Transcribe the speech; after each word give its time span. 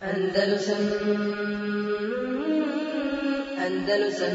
Andalusam 0.00 0.80
Andalusam 3.60 4.34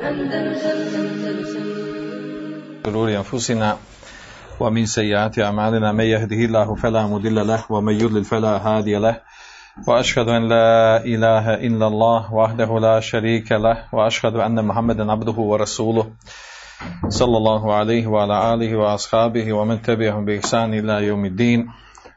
Andalusam 0.00 0.78
Andalusam 0.96 1.66
شرور 2.86 3.08
أنفسنا 3.16 3.76
ومن 4.60 4.86
سيئات 4.86 5.38
أعمالنا 5.38 5.92
من 5.92 6.04
يهده 6.04 6.36
الله 6.36 6.74
فلا 6.74 7.06
مضل 7.06 7.46
له 7.46 7.64
ومن 7.68 7.94
يضلل 8.00 8.24
فلا 8.24 8.56
هادي 8.56 8.96
له. 8.96 9.20
وأشهد 9.86 10.28
أن 10.28 10.48
لا 10.48 11.04
إله 11.04 11.54
إلا 11.54 11.86
الله 11.86 12.34
وحده 12.34 12.78
لا 12.78 13.00
شريك 13.00 13.52
له. 13.52 13.84
وأشهد 13.92 14.36
أن 14.36 14.64
محمدا 14.64 15.12
عبده 15.12 15.36
ورسوله 15.36 16.10
صلى 17.08 17.36
الله 17.36 17.74
عليه 17.74 18.06
وعلى 18.06 18.54
آله 18.54 18.76
وأصحابه 18.76 19.52
ومن 19.52 19.82
تبعهم 19.82 20.24
بإحسان 20.24 20.74
إلى 20.74 21.06
يوم 21.06 21.24
الدين. 21.24 21.68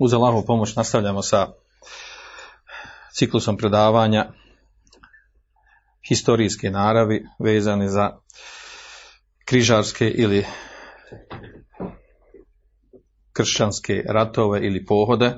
Uz 0.00 0.14
Allahovu 0.14 0.44
pomoć 0.46 0.76
nastavljamo 0.76 1.22
sa 1.22 1.46
ciklusom 3.12 3.56
predavanja 3.56 4.32
historijske 6.08 6.70
naravi 6.70 7.26
vezane 7.38 7.88
za 7.88 8.10
križarske 9.44 10.08
ili 10.08 10.46
kršćanske 13.32 14.02
ratove 14.08 14.66
ili 14.66 14.84
pohode. 14.84 15.34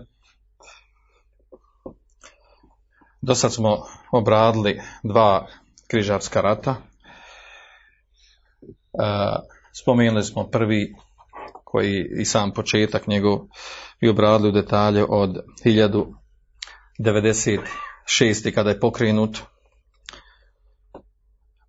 Do 3.21 3.35
sad 3.35 3.55
smo 3.55 3.87
obradili 4.13 4.81
dva 5.03 5.47
križarska 5.87 6.41
rata. 6.41 6.71
E, 6.71 6.81
spomenuli 9.73 10.25
smo 10.25 10.51
prvi 10.51 10.95
koji 11.73 12.07
i 12.21 12.25
sam 12.25 12.53
početak 12.53 13.07
njegov 13.07 13.39
i 14.01 14.09
obradili 14.09 14.49
u 14.49 14.53
detalje 14.53 15.05
od 15.09 15.37
1096. 16.99 18.55
kada 18.55 18.71
je 18.71 18.81
pokrenut 18.81 19.39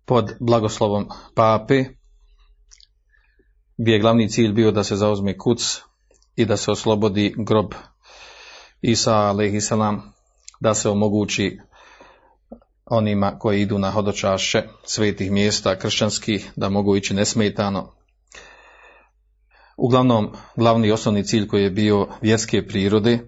pod 0.04 0.32
blagoslovom 0.40 1.08
pape 1.34 1.84
gdje 3.76 3.92
je 3.92 3.98
glavni 3.98 4.28
cilj 4.28 4.52
bio 4.52 4.70
da 4.70 4.84
se 4.84 4.96
zauzme 4.96 5.38
kuc 5.38 5.80
i 6.36 6.44
da 6.44 6.56
se 6.56 6.70
oslobodi 6.70 7.34
grob 7.38 7.72
Isa 8.82 9.14
a.s. 9.14 9.72
da 10.60 10.74
se 10.74 10.88
omogući 10.88 11.58
onima 12.86 13.38
koji 13.38 13.60
idu 13.60 13.78
na 13.78 13.90
hodočaše 13.90 14.62
svetih 14.84 15.30
mjesta 15.32 15.78
kršćanskih 15.78 16.52
da 16.56 16.68
mogu 16.68 16.96
ići 16.96 17.14
nesmetano. 17.14 18.03
Uglavnom, 19.76 20.32
glavni 20.56 20.90
osnovni 20.90 21.24
cilj 21.24 21.48
koji 21.48 21.62
je 21.62 21.70
bio 21.70 22.08
vjerske 22.20 22.66
prirode, 22.66 23.18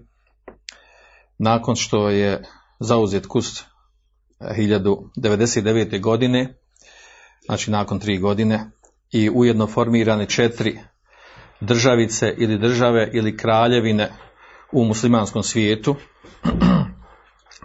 nakon 1.37 1.75
što 1.75 2.09
je 2.09 2.43
zauzet 2.79 3.27
kust 3.27 3.65
1099. 4.39 6.01
godine, 6.01 6.57
znači 7.45 7.71
nakon 7.71 7.99
tri 7.99 8.17
godine, 8.17 8.71
i 9.11 9.29
ujedno 9.29 9.67
formirane 9.67 10.25
četiri 10.25 10.79
državice 11.61 12.33
ili 12.37 12.57
države 12.57 13.09
ili 13.13 13.37
kraljevine 13.37 14.09
u 14.71 14.83
muslimanskom 14.83 15.43
svijetu, 15.43 15.95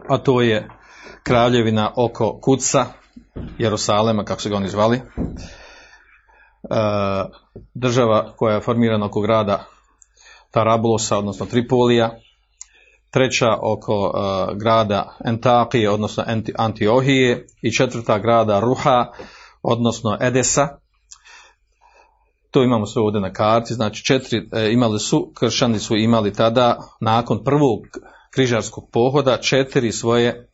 a 0.09 0.19
to 0.19 0.41
je 0.41 0.69
kraljevina 1.23 1.93
oko 1.97 2.41
Kuca, 2.41 2.87
Jerusalema, 3.59 4.25
kako 4.25 4.41
se 4.41 4.49
ga 4.49 4.57
oni 4.57 4.69
zvali, 4.69 5.01
država 7.75 8.33
koja 8.37 8.55
je 8.55 8.61
formirana 8.61 9.07
oko 9.07 9.21
grada 9.21 9.65
Tarabulosa, 10.51 11.19
odnosno 11.19 11.47
Tripolija, 11.47 12.11
treća 13.11 13.57
oko 13.63 14.13
e, 14.15 14.55
grada 14.57 15.17
Entakije, 15.25 15.91
odnosno 15.91 16.25
Antiohije. 16.57 17.47
I 17.63 17.73
četvrta 17.73 18.19
grada 18.19 18.61
Ruha, 18.61 19.07
odnosno 19.63 20.19
Edesa, 20.21 20.69
to 22.51 22.63
imamo 22.63 22.87
sve 22.87 23.03
ovdje 23.03 23.21
na 23.21 23.33
karti, 23.33 23.75
znači 23.75 24.05
četiri 24.05 24.49
e, 24.53 24.73
imali 24.73 24.99
su, 24.99 25.33
kršćani 25.35 25.79
su 25.79 25.97
imali 25.97 26.33
tada, 26.33 26.79
nakon 27.01 27.45
prvog 27.45 27.81
križarskog 28.31 28.89
pohoda, 28.93 29.37
četiri 29.37 29.93
svoje 29.93 30.49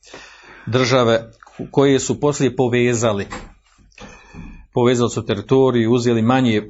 države 0.67 1.31
koje 1.71 2.01
su 2.01 2.21
poslije 2.21 2.57
povezali. 2.57 3.27
Povezali 4.78 5.11
su 5.11 5.27
teritoriju, 5.27 5.93
uzeli 5.93 6.22
manje, 6.22 6.62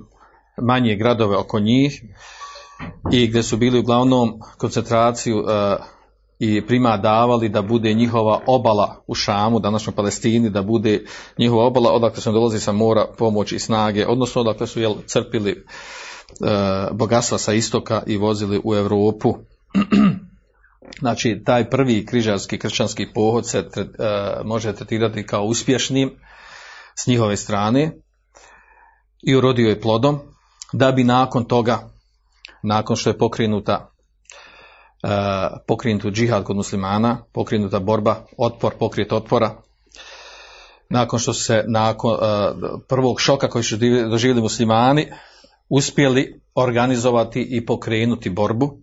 manje 0.63 0.97
gradove 0.97 1.37
oko 1.37 1.61
njih 1.61 2.03
i 3.13 3.27
gdje 3.27 3.43
su 3.43 3.57
bili 3.57 3.79
uglavnom 3.79 4.41
koncentraciju 4.59 5.39
e, 5.39 5.77
i 6.39 6.67
prima 6.67 6.97
davali 6.97 7.49
da 7.49 7.63
bude 7.63 7.95
njihova 7.95 8.41
obala 8.47 9.03
u 9.07 9.15
Šamu, 9.15 9.61
današnjoj 9.61 9.95
Palestini, 9.95 10.51
da 10.51 10.63
bude 10.63 11.05
njihova 11.39 11.65
obala, 11.65 11.93
odakle 11.93 12.23
su 12.23 12.33
dolazi 12.33 12.61
sa 12.61 12.73
mora 12.73 13.07
pomoć 13.19 13.53
i 13.53 13.59
snage, 13.59 14.07
odnosno 14.07 14.41
odakle 14.41 14.67
su 14.67 14.81
jel, 14.81 14.95
crpili 15.07 15.51
e, 15.51 15.65
bogatstva 16.93 17.39
sa 17.39 17.53
istoka 17.53 18.03
i 18.07 18.17
vozili 18.17 18.61
u 18.65 18.75
Europu. 18.75 19.37
znači, 21.03 21.43
taj 21.45 21.71
prvi 21.71 22.07
križarski 22.07 22.59
kršćanski 22.59 23.07
pohod 23.15 23.49
se 23.49 23.59
e, 23.59 23.65
može 24.45 24.73
tretirati 24.73 25.27
kao 25.27 25.45
uspješnim 25.45 26.11
s 27.03 27.07
njihove 27.07 27.37
strane 27.37 27.93
i 29.23 29.37
urodio 29.37 29.69
je 29.69 29.81
plodom, 29.81 30.19
da 30.73 30.93
bi 30.93 31.05
nakon 31.05 31.45
toga, 31.45 31.91
nakon 32.63 32.97
što 32.97 33.11
je 33.11 33.19
pokrenuta 33.19 33.91
E, 35.03 35.09
pokrenut 35.67 36.13
džihad 36.13 36.45
kod 36.45 36.57
muslimana, 36.57 37.25
pokrenuta 37.33 37.79
borba, 37.81 38.27
otpor, 38.37 38.75
pokret 38.79 39.13
otpora. 39.13 39.51
Nakon 40.91 41.19
što 41.19 41.33
se 41.33 41.65
nakon 41.69 42.15
e, 42.15 42.19
prvog 42.89 43.21
šoka 43.21 43.49
koji 43.49 43.65
su 43.65 43.77
doživjeli 44.11 44.43
muslimani 44.43 45.07
uspjeli 45.69 46.41
organizovati 46.55 47.47
i 47.51 47.67
pokrenuti 47.67 48.31
borbu. 48.31 48.79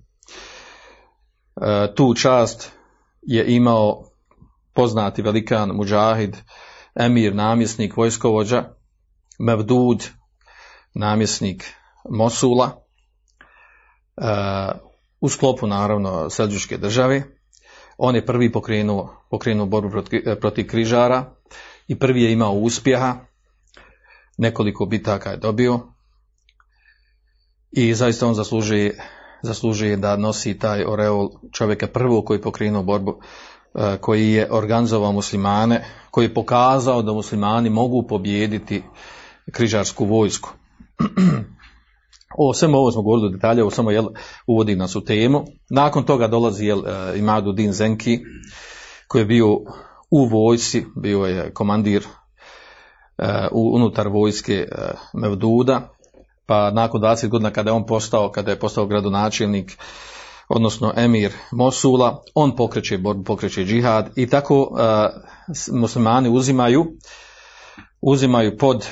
E, 1.62 1.94
tu 1.96 2.14
čast 2.14 2.72
je 3.22 3.56
imao 3.56 4.04
poznati 4.74 5.22
velikan 5.22 5.70
muđahid, 5.70 6.38
emir, 6.96 7.36
namjesnik, 7.36 7.98
vojskovođa, 7.98 8.64
Mevdud, 9.40 10.10
namjesnik 10.94 11.74
Mosula, 12.10 12.86
u 15.22 15.30
sklopu 15.30 15.68
naravno 15.68 16.30
Selđuške 16.30 16.78
države. 16.78 17.24
On 17.98 18.16
je 18.16 18.26
prvi 18.26 18.52
pokrenuo, 18.52 19.26
pokrenuo 19.30 19.66
borbu 19.66 19.90
protiv, 19.90 20.22
protiv 20.40 20.68
križara 20.68 21.36
i 21.88 22.00
prvi 22.00 22.22
je 22.22 22.32
imao 22.32 22.54
uspjeha. 22.54 23.16
Nekoliko 24.38 24.86
bitaka 24.86 25.30
je 25.30 25.38
dobio 25.38 25.96
i 27.76 27.94
zaista 27.94 28.28
on 28.28 28.34
zaslužuje, 28.34 29.00
zaslužuje 29.42 29.98
da 29.98 30.18
nosi 30.18 30.60
taj 30.60 30.84
oreol 30.88 31.30
čovjeka 31.52 31.88
prvog 31.88 32.26
koji 32.26 32.38
je 32.38 32.42
pokrenuo 32.42 32.84
borbu, 32.84 33.12
e, 33.12 33.26
koji 34.02 34.32
je 34.32 34.48
organizovao 34.52 35.12
muslimane, 35.12 35.86
koji 36.12 36.26
je 36.26 36.34
pokazao 36.34 37.02
da 37.02 37.14
muslimani 37.14 37.70
mogu 37.70 38.08
pobijediti 38.08 38.84
križarsku 39.52 40.06
vojsku. 40.06 40.50
O 42.38 42.54
svemu 42.54 42.78
ovo 42.78 42.92
smo 42.92 43.02
govorili 43.02 43.38
u 43.38 43.62
ovo 43.62 43.72
samo 43.72 43.92
jel, 43.92 44.06
uvodi 44.48 44.76
nas 44.76 44.96
u 44.96 45.06
temu. 45.06 45.46
Nakon 45.70 46.04
toga 46.04 46.28
dolazi 46.28 46.66
jel, 46.66 46.80
e, 46.88 47.20
Imadu 47.20 47.52
Din 47.52 47.72
Zenki, 47.74 48.20
koji 49.08 49.22
je 49.22 49.26
bio 49.26 49.48
u 50.12 50.26
vojsi, 50.26 50.86
bio 50.96 51.26
je 51.26 51.54
komandir 51.54 52.04
uh, 53.18 53.26
unutar 53.52 54.08
vojske 54.08 54.68
uh, 54.72 55.22
Mevduda, 55.22 55.90
pa 56.46 56.72
nakon 56.72 57.02
20 57.02 57.28
godina 57.28 57.52
kada 57.52 57.70
je 57.70 57.74
on 57.74 57.86
postao, 57.86 58.32
kada 58.32 58.52
je 58.52 58.60
postao 58.60 58.86
gradonačelnik, 58.86 59.78
odnosno 60.50 60.94
emir 60.96 61.32
Mosula, 61.52 62.22
on 62.36 62.56
pokreće 62.56 62.98
borbu, 62.98 63.24
pokreće 63.24 63.64
džihad 63.64 64.10
i 64.16 64.28
tako 64.28 64.62
uh, 64.62 64.78
muslimani 65.80 66.30
uzimaju 66.30 66.86
uzimaju 68.02 68.58
pod 68.58 68.88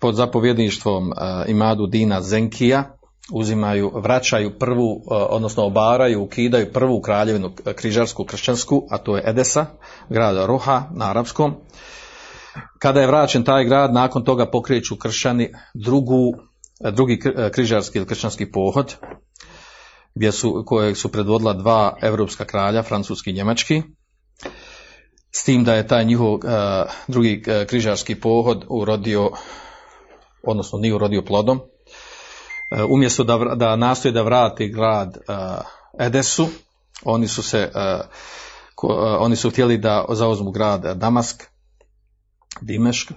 pod 0.00 0.14
zapovjedništvom 0.14 1.08
uh, 1.08 1.14
Imadu 1.46 1.86
Dina 1.86 2.22
Zenkija, 2.22 2.96
uzimaju, 3.32 3.92
vraćaju 3.94 4.58
prvu, 4.58 4.92
uh, 4.92 5.02
odnosno 5.30 5.64
obaraju, 5.64 6.22
ukidaju 6.22 6.72
prvu 6.72 7.00
kraljevinu 7.00 7.52
križarsku, 7.74 8.24
kršćansku, 8.24 8.86
a 8.90 8.98
to 8.98 9.16
je 9.16 9.22
Edesa, 9.26 9.66
grada 10.08 10.46
Roha 10.46 10.82
na 10.94 11.10
arapskom. 11.10 11.54
Kada 12.78 13.00
je 13.00 13.06
vraćen 13.06 13.44
taj 13.44 13.64
grad, 13.64 13.92
nakon 13.92 14.24
toga 14.24 14.50
pokreću 14.50 14.96
kršćani 14.96 15.52
drugu, 15.74 16.34
drugi 16.92 17.20
križarski 17.52 17.98
ili 17.98 18.06
kršćanski 18.06 18.52
pohod, 18.52 18.94
gdje 20.16 20.32
su, 20.32 20.64
kojeg 20.66 20.96
su 20.96 21.12
predvodila 21.12 21.52
dva 21.52 21.96
europska 22.02 22.44
kralja, 22.44 22.82
francuski 22.82 23.30
i 23.30 23.32
njemački, 23.32 23.82
s 25.32 25.44
tim 25.44 25.64
da 25.64 25.74
je 25.74 25.86
taj 25.86 26.04
njihov 26.04 26.34
uh, 26.34 26.40
drugi 27.08 27.42
uh, 27.46 27.66
križarski 27.66 28.20
pohod 28.20 28.64
urodio, 28.68 29.30
odnosno 30.42 30.78
nije 30.78 30.94
urodio 30.94 31.22
plodom, 31.22 31.58
uh, 31.58 32.90
umjesto 32.90 33.24
da, 33.24 33.36
da 33.36 33.76
nastoje 33.76 34.12
da 34.12 34.22
vrati 34.22 34.68
grad 34.68 35.16
Edesu, 36.00 36.46
oni 37.04 37.28
su 37.28 37.42
se 37.42 37.70
ko, 38.74 38.88
oni 39.20 39.36
su 39.36 39.50
htjeli 39.50 39.78
da 39.78 40.04
zauzmu 40.08 40.50
grad 40.50 40.98
Damask, 40.98 41.42
Dimešk, 42.60 43.12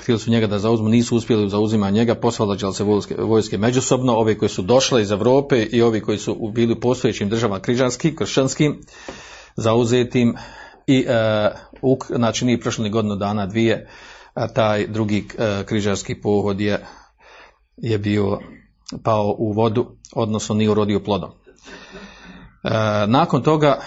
htjeli 0.00 0.20
su 0.20 0.30
njega 0.30 0.46
da 0.46 0.58
zauzmu, 0.58 0.88
nisu 0.88 1.16
uspjeli 1.16 1.50
zauzima 1.50 1.90
njega, 1.90 2.14
posvalađali 2.14 2.74
se 2.74 2.84
vojske, 2.84 3.14
vojske 3.18 3.58
međusobno, 3.58 4.12
ovi 4.16 4.38
koji 4.38 4.48
su 4.48 4.62
došle 4.62 5.02
iz 5.02 5.10
Europe 5.10 5.62
i 5.62 5.82
ovi 5.82 6.00
koji 6.00 6.18
su 6.18 6.50
bili 6.54 6.72
u 6.72 6.80
postojećim 6.80 7.28
državama 7.28 7.60
križanskim, 7.60 8.16
kršćanskim, 8.16 8.80
zauzetim 9.56 10.34
i 10.86 11.06
uh, 11.82 11.98
znači 12.16 12.44
nije 12.44 12.60
prošlo 12.60 12.88
godinu 12.88 13.16
dana 13.16 13.46
dvije 13.46 13.88
a 14.34 14.48
taj 14.48 14.86
drugi 14.86 15.28
uh, 15.28 15.66
križarski 15.66 16.20
pohod 16.20 16.60
je, 16.60 16.86
je 17.76 17.98
bio 17.98 18.38
pao 19.02 19.34
u 19.38 19.52
vodu 19.52 19.86
odnosno 20.14 20.54
nije 20.54 20.70
urodio 20.70 21.00
plodom. 21.00 21.30
Uh, 21.30 22.70
nakon 23.06 23.42
toga 23.42 23.80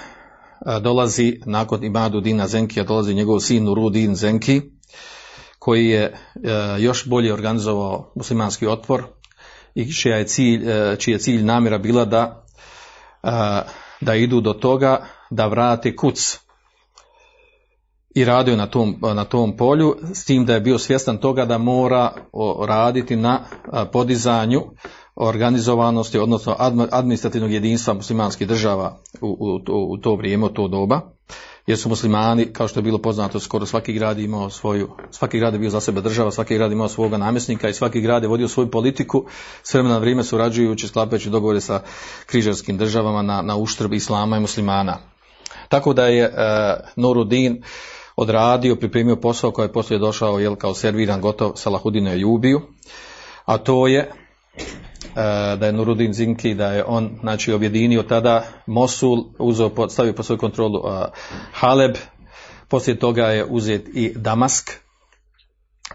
dolazi 0.82 1.40
nakon 1.46 1.84
Imadu 1.84 2.22
Dina 2.22 2.48
Zenkija 2.48 2.84
dolazi 2.86 3.14
njegov 3.14 3.40
sin 3.40 3.64
Nurudin 3.64 4.16
Zenki 4.16 4.62
koji 5.62 5.88
je 5.88 6.18
još 6.80 7.08
bolje 7.08 7.34
organizovao 7.34 8.12
muslimanski 8.16 8.68
otpor 8.68 9.04
i 9.76 9.94
čija 9.94 10.18
je 10.18 10.28
cilj, 10.28 10.66
čiji 10.98 11.12
je 11.14 11.20
cilj 11.20 11.44
namjera 11.44 11.78
bila 11.78 12.06
da 12.06 12.46
da 14.02 14.16
idu 14.16 14.42
do 14.42 14.54
toga 14.54 15.06
da 15.30 15.48
vrate 15.48 15.96
kuc. 15.96 16.40
I 18.16 18.26
radio 18.26 18.56
na 18.56 18.68
tom, 18.68 18.96
na 19.02 19.26
tom 19.26 19.58
polju, 19.58 19.98
s 20.14 20.26
tim 20.26 20.46
da 20.46 20.54
je 20.54 20.60
bio 20.60 20.78
svjestan 20.78 21.18
toga 21.18 21.46
da 21.46 21.58
mora 21.58 22.14
raditi 22.68 23.16
na 23.16 23.46
podizanju 23.92 24.62
organizovanosti, 25.16 26.18
odnosno 26.18 26.56
administrativnog 26.92 27.52
jedinstva 27.52 27.94
muslimanskih 27.94 28.48
država 28.48 28.98
u, 29.22 29.28
u, 29.28 29.94
u 29.94 29.98
to 29.98 30.16
vrijeme, 30.16 30.46
u 30.46 30.50
to 30.50 30.68
doba, 30.68 31.02
jer 31.68 31.78
su 31.78 31.90
muslimani, 31.90 32.54
kao 32.54 32.68
što 32.68 32.80
je 32.80 32.84
bilo 32.84 32.98
poznato, 32.98 33.40
skoro 33.40 33.66
svaki 33.66 33.94
grad 33.94 34.20
imao 34.20 34.50
svoju, 34.50 34.90
svaki 35.12 35.40
grad 35.40 35.54
je 35.54 35.60
bio 35.60 35.70
za 35.70 35.80
sebe 35.80 36.02
država, 36.02 36.32
svaki 36.32 36.56
grad 36.56 36.72
imao 36.72 36.88
svoga 36.88 37.18
namjesnika 37.18 37.70
i 37.70 37.74
svaki 37.74 38.02
grad 38.02 38.24
je 38.24 38.30
vodio 38.30 38.48
svoju 38.48 38.72
politiku, 38.72 39.26
s 39.64 39.74
vremena 39.74 39.94
na 39.94 40.00
vrijeme 40.00 40.24
surađujući, 40.24 40.88
sklapajući 40.88 41.30
dogovore 41.30 41.62
sa 41.62 41.82
križarskim 42.26 42.78
državama 42.78 43.22
na, 43.22 43.42
na 43.42 43.56
uštrb 43.56 43.94
islama 43.94 44.38
i 44.38 44.40
muslimana. 44.40 44.98
Tako 45.70 45.94
da 45.94 46.08
je 46.08 46.26
uh, 46.28 46.34
Norudin 46.96 47.64
odradio, 48.16 48.76
pripremio 48.76 49.16
posao 49.16 49.52
koji 49.52 49.66
je 49.66 49.74
poslije 49.74 50.00
došao 50.00 50.40
jel, 50.40 50.56
kao 50.56 50.74
serviran 50.74 51.22
gotov 51.22 51.52
Salahudinu 51.56 52.16
Ljubiju, 52.16 52.62
a 53.46 53.58
to 53.58 53.88
je 53.88 54.00
e, 54.00 54.12
da 55.60 55.66
je 55.66 55.74
Nurudin 55.74 56.14
Zinki, 56.14 56.54
da 56.54 56.68
je 56.68 56.84
on 56.88 57.18
znači, 57.22 57.54
objedinio 57.54 58.04
tada 58.04 58.44
Mosul, 58.66 59.24
uzeo, 59.40 59.90
stavio 59.90 60.14
po 60.14 60.24
svoju 60.24 60.38
kontrolu 60.38 60.80
uh, 60.80 60.92
Haleb, 61.54 61.96
poslije 62.68 63.00
toga 63.00 63.28
je 63.28 63.46
uzet 63.46 63.88
i 63.94 64.14
Damask, 64.16 64.72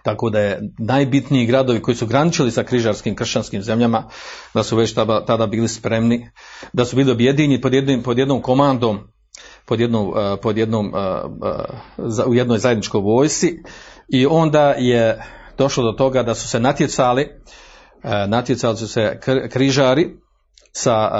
tako 0.02 0.30
da 0.30 0.40
je 0.40 0.60
najbitniji 0.78 1.46
gradovi 1.46 1.82
koji 1.82 1.94
su 1.94 2.06
graničili 2.06 2.50
sa 2.50 2.64
križarskim 2.64 3.14
kršćanskim 3.14 3.62
zemljama, 3.62 4.08
da 4.54 4.62
su 4.62 4.76
već 4.76 4.94
tada, 5.26 5.46
bili 5.46 5.68
spremni, 5.68 6.30
da 6.72 6.84
su 6.84 6.96
bili 6.96 7.12
objedinjeni 7.12 7.60
pod, 7.60 7.74
jednim, 7.74 8.02
pod 8.02 8.18
jednom 8.18 8.42
komandom 8.42 9.00
pod 9.66 9.80
jednom, 9.80 10.12
pod 10.42 10.58
jednom 10.58 10.92
u 12.26 12.34
jednoj 12.34 12.58
zajedničkoj 12.58 13.00
vojsi 13.00 13.62
i 14.08 14.26
onda 14.26 14.70
je 14.70 15.24
došlo 15.58 15.84
do 15.84 15.92
toga 15.92 16.22
da 16.22 16.34
su 16.34 16.48
se 16.48 16.60
natjecali 16.60 17.28
natjecali 18.28 18.76
su 18.76 18.88
se 18.88 19.20
križari 19.50 20.16
sa 20.72 21.10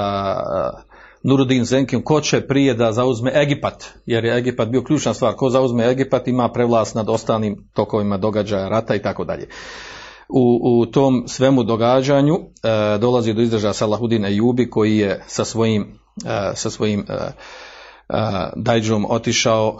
Nurudin 1.23 1.65
Zenkim. 1.65 2.03
Ko 2.03 2.21
će 2.21 2.47
prije 2.47 2.73
da 2.73 2.91
zauzme 2.91 3.31
Egipat? 3.35 3.93
Jer 4.05 4.25
je 4.25 4.37
Egipat 4.37 4.69
bio 4.69 4.83
ključna 4.83 5.13
stvar. 5.13 5.33
Ko 5.35 5.49
zauzme 5.49 5.91
Egipat 5.91 6.27
ima 6.27 6.51
prevlast 6.51 6.95
nad 6.95 7.09
ostalim 7.09 7.69
tokovima 7.73 8.17
događaja 8.17 8.69
rata 8.69 8.95
i 8.95 9.01
tako 9.01 9.25
dalje. 9.25 9.47
U, 10.29 10.59
u 10.63 10.85
tom 10.85 11.23
svemu 11.27 11.63
događanju 11.63 12.35
e, 12.35 12.97
dolazi 12.97 13.33
do 13.33 13.41
izdržaja 13.41 13.73
Salahudin 13.73 14.25
Ejubi 14.25 14.69
koji 14.69 14.97
je 14.97 15.23
sa 15.27 15.45
svojim, 15.45 15.99
e, 16.25 16.51
sa 16.55 16.69
svojim 16.69 17.05
e, 17.09 17.31
Dajđom 18.55 19.05
otišao, 19.09 19.79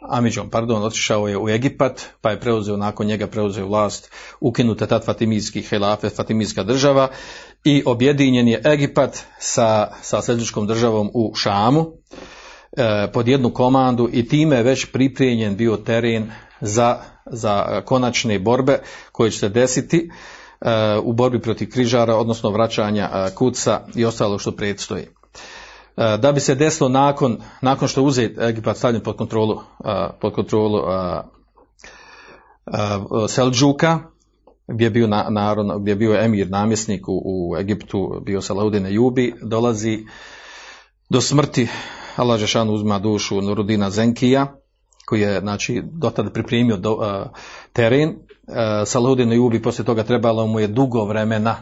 Amidžom, 0.00 0.50
pardon, 0.50 0.82
otišao 0.82 1.28
je 1.28 1.38
u 1.38 1.48
Egipat, 1.48 2.06
pa 2.20 2.30
je 2.30 2.40
preuzeo, 2.40 2.76
nakon 2.76 3.06
njega 3.06 3.26
preuzeo 3.26 3.66
vlast, 3.66 4.10
ukinuta 4.40 4.86
tad 4.86 5.04
Fatimijski 5.04 5.62
helafe, 5.62 6.08
Fatimijska 6.08 6.62
država 6.62 7.08
i 7.64 7.82
objedinjen 7.86 8.48
je 8.48 8.62
Egipat 8.64 9.24
sa, 9.38 9.90
sa 10.02 10.22
seljučkom 10.22 10.66
državom 10.66 11.10
u 11.14 11.34
Šamu 11.34 11.86
e, 12.76 13.12
pod 13.12 13.28
jednu 13.28 13.50
komandu 13.50 14.08
i 14.12 14.28
time 14.28 14.56
je 14.56 14.62
već 14.62 14.84
pripremljen 14.92 15.56
bio 15.56 15.76
teren 15.76 16.30
za, 16.60 16.98
za 17.26 17.82
konačne 17.84 18.38
borbe 18.38 18.78
koje 19.12 19.30
će 19.30 19.38
se 19.38 19.48
desiti 19.48 20.10
e, 20.60 20.98
u 21.02 21.12
borbi 21.12 21.40
protiv 21.40 21.70
križara, 21.70 22.16
odnosno 22.16 22.50
vraćanja 22.50 23.10
e, 23.12 23.34
kuca 23.34 23.80
i 23.94 24.04
ostalo 24.04 24.38
što 24.38 24.52
predstoji. 24.52 25.06
E, 25.98 26.16
da 26.16 26.32
bi 26.32 26.40
se 26.40 26.54
desilo 26.54 26.88
nakon, 26.88 27.38
nakon 27.60 27.88
što 27.88 28.02
uzet 28.02 28.38
Egipat 28.38 28.76
stavljen 28.76 29.02
pod 29.02 29.16
kontrolu, 29.16 29.60
e, 29.84 30.08
pod 30.20 30.32
kontrolu 30.32 30.78
e, 30.78 31.22
Selđuka, 33.28 33.98
gdje 34.66 34.84
je 34.86 34.90
bio, 34.90 35.06
narod, 35.30 35.80
gdje 35.80 35.92
je 35.92 35.96
bio 35.96 36.24
emir 36.24 36.50
namjesnik 36.50 37.08
u, 37.08 37.22
u 37.24 37.56
Egiptu, 37.56 38.22
bio 38.26 38.40
Salaudin 38.40 38.86
Jubi, 38.86 39.34
dolazi 39.42 40.06
do 41.08 41.20
smrti 41.20 41.68
Allah 42.16 42.40
uzma 42.72 42.98
dušu 42.98 43.40
Nurudina 43.42 43.90
Zenkija, 43.90 44.54
koji 45.06 45.20
je 45.20 45.40
znači, 45.40 45.82
dotad 45.92 46.32
pripremio 46.32 46.76
do, 46.76 46.98
teren. 47.72 48.08
Uh, 48.08 48.54
Salaudin 48.86 49.32
Jubi 49.32 49.62
poslije 49.62 49.86
toga 49.86 50.02
trebalo 50.02 50.46
mu 50.46 50.60
je 50.60 50.66
dugo 50.66 51.04
vremena 51.04 51.56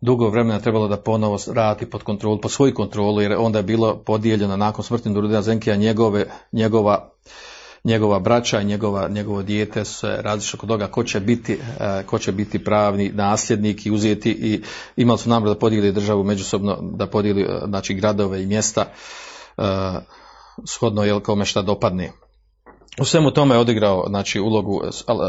dugo 0.00 0.28
vremena 0.28 0.60
trebalo 0.60 0.88
da 0.88 0.96
ponovo 0.96 1.38
rati 1.52 1.90
pod 1.90 2.02
kontrolu, 2.02 2.40
pod 2.40 2.50
svoju 2.50 2.74
kontrolu, 2.74 3.20
jer 3.20 3.32
onda 3.38 3.58
je 3.58 3.62
bilo 3.62 3.96
podijeljeno 3.96 4.56
nakon 4.56 4.84
smrti 4.84 5.10
Nurudina 5.10 5.42
Zenkija 5.42 5.76
njegove, 5.76 6.26
njegova, 6.52 7.10
njegova 7.84 8.18
braća 8.18 8.60
i 8.60 8.64
njegova, 8.64 9.08
njegovo 9.08 9.42
dijete 9.42 9.84
se 9.84 10.16
različili 10.22 10.60
kod 10.60 10.68
toga 10.68 10.86
ko 10.86 11.04
će 11.04 11.20
biti, 11.20 11.58
ko 12.06 12.18
će 12.18 12.32
biti 12.32 12.64
pravni 12.64 13.10
nasljednik 13.14 13.86
i 13.86 13.90
uzeti 13.90 14.30
i 14.30 14.62
imali 14.96 15.18
su 15.18 15.28
namjer 15.28 15.48
da 15.48 15.58
podijeli 15.58 15.92
državu 15.92 16.24
međusobno, 16.24 16.78
da 16.80 17.06
podijeli 17.06 17.46
znači, 17.68 17.94
gradove 17.94 18.42
i 18.42 18.46
mjesta 18.46 18.84
shodno 20.66 21.04
jel 21.04 21.20
kome 21.20 21.44
šta 21.44 21.62
dopadne. 21.62 22.12
U 23.00 23.04
svemu 23.04 23.30
tome 23.30 23.54
je 23.54 23.58
odigrao 23.58 24.04
znači, 24.08 24.40
ulogu 24.40 24.80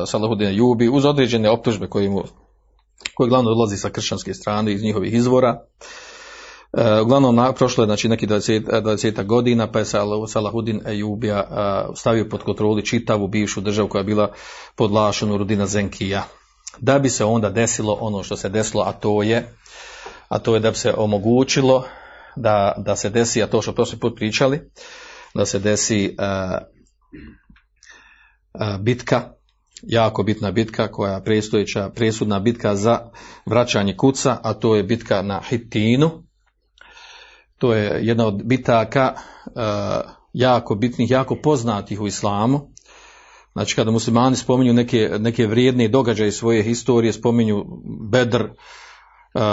Salahudina 0.05 0.51
Jubi 0.51 0.89
uz 0.89 1.05
određene 1.05 1.49
optužbe 1.49 1.87
koje 1.87 2.09
mu 2.09 2.23
koji 3.15 3.29
glavno 3.29 3.51
odlazi 3.51 3.77
sa 3.77 3.89
kršćanske 3.89 4.33
strane 4.33 4.73
iz 4.73 4.83
njihovih 4.83 5.13
izvora. 5.13 5.61
E, 6.73 7.01
uglavnom, 7.01 7.35
na, 7.35 7.53
prošlo 7.53 7.83
je 7.83 7.85
znači, 7.85 8.09
neki 8.09 8.27
20, 8.27 8.81
20 8.81 9.25
godina, 9.25 9.71
pa 9.71 9.79
je 9.79 9.85
Salahudin 10.27 10.81
Ejubija 10.85 11.37
e, 11.37 11.45
stavio 11.95 12.27
pod 12.29 12.43
kontroli 12.43 12.85
čitavu 12.85 13.27
bivšu 13.27 13.61
državu 13.61 13.89
koja 13.89 13.99
je 13.99 14.05
bila 14.05 14.31
pod 14.75 14.91
lašom 14.91 15.37
Rudina 15.37 15.65
Zenkija. 15.65 16.23
Da 16.79 16.99
bi 16.99 17.09
se 17.09 17.25
onda 17.25 17.49
desilo 17.49 17.97
ono 18.01 18.23
što 18.23 18.37
se 18.37 18.49
desilo, 18.49 18.83
a 18.83 18.91
to 18.91 19.23
je, 19.23 19.53
a 20.27 20.39
to 20.39 20.53
je 20.53 20.59
da 20.59 20.71
bi 20.71 20.77
se 20.77 20.93
omogućilo 20.97 21.85
da, 22.35 22.73
da 22.77 22.95
se 22.95 23.09
desi, 23.09 23.43
a 23.43 23.47
to 23.47 23.61
što 23.61 23.73
prošli 23.73 23.99
put 23.99 24.15
pričali, 24.15 24.71
da 25.33 25.45
se 25.45 25.59
desi 25.59 26.15
uh, 26.19 26.57
bitka 28.79 29.33
jako 29.83 30.23
bitna 30.23 30.51
bitka 30.51 30.91
koja 30.91 31.13
je 31.13 31.23
prestojeća, 31.23 31.89
presudna 31.95 32.39
bitka 32.39 32.75
za 32.75 32.99
vraćanje 33.45 33.97
kuca, 33.97 34.37
a 34.43 34.53
to 34.53 34.75
je 34.75 34.83
bitka 34.83 35.21
na 35.21 35.41
Hitinu. 35.49 36.23
To 37.57 37.73
je 37.73 37.99
jedna 38.01 38.27
od 38.27 38.43
bitaka 38.43 39.13
uh, 39.15 40.11
jako 40.33 40.75
bitnih, 40.75 41.11
jako 41.11 41.35
poznatih 41.35 42.01
u 42.01 42.07
islamu. 42.07 42.71
Znači 43.53 43.75
kada 43.75 43.91
muslimani 43.91 44.35
spominju 44.35 44.73
neke, 44.73 45.09
neke 45.19 45.47
vrijedne 45.47 45.87
događaje 45.87 46.31
svoje 46.31 46.63
historije, 46.63 47.13
spominju 47.13 47.65
Bedr, 48.11 48.43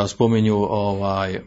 spominju 0.08 0.56
ovaj, 0.56 1.36
uh, 1.36 1.40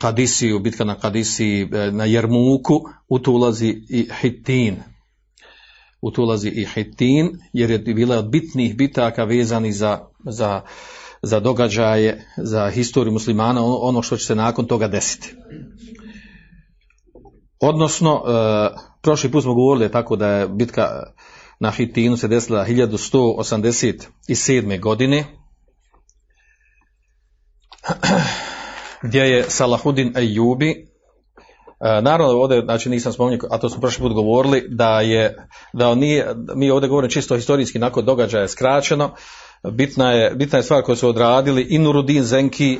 Kadisiju, 0.00 0.58
bitka 0.58 0.84
na 0.84 0.94
Kadisiji, 0.94 1.68
na 1.92 2.04
Jermuku, 2.04 2.80
u 3.08 3.18
to 3.18 3.32
ulazi 3.32 3.82
i 3.88 4.08
Hitin. 4.20 4.76
U 6.02 6.10
to 6.10 6.22
ulazi 6.22 6.48
i 6.48 6.66
Hitin, 6.74 7.38
jer 7.52 7.70
je 7.70 7.78
bila 7.78 8.18
od 8.18 8.30
bitnih 8.30 8.76
bitaka 8.76 9.24
vezani 9.24 9.72
za, 9.72 10.08
za, 10.24 10.62
za 11.22 11.40
događaje, 11.40 12.24
za 12.36 12.70
historiju 12.70 13.12
muslimana, 13.12 13.64
ono 13.64 14.02
što 14.02 14.16
će 14.16 14.26
se 14.26 14.34
nakon 14.34 14.66
toga 14.66 14.88
desiti. 14.88 15.34
Odnosno, 17.60 18.22
prošli 19.02 19.30
put 19.30 19.42
smo 19.42 19.54
govorili 19.54 19.90
tako 19.90 20.16
da 20.16 20.28
je 20.28 20.48
bitka 20.48 20.88
na 21.60 21.70
Hitinu 21.70 22.16
se 22.16 22.28
desila 22.28 22.66
1187. 22.66 24.80
godine, 24.80 25.24
gdje 29.02 29.20
je 29.20 29.50
Salahudin 29.50 30.16
Ejubi, 30.16 30.91
naravno 31.82 32.34
ovdje, 32.34 32.60
znači 32.60 32.88
nisam 32.88 33.12
spomenuo, 33.12 33.48
a 33.50 33.58
to 33.58 33.68
smo 33.68 33.80
prošli 33.80 34.02
put 34.02 34.12
govorili, 34.12 34.64
da 34.68 35.00
je, 35.00 35.46
da 35.72 35.88
on 35.88 35.98
nije, 35.98 36.34
mi 36.54 36.70
ovdje 36.70 36.88
govorimo 36.88 37.10
čisto 37.10 37.36
historijski, 37.36 37.78
nakon 37.78 38.04
događaja 38.04 38.42
je 38.42 38.48
skraćeno, 38.48 39.10
bitna 39.70 40.12
je, 40.12 40.34
bitna 40.34 40.58
je 40.58 40.62
stvar 40.62 40.82
koju 40.82 40.96
su 40.96 41.08
odradili 41.08 41.66
i 41.70 41.78
Nurudin 41.78 42.22
Zenki 42.22 42.78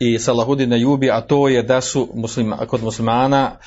i 0.00 0.18
Salahudin 0.18 0.72
Ejubi, 0.72 1.10
a 1.10 1.20
to 1.20 1.48
je 1.48 1.62
da 1.62 1.80
su 1.80 2.08
muslima, 2.14 2.56
kod 2.56 2.82
muslimana 2.82 3.58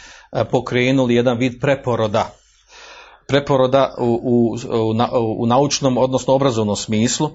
pokrenuli 0.51 1.15
jedan 1.15 1.37
vid 1.37 1.53
preporoda, 1.61 2.31
preporoda 3.27 3.95
u, 3.99 4.19
u, 4.23 4.55
u, 4.77 5.43
u 5.43 5.45
naučnom, 5.45 5.97
odnosno 5.97 6.33
obrazovnom 6.33 6.75
smislu, 6.75 7.29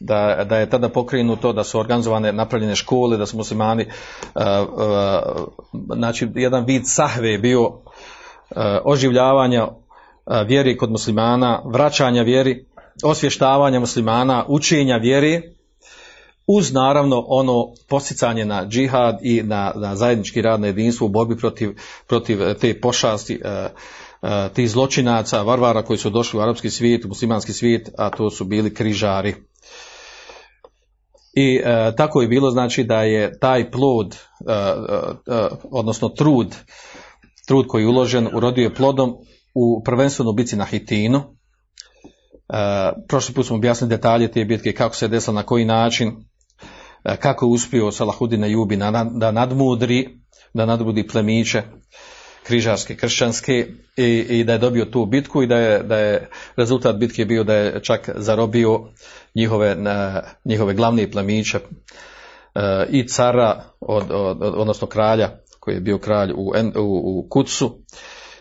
da, 0.00 0.44
da 0.48 0.56
je 0.56 0.70
tada 0.70 0.88
pokrenuto, 0.88 1.52
da 1.52 1.64
su 1.64 1.78
organizovane 1.78 2.32
napravljene 2.32 2.76
škole, 2.76 3.16
da 3.16 3.26
su 3.26 3.36
muslimani, 3.36 3.84
uh, 3.84 4.42
uh, 4.72 5.96
znači 5.96 6.28
jedan 6.34 6.64
vid 6.64 6.82
sahve 6.84 7.30
je 7.30 7.38
bio 7.38 7.66
uh, 7.66 7.76
oživljavanja 8.84 9.68
vjeri 10.46 10.76
kod 10.76 10.90
muslimana, 10.90 11.62
vraćanja 11.64 12.22
vjeri, 12.22 12.66
osvještavanja 13.02 13.80
muslimana, 13.80 14.44
učenja 14.48 14.96
vjeri, 14.96 15.42
uz 16.46 16.72
naravno 16.72 17.24
ono 17.28 17.72
posticanje 17.88 18.44
na 18.44 18.66
džihad 18.66 19.18
i 19.22 19.42
na, 19.42 19.72
na 19.76 19.96
zajednički 19.96 20.42
rad 20.42 20.60
na 20.60 20.66
jedinstvu 20.66 21.04
u 21.04 21.08
borbi 21.08 21.36
protiv, 21.36 21.70
protiv 22.06 22.38
te 22.60 22.80
pošasti, 22.80 23.40
tih 24.54 24.70
zločinaca, 24.70 25.42
varvara 25.42 25.82
koji 25.82 25.98
su 25.98 26.10
došli 26.10 26.38
u 26.38 26.42
arapski 26.42 26.70
svijet, 26.70 27.04
u 27.04 27.08
muslimanski 27.08 27.52
svijet, 27.52 27.90
a 27.98 28.10
to 28.10 28.30
su 28.30 28.44
bili 28.44 28.74
križari. 28.74 29.34
I 31.38 31.60
e, 31.64 31.92
tako 31.96 32.22
je 32.22 32.28
bilo 32.28 32.50
znači 32.50 32.84
da 32.84 33.02
je 33.02 33.38
taj 33.38 33.70
plod, 33.70 34.14
e, 34.14 34.52
e, 34.52 35.48
odnosno 35.70 36.08
trud, 36.08 36.56
trud 37.46 37.66
koji 37.66 37.82
je 37.82 37.88
uložen 37.88 38.28
urodio 38.34 38.62
je 38.62 38.74
plodom 38.74 39.14
u 39.54 39.82
prvenstveno 39.84 40.32
bici 40.32 40.56
na 40.56 40.64
Hitinu. 40.64 41.22
Prošli 43.08 43.34
put 43.34 43.46
smo 43.46 43.56
objasnili 43.56 43.90
detalje 43.90 44.30
te 44.32 44.44
bitke, 44.44 44.72
kako 44.72 44.96
se 44.96 45.08
desilo, 45.08 45.34
na 45.34 45.42
koji 45.42 45.64
način, 45.64 46.12
kako 47.18 47.46
je 47.46 47.50
uspio 47.50 47.90
Salahudina 47.92 48.46
Jubi 48.46 48.76
da 49.12 49.30
nadmudri, 49.30 50.08
da 50.54 50.66
nadmudri 50.66 51.06
plemiće 51.06 51.62
križarske, 52.42 52.96
kršćanske 52.96 53.66
i, 53.96 54.26
i 54.28 54.44
da 54.44 54.52
je 54.52 54.58
dobio 54.58 54.84
tu 54.84 55.06
bitku 55.06 55.42
i 55.42 55.46
da 55.46 55.56
je, 55.56 55.82
da 55.82 55.98
je 55.98 56.28
rezultat 56.56 56.96
bitke 56.96 57.24
bio 57.24 57.44
da 57.44 57.54
je 57.54 57.82
čak 57.82 58.10
zarobio 58.14 58.80
njihove, 59.34 59.76
njihove 60.44 60.74
glavne 60.74 61.10
plemiće 61.10 61.58
e, 61.58 62.86
i 62.90 63.08
cara, 63.08 63.64
od, 63.80 64.04
od, 64.10 64.42
odnosno 64.42 64.86
kralja 64.86 65.30
koji 65.60 65.74
je 65.74 65.80
bio 65.80 65.98
kralj 65.98 66.32
u, 66.32 66.52
u, 66.76 67.18
u 67.18 67.26
Kucu 67.30 67.78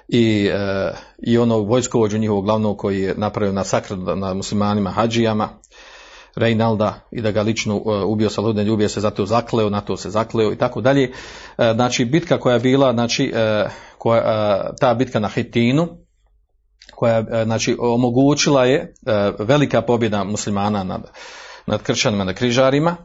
i, 0.08 0.50
e, 0.54 0.92
i 1.18 1.38
ono 1.38 1.58
vojskovođu 1.58 2.18
njihovog 2.18 2.46
glavnog 2.46 2.78
koji 2.78 3.02
je 3.02 3.14
napravio 3.18 3.54
na 3.54 3.64
sakr 3.64 3.98
na 3.98 4.34
muslimanima 4.34 4.90
hađijama 4.90 5.50
Reinalda 6.38 7.00
i 7.12 7.22
da 7.22 7.32
ga 7.32 7.42
lično 7.42 7.76
uh, 7.76 7.84
ubio 8.06 8.30
Saludne 8.30 8.64
ljubije 8.64 8.90
se 8.90 9.02
zato 9.02 9.26
zakleo, 9.26 9.70
na 9.70 9.82
to 9.82 9.98
se 9.98 10.10
zakleo 10.10 10.54
i 10.54 10.56
tako 10.56 10.82
dalje. 10.82 11.10
Uh, 11.10 11.66
znači 11.74 12.06
bitka 12.06 12.40
koja 12.40 12.54
je 12.54 12.60
bila, 12.60 12.94
znači 12.94 13.34
koja, 13.98 14.76
ta 14.80 14.94
bitka 14.94 15.20
na 15.20 15.28
Hitinu, 15.28 15.88
koja 16.96 17.44
znači 17.44 17.78
omogućila 17.80 18.66
je 18.66 18.94
velika 19.40 19.82
pobjeda 19.82 20.24
muslimana 20.24 20.84
nad, 20.84 21.12
nad 21.66 21.84
kršćanima, 21.84 22.24
nad 22.24 22.36
križarima, 22.36 22.96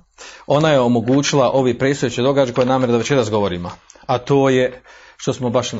ona 0.46 0.70
je 0.70 0.80
omogućila 0.80 1.50
ovi 1.50 1.78
predstojeći 1.78 2.22
događaj 2.22 2.54
koje 2.54 2.66
namjer 2.66 2.90
da 2.90 2.96
večeras 2.96 3.30
govorimo, 3.30 3.70
a 4.06 4.18
to 4.18 4.48
je 4.48 4.82
što 5.16 5.32
smo 5.32 5.50
baš 5.50 5.72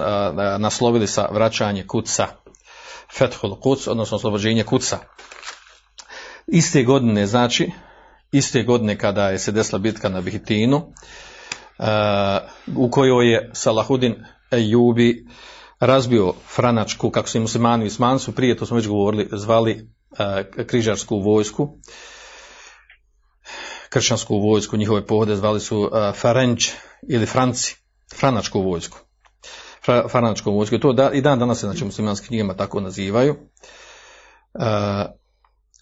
naslovili 0.59 1.07
sa 1.07 1.29
vraćanje 1.31 1.87
kuca, 1.87 2.27
Fethul 3.19 3.61
Kuc, 3.61 3.87
odnosno 3.87 4.17
oslobođenje 4.17 4.65
kuca. 4.65 4.99
Iste 6.47 6.83
godine, 6.83 7.27
znači, 7.27 7.71
iste 8.33 8.63
godine 8.63 8.99
kada 8.99 9.29
je 9.29 9.39
se 9.39 9.53
desila 9.53 9.79
bitka 9.79 10.09
na 10.09 10.21
Bihitinu, 10.21 10.93
u 12.77 12.91
kojoj 12.91 13.33
je 13.33 13.51
Salahudin 13.53 14.25
Ejubi 14.53 15.27
razbio 15.81 16.33
franačku, 16.55 17.11
kako 17.11 17.29
su 17.29 17.39
i 17.39 17.41
muslimani 17.41 17.87
i 17.87 18.19
su 18.19 18.33
prije, 18.33 18.57
to 18.57 18.67
smo 18.67 18.77
već 18.77 18.89
govorili, 18.89 19.29
zvali 19.33 19.89
uh, 20.11 20.67
križarsku 20.67 21.19
vojsku, 21.19 21.79
kršćansku 23.89 24.39
vojsku, 24.39 24.77
njihove 24.77 25.07
pohode 25.07 25.37
zvali 25.37 25.61
su 25.61 25.79
uh, 25.79 25.91
Farenč 26.15 26.71
ili 27.09 27.27
Franci, 27.27 27.77
franačku 28.19 28.61
vojsku. 28.61 28.99
Fra, 29.85 30.09
franačku 30.09 30.53
vojsku. 30.53 30.79
To 30.79 30.93
da, 30.93 31.11
i 31.13 31.21
dan 31.21 31.39
danas 31.39 31.61
se 31.61 31.67
znači 31.67 31.85
muslimanskim 31.85 32.29
knjigama 32.29 32.55
tako 32.55 32.81
nazivaju. 32.81 33.33
Uh, 33.33 34.63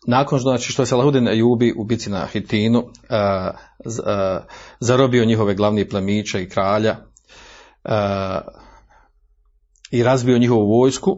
nakon 0.07 0.39
znači, 0.39 0.73
što 0.73 0.83
je 0.83 0.87
Salahudin 0.87 1.29
Ejubi 1.29 1.75
u 1.77 1.85
bici 1.85 2.11
na 2.11 2.27
Hitinu 2.27 2.85
zarobio 4.81 5.25
njihove 5.25 5.55
glavni 5.55 5.89
plemiće 5.89 6.43
i 6.43 6.49
kralja 6.49 7.10
i 9.91 10.03
razbio 10.03 10.39
njihovu 10.39 10.79
vojsku, 10.79 11.17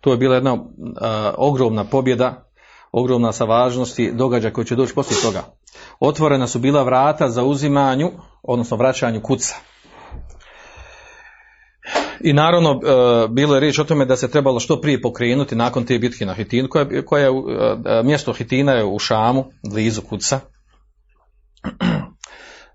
to 0.00 0.10
je 0.10 0.16
bila 0.16 0.34
jedna 0.34 0.52
uh, 0.52 0.60
ogromna 1.36 1.84
pobjeda, 1.84 2.50
ogromna 2.92 3.32
sa 3.32 3.44
važnosti 3.44 4.12
događaja 4.12 4.52
koji 4.52 4.64
će 4.64 4.76
doći 4.76 4.94
poslije 4.94 5.22
toga. 5.22 5.44
Otvorena 6.00 6.46
su 6.46 6.58
bila 6.58 6.82
vrata 6.82 7.28
za 7.28 7.44
uzimanju, 7.44 8.10
odnosno 8.42 8.76
vraćanju 8.76 9.20
kuca. 9.22 9.54
I 12.20 12.32
naravno, 12.32 12.70
e, 12.70 13.28
bilo 13.28 13.54
je 13.54 13.60
riječ 13.60 13.78
o 13.78 13.84
tome 13.84 14.04
da 14.04 14.16
se 14.16 14.30
trebalo 14.30 14.60
što 14.60 14.80
prije 14.80 15.02
pokrenuti 15.02 15.56
nakon 15.56 15.84
te 15.84 15.98
bitke 15.98 16.26
na 16.26 16.34
Hitinu, 16.34 16.68
koja, 16.68 17.04
koja 17.04 17.24
je, 17.24 17.28
e, 17.28 18.02
mjesto 18.02 18.32
Hitina 18.32 18.72
je 18.72 18.84
u 18.84 18.98
Šamu, 18.98 19.44
blizu 19.70 20.02
Kuca. 20.02 20.40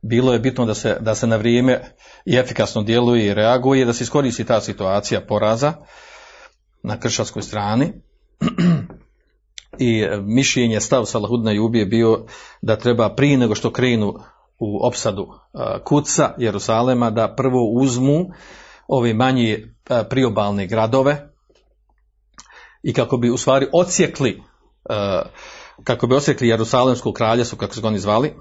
Bilo 0.02 0.34
je 0.34 0.40
bitno 0.40 0.66
da 0.66 0.74
se, 0.74 0.98
da 1.00 1.16
se 1.16 1.28
na 1.28 1.36
vrijeme 1.36 1.82
i 2.26 2.36
efikasno 2.36 2.84
djeluje 2.84 3.26
i 3.26 3.34
reaguje, 3.34 3.86
da 3.86 3.94
se 3.94 4.04
iskoristi 4.04 4.46
ta 4.46 4.62
situacija 4.62 5.22
poraza 5.22 5.74
na 6.84 7.00
kršćanskoj 7.00 7.42
strani. 7.42 7.94
I 9.80 10.06
mišljenje 10.22 10.80
stav 10.80 11.06
Salahudna 11.06 11.52
Jubi 11.52 11.80
je 11.80 11.86
bio 11.86 12.26
da 12.62 12.76
treba 12.76 13.16
prije 13.16 13.38
nego 13.38 13.56
što 13.56 13.72
krenu 13.72 14.14
u 14.60 14.88
opsadu 14.88 15.28
e, 15.54 15.84
Kuca, 15.84 16.34
Jerusalema, 16.38 17.10
da 17.10 17.36
prvo 17.36 17.72
uzmu 17.74 18.26
ove 18.88 19.14
manje 19.14 19.74
e, 19.90 20.04
priobalne 20.10 20.68
gradove 20.68 21.30
i 22.84 22.94
kako 22.94 23.18
bi 23.18 23.30
u 23.30 23.38
stvari 23.38 23.68
odsjekli 23.74 24.42
e, 24.90 25.22
kako 25.84 26.08
bi 26.08 26.16
odsjekli 26.16 26.48
Jerusalemsko 26.48 27.14
kraljevstvo, 27.14 27.58
kako 27.58 27.74
su 27.74 27.82
ga 27.82 27.88
oni 27.88 28.00
zvali, 28.00 28.34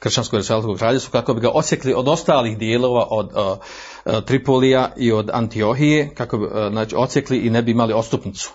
kršćansko 0.00 0.36
Jerusalemsko 0.36 0.74
kraljevstvo, 0.74 1.12
kako 1.12 1.34
bi 1.34 1.40
ga 1.40 1.50
odsjekli 1.50 1.94
od 1.94 2.08
ostalih 2.08 2.58
dijelova 2.58 3.06
od 3.10 3.26
uh, 3.26 4.24
Tripolija 4.24 4.92
i 4.96 5.12
od 5.12 5.30
Antiohije, 5.32 6.14
kako 6.14 6.38
bi 6.38 6.44
uh, 6.44 6.52
znači, 6.70 6.94
odsjekli 6.98 7.38
i 7.38 7.50
ne 7.50 7.62
bi 7.62 7.70
imali 7.70 7.92
ostupnicu. 7.92 8.52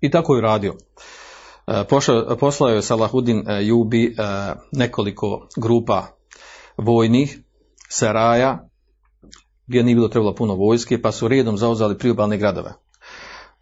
I 0.00 0.10
tako 0.10 0.34
je 0.34 0.42
radio. 0.42 0.74
Uh, 1.66 1.74
poslao 2.40 2.70
je 2.70 2.82
Salahudin 2.82 3.44
Jubi 3.60 4.16
nekoliko 4.72 5.48
grupa 5.56 6.06
vojnih, 6.76 7.38
seraja, 7.88 8.68
gdje 9.66 9.82
nije 9.82 9.94
bilo 9.94 10.08
trebalo 10.08 10.34
puno 10.34 10.54
vojske, 10.54 11.02
pa 11.02 11.12
su 11.12 11.28
redom 11.28 11.58
zauzali 11.58 11.98
priobalne 11.98 12.36
gradove. 12.36 12.72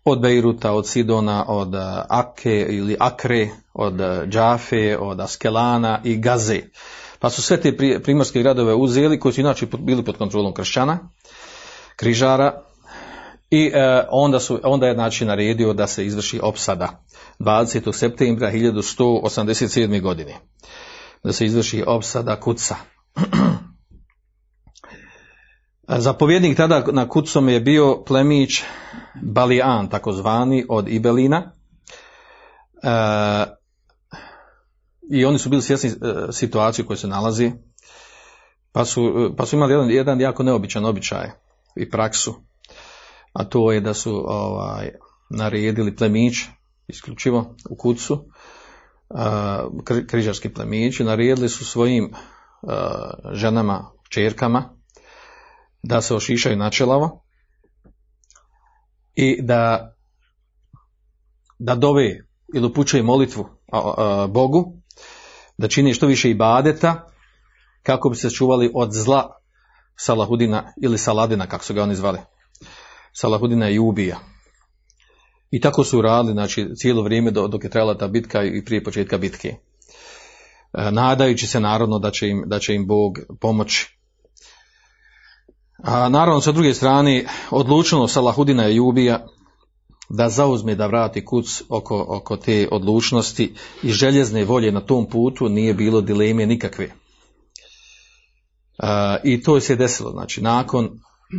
Od 0.05 0.21
Beiruta, 0.21 0.73
od 0.73 0.89
Sidona, 0.89 1.45
od 1.49 1.75
Ake 2.09 2.67
ili 2.69 2.97
Akre, 3.01 3.49
od 3.75 3.95
Džafe, 4.29 4.99
od 4.99 5.21
Askelana 5.21 6.01
i 6.05 6.17
Gaze. 6.17 6.61
Pa 7.19 7.31
su 7.31 7.43
sve 7.43 7.61
te 7.61 8.01
primorske 8.03 8.43
gradove 8.43 8.75
uzeli, 8.75 9.21
koji 9.21 9.33
su 9.33 9.41
inače 9.41 9.67
bili 9.79 10.05
pod 10.05 10.17
kontrolom 10.17 10.55
kršćana, 10.55 10.99
križara, 11.97 12.63
i 13.51 13.71
e, 13.75 14.05
onda, 14.11 14.41
su, 14.41 14.61
onda 14.63 14.87
je 14.87 14.95
znači 14.95 15.25
naredio 15.25 15.73
da 15.73 15.87
se 15.87 16.07
izvrši 16.07 16.41
opsada 16.43 17.05
20. 17.39 17.93
septembra 17.93 18.53
1187. 18.53 20.01
godine. 20.03 20.35
da 21.25 21.33
se 21.33 21.47
izvrši 21.47 21.85
opsada 21.87 22.41
kuca. 22.41 22.77
Zapovjednik 25.89 26.57
tada 26.57 26.85
na 26.93 27.09
kucom 27.09 27.49
je 27.49 27.61
bio 27.61 28.05
plemić 28.07 28.63
Balian, 29.23 29.89
takozvani, 29.89 30.67
od 30.69 30.89
Ibelina. 30.89 31.53
E, 32.83 33.58
I 35.11 35.25
oni 35.25 35.39
su 35.39 35.49
bili 35.49 35.63
svjesni 35.63 35.91
e, 35.91 36.33
situacije 36.33 36.85
u 36.85 36.87
kojoj 36.87 36.99
se 36.99 37.07
nalazi, 37.07 37.53
pa 38.73 38.85
su, 38.85 39.35
pa 39.37 39.47
su 39.47 39.57
imali 39.57 39.73
jedan, 39.73 39.91
jedan 39.91 40.21
jako 40.21 40.43
neobičan 40.43 40.85
običaj 40.85 41.31
i 41.77 41.91
praksu, 41.91 42.35
a 43.33 43.45
to 43.45 43.73
je 43.73 43.81
da 43.81 43.95
su 43.95 44.25
ovaj, 44.27 44.91
naredili 45.31 45.97
plemić, 45.97 46.35
isključivo 46.89 47.55
u 47.71 47.77
kucu, 47.77 48.25
e, 49.11 50.07
križarski 50.07 50.55
plemići, 50.55 51.05
naredili 51.05 51.49
su 51.49 51.65
svojim 51.65 52.05
e, 52.05 52.13
ženama, 53.33 53.91
čerkama, 54.09 54.75
da 55.83 56.01
se 56.01 56.15
ošišaju 56.15 56.57
načelavo 56.57 57.25
i 59.15 59.43
da 59.43 59.95
da 61.59 61.75
dove 61.75 62.21
ili 62.55 62.67
upućuje 62.67 63.03
molitvu 63.03 63.49
Bogu, 64.29 64.78
da 65.59 65.69
čini 65.69 65.95
što 65.95 66.07
više 66.07 66.31
ibadeta 66.31 67.11
kako 67.83 68.09
bi 68.09 68.17
se 68.17 68.31
čuvali 68.31 68.71
od 68.75 68.93
zla 68.93 69.35
Salahudina 69.97 70.73
ili 70.83 70.99
Saladina, 70.99 71.47
kako 71.47 71.65
su 71.65 71.75
ga 71.75 71.83
oni 71.83 71.95
zvali. 71.95 72.19
Salahudina 73.13 73.71
i 73.71 73.79
ubija. 73.79 74.19
I 75.51 75.61
tako 75.61 75.85
su 75.85 76.03
radili, 76.03 76.33
znači, 76.33 76.69
cijelo 76.77 77.03
vrijeme 77.03 77.31
dok 77.31 77.65
je 77.65 77.71
trajala 77.71 77.99
ta 77.99 78.09
bitka 78.09 78.45
i 78.45 78.65
prije 78.65 78.85
početka 78.85 79.19
bitke. 79.19 79.49
E, 79.49 80.91
nadajući 80.91 81.47
se 81.47 81.61
narodno 81.61 81.99
da 81.99 82.11
će 82.11 82.29
im, 82.29 82.43
da 82.47 82.59
će 82.59 82.75
im 82.75 82.87
Bog 82.87 83.19
pomoći. 83.41 83.99
A 85.85 86.09
naravno, 86.09 86.41
sa 86.41 86.53
druge 86.53 86.75
strane, 86.75 87.25
odlučeno 87.51 88.09
Salahudina 88.09 88.69
i 88.69 88.81
ubija 88.81 89.27
da 90.09 90.29
zauzme 90.29 90.75
da 90.75 90.87
vrati 90.87 91.25
kuc 91.25 91.63
oko, 91.69 92.07
oko 92.09 92.37
te 92.37 92.69
odlučnosti 92.71 93.55
i 93.83 93.91
željezne 93.91 94.45
volje 94.45 94.73
na 94.73 94.81
tom 94.81 95.07
putu 95.09 95.49
nije 95.49 95.75
bilo 95.75 96.01
dileme 96.01 96.47
nikakve. 96.47 96.85
E, 96.85 96.93
I 99.25 99.43
to 99.43 99.61
se 99.61 99.77
desilo, 99.77 100.11
znači 100.11 100.43
nakon 100.43 100.91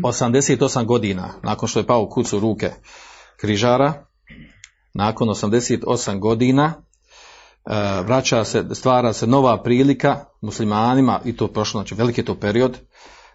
88 0.03 0.85
godina, 0.85 1.33
nakon 1.43 1.69
što 1.69 1.79
je 1.79 1.87
pao 1.87 2.09
kuc 2.09 2.33
u 2.33 2.39
ruke 2.39 2.71
križara, 3.37 4.05
nakon 4.93 5.27
88 5.27 6.19
godina 6.19 6.73
e, 6.73 6.81
vraća 8.01 8.43
se, 8.43 8.65
stvara 8.73 9.13
se 9.13 9.27
nova 9.27 9.63
prilika 9.63 10.25
muslimanima 10.41 11.19
i 11.25 11.37
to 11.37 11.47
prošlo, 11.47 11.81
znači 11.81 11.95
veliki 11.95 12.21
je 12.21 12.25
to 12.25 12.35
period, 12.35 12.77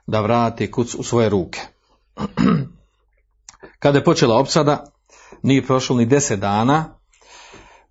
da 0.07 0.21
vrati 0.21 0.71
kuc 0.71 0.95
u 0.95 1.03
svoje 1.03 1.29
ruke. 1.29 1.61
Kada 3.83 3.99
je 3.99 4.05
počela 4.05 4.39
opsada, 4.39 4.94
nije 5.43 5.67
prošlo 5.67 5.97
ni 5.97 6.07
deset 6.07 6.41
dana, 6.41 6.85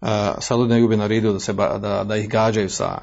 uh, 0.01 0.07
Saludin 0.39 0.77
Jubi 0.77 0.97
naredio 0.97 1.33
da, 1.33 1.39
se, 1.39 1.53
da, 1.53 2.03
da 2.03 2.15
ih 2.15 2.29
gađaju 2.29 2.69
sa 2.69 2.99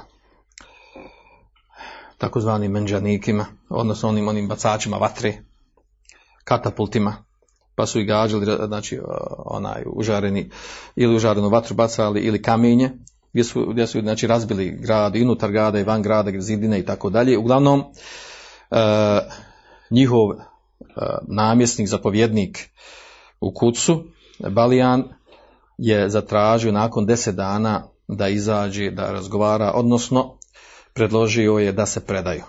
takozvanim 2.18 2.72
menđanikima, 2.72 3.46
odnosno 3.68 4.08
onim, 4.08 4.28
onim 4.28 4.48
bacačima 4.48 4.96
vatre, 4.96 5.34
katapultima, 6.44 7.24
pa 7.74 7.86
su 7.86 8.00
ih 8.00 8.06
gađali, 8.06 8.66
znači, 8.66 8.98
uh, 8.98 9.04
onaj, 9.38 9.82
užareni, 9.86 10.50
ili 10.96 11.16
užarenu 11.16 11.48
vatru 11.48 11.74
bacali, 11.74 12.20
ili 12.20 12.42
kamenje, 12.42 12.90
gdje 13.32 13.44
su, 13.44 13.66
gdje 13.66 13.86
su 13.86 14.00
znači, 14.00 14.26
razbili 14.26 14.70
grad, 14.70 15.16
i 15.16 15.22
unutar 15.22 15.52
grada, 15.52 15.80
i 15.80 15.84
van 15.84 16.02
grada, 16.02 16.40
zidine 16.40 16.78
i 16.78 16.84
tako 16.84 17.10
dalje. 17.10 17.38
Uglavnom, 17.38 17.84
njihov 19.90 20.28
namjesnik, 21.28 21.88
zapovjednik 21.88 22.70
u 23.40 23.54
kucu, 23.54 24.04
Balijan 24.48 25.04
je 25.78 26.08
zatražio 26.10 26.72
nakon 26.72 27.06
deset 27.06 27.34
dana 27.34 27.82
da 28.08 28.28
izađe, 28.28 28.90
da 28.90 29.12
razgovara, 29.12 29.72
odnosno 29.74 30.38
predložio 30.94 31.58
je 31.58 31.72
da 31.72 31.86
se 31.86 32.06
predaju. 32.06 32.42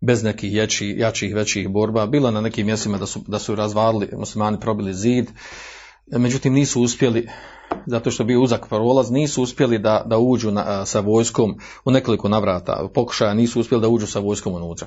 Bez 0.00 0.22
nekih 0.22 0.54
jačih, 0.54 0.98
jačih 0.98 1.34
većih 1.34 1.68
borba. 1.68 2.06
Bilo 2.06 2.30
na 2.30 2.40
nekim 2.40 2.66
mjestima 2.66 2.98
da 2.98 3.06
su, 3.06 3.20
da 3.26 3.38
su 3.38 3.54
razvalili, 3.54 4.08
muslimani 4.16 4.60
probili 4.60 4.94
zid, 4.94 5.30
međutim 6.06 6.52
nisu 6.52 6.82
uspjeli, 6.82 7.28
zato 7.86 8.10
što 8.10 8.22
je 8.22 8.26
bio 8.26 8.42
uzak 8.42 8.68
prolaz, 8.68 9.10
nisu 9.10 9.42
uspjeli 9.42 9.78
da, 9.78 10.02
da 10.06 10.18
uđu 10.18 10.50
na, 10.50 10.86
sa 10.86 11.00
vojskom 11.00 11.58
u 11.84 11.90
nekoliko 11.90 12.28
navrata. 12.28 12.88
Pokušaja 12.94 13.34
nisu 13.34 13.60
uspjeli 13.60 13.82
da 13.82 13.88
uđu 13.88 14.06
sa 14.06 14.18
vojskom 14.18 14.54
unutra. 14.54 14.86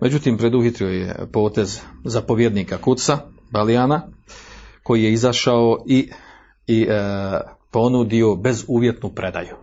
Međutim, 0.00 0.38
preduhitrio 0.38 0.88
je 0.88 1.26
potez 1.32 1.78
zapovjednika 2.04 2.78
Kuca, 2.78 3.18
Balijana, 3.50 4.02
koji 4.86 5.02
je 5.02 5.12
izašao 5.12 5.84
i, 5.86 6.10
i 6.66 6.82
e, 6.82 7.40
ponudio 7.70 8.36
bezuvjetnu 8.36 9.14
predaju. 9.14 9.56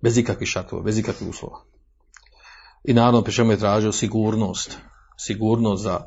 Bez 0.00 0.18
ikakvih 0.18 0.48
šatova, 0.48 0.82
bez 0.82 0.98
ikakvih 0.98 1.28
uslova. 1.28 1.60
I 2.84 2.92
naravno 2.92 3.22
pri 3.22 3.32
čemu 3.32 3.50
je 3.52 3.58
tražio 3.58 3.92
sigurnost. 3.92 4.78
Sigurnost 5.18 5.82
za, 5.82 6.00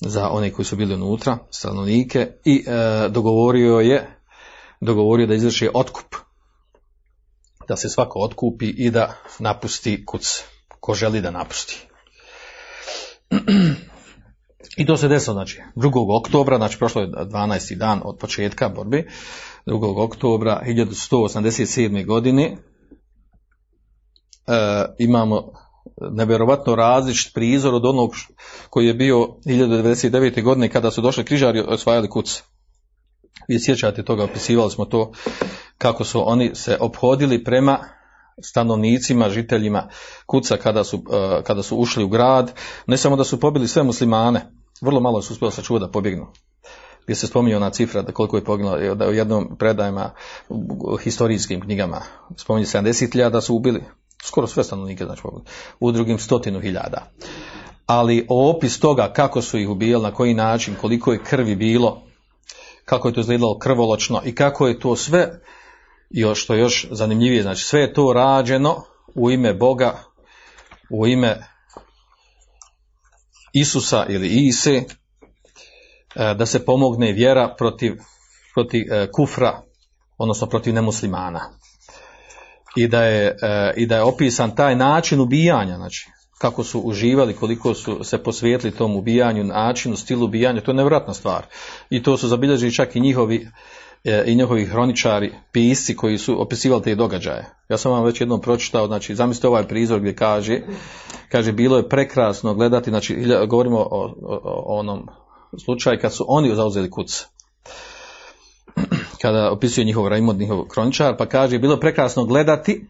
za 0.00 0.28
one 0.28 0.52
koji 0.52 0.66
su 0.66 0.76
bili 0.76 0.94
unutra, 0.94 1.38
stanovnike, 1.50 2.28
i 2.44 2.64
e, 2.66 3.08
dogovorio 3.08 3.80
je 3.80 4.18
dogovorio 4.80 5.26
da 5.26 5.34
izvrši 5.34 5.70
otkup. 5.74 6.16
Da 7.68 7.76
se 7.76 7.88
svako 7.88 8.20
otkupi 8.20 8.66
i 8.66 8.90
da 8.90 9.12
napusti 9.38 10.06
kuc. 10.06 10.44
Ko 10.80 10.94
želi 10.94 11.20
da 11.20 11.30
napusti. 11.30 11.86
I 14.76 14.86
to 14.86 14.96
se 14.96 15.08
desilo, 15.08 15.34
znači, 15.34 15.60
2. 15.74 16.16
oktobra, 16.18 16.56
znači 16.56 16.78
prošlo 16.78 17.02
je 17.02 17.08
12. 17.08 17.74
dan 17.74 18.00
od 18.04 18.18
početka 18.18 18.68
borbe, 18.68 19.04
2. 19.66 20.04
oktobra 20.04 20.62
1187. 20.66 22.06
godine 22.06 22.44
e, 22.46 22.56
imamo 24.98 25.52
nevjerovatno 26.10 26.74
različit 26.74 27.34
prizor 27.34 27.74
od 27.74 27.84
onog 27.84 28.10
koji 28.70 28.86
je 28.86 28.94
bio 28.94 29.16
1099. 29.46 30.42
godine 30.42 30.68
kada 30.68 30.90
su 30.90 31.00
došli 31.00 31.24
križari 31.24 31.60
osvajali 31.60 32.08
kuc. 32.08 32.42
Vi 33.48 33.60
sjećate 33.60 34.04
toga, 34.04 34.24
opisivali 34.24 34.70
smo 34.70 34.84
to 34.84 35.12
kako 35.78 36.04
su 36.04 36.28
oni 36.28 36.54
se 36.54 36.76
obhodili 36.80 37.44
prema 37.44 37.78
stanovnicima, 38.42 39.30
žiteljima 39.30 39.88
kuca 40.26 40.56
kada 40.56 40.84
su, 40.84 40.96
e, 41.12 41.42
kada 41.42 41.62
su 41.62 41.76
ušli 41.76 42.04
u 42.04 42.08
grad, 42.08 42.52
ne 42.86 42.96
samo 42.96 43.16
da 43.16 43.24
su 43.24 43.40
pobili 43.40 43.68
sve 43.68 43.82
muslimane, 43.82 44.55
vrlo 44.80 45.00
malo 45.00 45.22
su 45.22 45.32
uspjeli 45.32 45.52
sačuvati 45.52 45.86
da 45.86 45.90
pobjegnu. 45.90 46.26
Gdje 47.04 47.16
se 47.16 47.26
spominje 47.26 47.56
ona 47.56 47.70
cifra 47.70 48.02
da 48.02 48.12
koliko 48.12 48.36
je 48.36 48.44
poginulo, 48.44 48.94
da 48.94 49.08
u 49.08 49.12
jednom 49.12 49.56
predajima 49.58 50.10
u 50.48 50.96
historijskim 50.96 51.60
knjigama 51.60 52.02
spominje 52.36 52.66
70.000 52.66 53.30
da 53.30 53.40
su 53.40 53.56
ubili, 53.56 53.84
skoro 54.24 54.46
sve 54.46 54.64
stanovnike 54.64 55.04
znači 55.04 55.22
u 55.80 55.92
drugim 55.92 56.18
stotinu 56.18 56.60
hiljada. 56.60 57.12
Ali 57.86 58.26
opis 58.28 58.80
toga 58.80 59.12
kako 59.12 59.42
su 59.42 59.58
ih 59.58 59.68
ubijali, 59.68 60.02
na 60.02 60.14
koji 60.14 60.34
način, 60.34 60.74
koliko 60.80 61.12
je 61.12 61.24
krvi 61.24 61.56
bilo, 61.56 62.02
kako 62.84 63.08
je 63.08 63.14
to 63.14 63.20
izgledalo 63.20 63.58
krvoločno 63.58 64.22
i 64.24 64.34
kako 64.34 64.66
je 64.66 64.80
to 64.80 64.96
sve, 64.96 65.40
još 66.10 66.42
što 66.42 66.54
još 66.54 66.88
zanimljivije, 66.90 67.42
znači 67.42 67.64
sve 67.64 67.80
je 67.80 67.92
to 67.92 68.12
rađeno 68.12 68.82
u 69.14 69.30
ime 69.30 69.54
Boga, 69.54 69.98
u 70.90 71.06
ime 71.06 71.55
Isusa 73.60 74.06
ili 74.08 74.28
Ise, 74.28 74.72
e, 74.72 74.84
da 76.34 76.46
se 76.46 76.64
pomogne 76.64 77.12
vjera 77.12 77.54
protiv, 77.58 77.94
protiv 78.54 78.92
e, 78.92 79.08
kufra, 79.12 79.62
odnosno 80.18 80.46
protiv 80.46 80.74
nemuslimana. 80.74 81.40
I 82.76 82.88
da, 82.88 83.02
je, 83.02 83.36
e, 83.42 83.72
I 83.76 83.86
da 83.86 83.96
je 83.96 84.02
opisan 84.02 84.54
taj 84.54 84.76
način 84.76 85.20
ubijanja, 85.20 85.76
znači 85.76 86.08
kako 86.38 86.64
su 86.64 86.80
uživali, 86.80 87.36
koliko 87.36 87.74
su 87.74 88.04
se 88.04 88.22
posvijetili 88.22 88.76
tom 88.76 88.96
ubijanju, 88.96 89.44
načinu, 89.44 89.96
stilu 89.96 90.24
ubijanja, 90.24 90.60
to 90.60 90.70
je 90.70 90.74
nevratna 90.74 91.14
stvar. 91.14 91.46
I 91.90 92.02
to 92.02 92.16
su 92.16 92.28
zabilježili 92.28 92.74
čak 92.74 92.96
i 92.96 93.00
njihovi 93.00 93.48
i 94.26 94.34
njihovi 94.34 94.64
hroničari, 94.64 95.32
pisci 95.52 95.96
koji 95.96 96.18
su 96.18 96.42
opisivali 96.42 96.82
te 96.82 96.94
događaje. 96.94 97.44
Ja 97.68 97.78
sam 97.78 97.92
vam 97.92 98.04
već 98.04 98.20
jednom 98.20 98.40
pročitao, 98.40 98.86
znači 98.86 99.14
zamislite 99.14 99.48
ovaj 99.48 99.68
prizor 99.68 100.00
gdje 100.00 100.16
kaže, 100.16 100.60
kaže 101.28 101.52
bilo 101.52 101.76
je 101.76 101.88
prekrasno 101.88 102.54
gledati, 102.54 102.90
znači 102.90 103.16
govorimo 103.48 103.78
o, 103.78 104.14
o, 104.22 104.40
o 104.44 104.78
onom 104.78 105.08
slučaju 105.64 105.98
kad 106.00 106.14
su 106.14 106.24
oni 106.28 106.54
zauzeli 106.54 106.90
kuc. 106.90 107.24
Kada 109.22 109.50
opisuje 109.50 109.84
njihov 109.84 110.08
Raimond, 110.08 110.40
njihov 110.40 110.64
kroničar, 110.64 111.16
pa 111.16 111.26
kaže 111.26 111.58
bilo 111.58 111.74
je 111.74 111.80
prekrasno 111.80 112.24
gledati, 112.24 112.86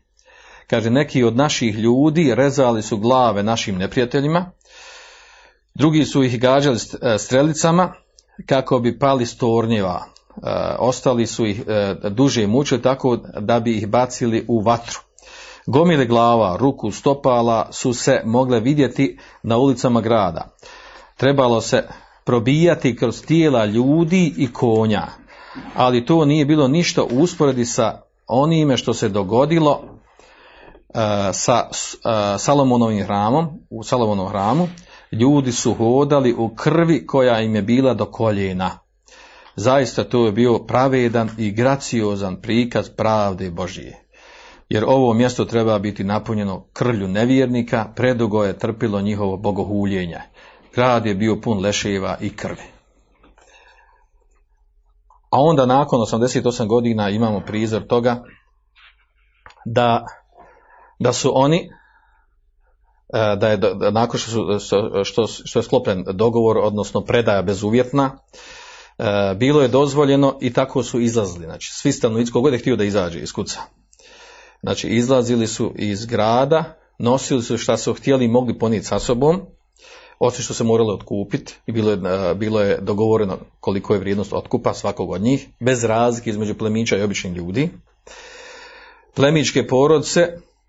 kaže 0.67 0.91
neki 0.91 1.25
od 1.25 1.37
naših 1.37 1.75
ljudi 1.75 2.35
rezali 2.35 2.83
su 2.83 2.99
glave 2.99 3.43
našim 3.43 3.77
neprijateljima, 3.77 4.51
drugi 5.75 6.05
su 6.05 6.25
ih 6.25 6.41
gađali 6.41 6.79
strelicama 7.19 7.93
kako 8.47 8.79
bi 8.79 8.99
pali 8.99 9.27
stornjeva, 9.27 10.16
ostali 10.79 11.27
su 11.27 11.47
ih 11.47 11.63
duže 12.11 12.47
mučili 12.47 12.83
tako 12.83 13.17
da 13.41 13.61
bi 13.61 13.77
ih 13.77 13.89
bacili 13.89 14.45
u 14.49 14.61
vatru. 14.61 15.01
Gomile 15.67 16.07
glava, 16.07 16.57
ruku, 16.57 16.91
stopala 16.91 17.69
su 17.73 17.93
se 17.93 18.23
mogle 18.25 18.61
vidjeti 18.61 19.19
na 19.43 19.57
ulicama 19.57 20.01
grada. 20.01 20.57
Trebalo 21.17 21.61
se 21.61 21.89
probijati 22.25 22.97
kroz 22.97 23.23
tijela 23.23 23.65
ljudi 23.65 24.35
i 24.37 24.53
konja, 24.53 25.07
ali 25.75 26.07
to 26.07 26.25
nije 26.25 26.45
bilo 26.45 26.69
ništa 26.69 27.03
u 27.03 27.07
usporedi 27.21 27.65
sa 27.65 28.03
onime 28.27 28.77
što 28.77 28.95
se 28.95 29.09
dogodilo 29.09 29.83
e, 30.89 31.33
sa 31.33 31.69
e, 31.69 32.39
Salomonovim 32.39 33.05
hramom, 33.05 33.49
u 33.71 33.83
Salomonovom 33.83 34.31
hramu, 34.31 34.69
ljudi 35.13 35.53
su 35.53 35.75
hodali 35.75 36.35
u 36.35 36.55
krvi 36.55 37.07
koja 37.07 37.41
im 37.41 37.55
je 37.55 37.63
bila 37.63 37.95
do 37.95 38.05
koljena. 38.05 38.86
Zaista 39.57 40.05
to 40.05 40.27
je 40.27 40.33
bio 40.33 40.59
pravedan 40.59 41.31
i 41.39 41.51
graciozan 41.51 42.41
prikaz 42.41 42.91
pravde 42.97 43.51
Božije. 43.51 44.07
Jer 44.69 44.85
ovo 44.87 45.15
mjesto 45.15 45.45
treba 45.45 45.79
biti 45.79 46.05
napunjeno 46.05 46.65
krvlju 46.73 47.09
nevjernika, 47.09 47.93
predugo 47.97 48.45
je 48.45 48.59
trpilo 48.59 49.01
njihovo 49.01 49.37
bogohuljenje. 49.37 50.19
Grad 50.75 51.07
je 51.07 51.15
bio 51.15 51.41
pun 51.41 51.61
leševa 51.61 52.17
i 52.21 52.37
krvi. 52.37 52.63
A 55.31 55.41
onda 55.41 55.67
nakon 55.67 56.01
88 56.01 56.67
godina 56.67 57.11
imamo 57.11 57.41
prizor 57.41 57.87
toga 57.87 58.23
da, 59.65 60.05
da 60.99 61.13
su 61.13 61.33
oni 61.35 61.71
e, 63.15 63.37
da 63.37 63.49
je 63.49 63.57
da, 63.57 63.91
nakon 63.91 64.21
što, 64.21 64.59
su, 64.59 65.05
što, 65.05 65.27
što 65.27 65.59
je 65.59 65.63
sklopljen 65.63 66.05
dogovor, 66.15 66.59
odnosno 66.59 67.01
predaja 67.01 67.43
bezuvjetna, 67.43 68.19
bilo 69.37 69.63
je 69.63 69.69
dozvoljeno 69.69 70.39
i 70.41 70.53
tako 70.53 70.83
su 70.83 71.01
izlazili. 71.01 71.45
Znači, 71.45 71.73
svi 71.73 71.93
stanovnici, 71.93 72.33
kogod 72.33 72.53
je 72.53 72.59
htio 72.59 72.77
da 72.77 72.85
izađe 72.85 73.19
iz 73.19 73.33
kuca. 73.33 73.61
Znači, 74.63 74.89
izlazili 74.89 75.47
su 75.47 75.73
iz 75.77 76.07
grada, 76.07 76.79
nosili 76.99 77.43
su 77.43 77.59
šta 77.59 77.77
su 77.77 77.95
htjeli 77.95 78.25
i 78.25 78.29
mogli 78.29 78.59
ponijeti 78.59 78.87
sa 78.87 78.99
sobom, 78.99 79.41
osim 80.19 80.43
što 80.45 80.55
se 80.55 80.65
moralo 80.65 80.95
otkupiti 80.95 81.55
i 81.67 81.73
bilo 81.73 81.91
je, 81.91 81.99
e, 82.31 82.35
bilo 82.35 82.61
je 82.61 82.79
dogovoreno 82.81 83.39
koliko 83.61 83.95
je 83.95 84.01
vrijednost 84.01 84.33
otkupa 84.33 84.75
svakog 84.75 85.11
od 85.11 85.21
njih, 85.21 85.49
bez 85.61 85.85
razlike 85.85 86.31
između 86.31 86.55
plemića 86.55 86.97
i 86.97 87.03
običnih 87.03 87.37
ljudi. 87.37 87.71
Plemičke 89.15 89.67
porodce, 89.67 90.27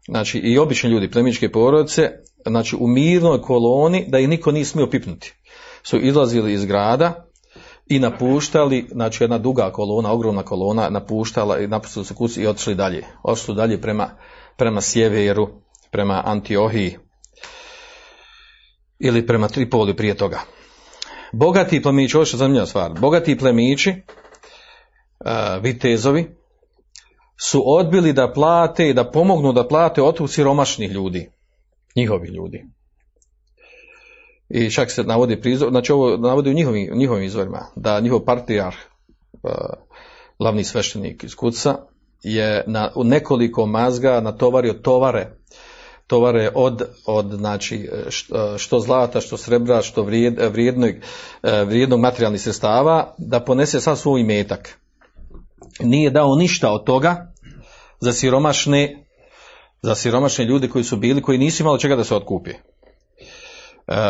znači 0.07 0.37
i 0.37 0.57
obični 0.57 0.89
ljudi, 0.89 1.11
plemičke 1.11 1.51
porodce, 1.51 2.11
znači 2.45 2.75
u 2.79 2.87
mirnoj 2.87 3.41
koloni, 3.41 4.05
da 4.07 4.19
ih 4.19 4.29
niko 4.29 4.51
nije 4.51 4.65
smio 4.65 4.89
pipnuti, 4.89 5.33
su 5.83 5.99
izlazili 5.99 6.53
iz 6.53 6.65
grada 6.65 7.26
i 7.89 7.99
napuštali, 7.99 8.87
znači 8.91 9.23
jedna 9.23 9.37
duga 9.37 9.71
kolona, 9.71 10.11
ogromna 10.11 10.43
kolona, 10.43 10.89
napuštala 10.89 11.59
i 11.59 11.67
napustili 11.67 12.05
se 12.05 12.13
kući 12.13 12.41
i 12.41 12.47
otišli 12.47 12.75
dalje. 12.75 13.03
Otišli 13.23 13.55
dalje 13.55 13.81
prema, 13.81 14.09
prema 14.57 14.81
sjeveru, 14.81 15.49
prema 15.91 16.21
Antiohiji 16.25 16.97
ili 18.99 19.27
prema 19.27 19.47
Tripoli 19.47 19.95
prije 19.95 20.17
toga. 20.17 20.39
Bogati 21.33 21.81
plemići, 21.81 22.17
ovo 22.17 22.21
je 22.21 22.37
zanimljiva 22.37 22.65
stvar, 22.65 22.91
bogati 22.99 23.37
plemići, 23.37 23.89
uh, 23.89 25.63
vitezovi, 25.63 26.35
su 27.39 27.63
odbili 27.65 28.13
da 28.13 28.33
plate 28.33 28.89
i 28.89 28.93
da 28.93 29.11
pomognu 29.11 29.53
da 29.53 29.67
plate 29.67 30.01
otu 30.03 30.27
siromašnih 30.27 30.91
ljudi, 30.91 31.31
njihovih 31.95 32.31
ljudi. 32.31 32.65
I 34.49 34.71
čak 34.71 34.91
se 34.91 35.03
navodi 35.03 35.41
prizor, 35.41 35.69
znači 35.69 35.91
ovo 35.91 36.17
navodi 36.17 36.49
u 36.49 36.53
njihovim, 36.53 36.97
njihovim 36.97 37.23
izvorima, 37.23 37.65
da 37.75 37.99
njihov 37.99 38.19
partijar, 38.19 38.75
uh, 39.43 39.51
glavni 40.39 40.63
sveštenik 40.63 41.23
iz 41.23 41.35
Kuca, 41.35 41.75
je 42.23 42.63
na, 42.67 42.91
u 42.95 43.03
nekoliko 43.03 43.65
mazga 43.65 44.21
natovario 44.21 44.73
tovare 44.73 45.37
tovare 46.07 46.51
od, 46.55 46.81
od 47.05 47.31
znači, 47.31 47.89
što 48.57 48.79
zlata, 48.79 49.21
što 49.21 49.37
srebra, 49.37 49.81
što 49.81 50.03
vrijed, 50.03 50.39
vrijednog, 50.51 50.91
vrijednog 51.43 51.99
materijalnih 51.99 52.41
sredstava, 52.41 53.13
da 53.17 53.39
ponese 53.39 53.81
sav 53.81 53.95
svoj 53.95 54.21
imetak. 54.21 54.79
Nije 55.79 56.09
dao 56.09 56.35
ništa 56.35 56.71
od 56.71 56.83
toga 56.83 57.33
za 57.99 58.13
siromašne, 58.13 59.05
za 59.81 59.95
siromašne 59.95 60.45
ljude 60.45 60.69
koji 60.69 60.83
su 60.83 60.97
bili, 60.97 61.21
koji 61.21 61.37
nisu 61.37 61.63
imali 61.63 61.79
čega 61.79 61.95
da 61.95 62.03
se 62.03 62.15
otkupi. 62.15 62.51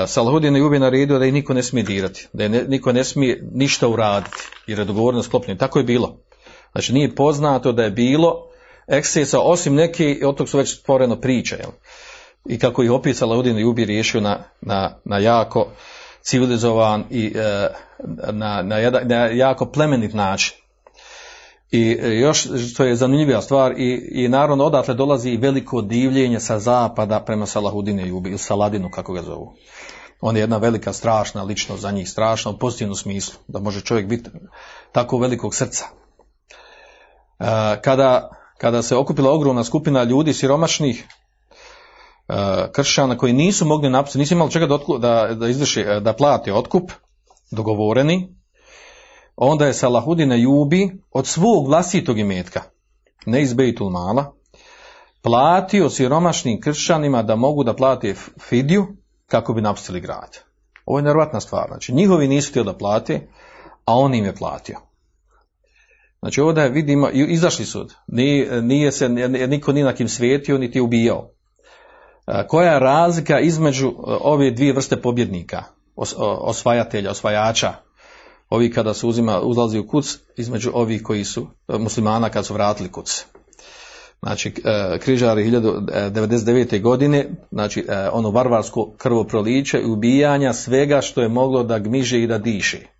Salahudin 0.07 0.55
je 0.55 0.63
ubi 0.63 0.79
naredio 0.79 1.19
da 1.19 1.25
ih 1.25 1.33
niko 1.33 1.53
ne 1.53 1.63
smije 1.63 1.83
dirati, 1.83 2.27
da 2.33 2.43
je 2.43 2.49
ne, 2.49 2.63
niko 2.67 2.91
ne 2.91 3.03
smije 3.03 3.49
ništa 3.53 3.87
uraditi, 3.87 4.37
jer 4.67 4.79
je 4.79 4.85
dogovorno 4.85 5.23
sklopljen. 5.23 5.57
Tako 5.57 5.79
je 5.79 5.83
bilo. 5.83 6.17
Znači 6.71 6.93
nije 6.93 7.15
poznato 7.15 7.71
da 7.71 7.83
je 7.83 7.91
bilo 7.91 8.47
ekscesa, 8.87 9.39
osim 9.39 9.75
neki, 9.75 10.21
od 10.25 10.37
tog 10.37 10.49
su 10.49 10.57
već 10.57 10.79
stvoreno 10.79 11.15
priče. 11.15 11.55
Jel? 11.55 11.71
I 12.45 12.59
kako 12.59 12.83
ih 12.83 12.91
opisala 12.91 13.37
Udin 13.37 13.57
Jubi 13.57 13.85
riješio 13.85 14.21
na, 14.21 14.43
na, 14.61 14.99
na 15.05 15.17
jako 15.17 15.67
civilizovan 16.21 17.03
i 17.09 17.33
e, 17.35 17.67
na, 18.31 18.61
na, 18.61 18.89
na 19.03 19.15
jako 19.25 19.65
plemenit 19.65 20.13
način. 20.13 20.57
I 21.71 21.97
e, 22.01 22.07
još 22.07 22.47
što 22.71 22.83
je 22.83 22.95
zanimljiva 22.95 23.41
stvar 23.41 23.73
i, 23.77 24.09
i 24.11 24.27
naravno 24.27 24.65
odatle 24.65 24.93
dolazi 24.93 25.29
i 25.29 25.37
veliko 25.37 25.81
divljenje 25.81 26.39
sa 26.39 26.59
zapada 26.59 27.19
prema 27.19 27.45
Salahudine 27.45 28.07
Jubi 28.07 28.29
ili 28.29 28.37
Saladinu 28.37 28.91
kako 28.91 29.13
ga 29.13 29.21
zovu. 29.21 29.53
On 30.21 30.35
je 30.35 30.39
jedna 30.39 30.57
velika 30.57 30.93
strašna 30.93 31.43
ličnost 31.43 31.81
za 31.81 31.91
njih, 31.91 32.09
strašna 32.09 32.51
u 32.51 32.57
pozitivnom 32.57 32.95
smislu, 32.95 33.39
da 33.47 33.59
može 33.59 33.81
čovjek 33.81 34.07
biti 34.07 34.29
tako 34.91 35.17
velikog 35.17 35.55
srca. 35.55 35.85
E, 37.39 37.81
kada 37.81 38.29
kada 38.57 38.81
se 38.81 38.95
okupila 38.95 39.31
ogromna 39.31 39.63
skupina 39.63 40.03
ljudi 40.03 40.33
siromašnih 40.33 41.07
uh, 42.27 42.35
kršćana 42.71 43.17
koji 43.17 43.33
nisu 43.33 43.65
mogli 43.65 43.89
napisati, 43.89 44.19
nisu 44.19 44.33
imali 44.33 44.51
čega 44.51 44.67
da, 44.99 45.35
da, 45.35 45.47
izvrši, 45.47 45.81
e, 45.81 45.99
da 45.99 46.13
plati 46.13 46.51
otkup, 46.51 46.91
dogovoreni, 47.51 48.36
onda 49.37 49.65
je 49.65 49.73
Salahudine 49.73 50.41
Jubi 50.41 51.01
od 51.11 51.27
svog 51.27 51.67
vlastitog 51.67 52.19
imetka, 52.19 52.61
ne 53.25 53.41
iz 53.41 53.53
Bejtul 53.53 53.89
Mala, 53.89 54.33
platio 55.21 55.89
siromašnim 55.89 56.61
kršćanima 56.61 57.23
da 57.23 57.35
mogu 57.35 57.63
da 57.63 57.75
plati 57.75 58.15
fidiju 58.49 58.87
kako 59.27 59.53
bi 59.53 59.61
napustili 59.61 60.01
grad. 60.01 60.37
Ovo 60.85 60.99
je 60.99 61.03
nevjerojatna 61.03 61.39
stvar. 61.39 61.67
Znači, 61.67 61.93
njihovi 61.93 62.27
nisu 62.27 62.49
htjeli 62.49 62.65
da 62.65 62.77
plati, 62.77 63.19
a 63.85 63.95
on 63.95 64.13
im 64.13 64.25
je 64.25 64.35
platio. 64.35 64.77
Znači 66.19 66.41
ovdje 66.41 66.69
vidimo, 66.69 67.09
izašli 67.09 67.65
su, 67.65 67.87
nije, 68.07 68.61
nije 68.61 68.91
se, 68.91 69.09
niko 69.09 69.71
ni 69.71 69.83
na 69.83 69.93
kim 69.93 70.07
svijetio, 70.07 70.57
niti 70.57 70.81
ubijao. 70.81 71.29
Koja 72.47 72.73
je 72.73 72.79
razlika 72.79 73.39
između 73.39 73.93
ove 74.21 74.51
dvije 74.51 74.73
vrste 74.73 75.01
pobjednika, 75.01 75.63
osvajatelja, 76.41 77.11
osvajača, 77.11 77.73
ovi 78.49 78.71
kada 78.71 78.93
su 78.93 79.09
uzima, 79.09 79.41
uzlazi 79.41 79.79
u 79.79 79.87
kuc, 79.87 80.17
između 80.37 80.71
ovih 80.73 81.03
koji 81.03 81.23
su 81.25 81.47
muslimana 81.67 82.29
kad 82.29 82.45
su 82.45 82.53
vratili 82.53 82.91
kuc. 82.91 83.25
Znači, 84.19 84.53
križari 84.99 85.51
1099. 85.51 86.81
godine, 86.81 87.29
znači 87.51 87.85
ono 88.11 88.31
varvarsko 88.31 88.91
krvoproliće 88.97 89.79
i 89.79 89.91
ubijanja 89.91 90.53
svega 90.53 91.01
što 91.01 91.21
je 91.21 91.29
moglo 91.29 91.63
da 91.63 91.79
gmiže 91.79 92.23
i 92.23 92.27
da 92.27 92.37
diše 92.37 92.97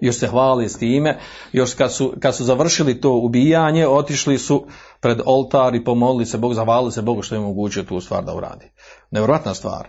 još 0.00 0.16
se 0.16 0.26
hvali 0.26 0.68
s 0.68 0.78
time, 0.78 1.18
još 1.52 1.74
kad 1.74 1.94
su, 1.94 2.14
kad 2.20 2.36
su 2.36 2.44
završili 2.44 3.00
to 3.00 3.12
ubijanje, 3.12 3.88
otišli 3.88 4.38
su 4.38 4.66
pred 5.00 5.20
oltar 5.26 5.74
i 5.74 5.84
pomolili 5.84 6.26
se 6.26 6.38
Bog, 6.38 6.54
zahvalili 6.54 6.92
se 6.92 7.02
Bogu 7.02 7.22
što 7.22 7.34
je 7.34 7.40
moguće 7.40 7.86
tu 7.86 8.00
stvar 8.00 8.24
da 8.24 8.34
uradi. 8.34 8.70
Nevjerojatna 9.10 9.54
stvar. 9.54 9.88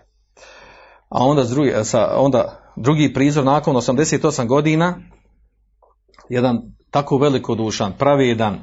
A 1.10 1.26
onda, 1.26 1.44
drugi, 1.44 1.74
sa, 1.84 2.14
onda 2.18 2.72
drugi 2.76 3.14
prizor 3.14 3.44
nakon 3.44 3.76
88 3.76 4.48
godina, 4.48 4.96
jedan 6.30 6.62
tako 6.92 7.18
velikodušan, 7.18 7.94
pravedan 7.98 8.62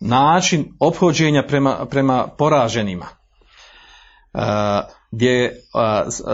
način 0.00 0.72
ophođenja 0.80 1.42
prema, 1.48 1.86
prema 1.86 2.26
poraženima. 2.38 3.06
Uh, 4.32 4.40
gdje 5.10 5.62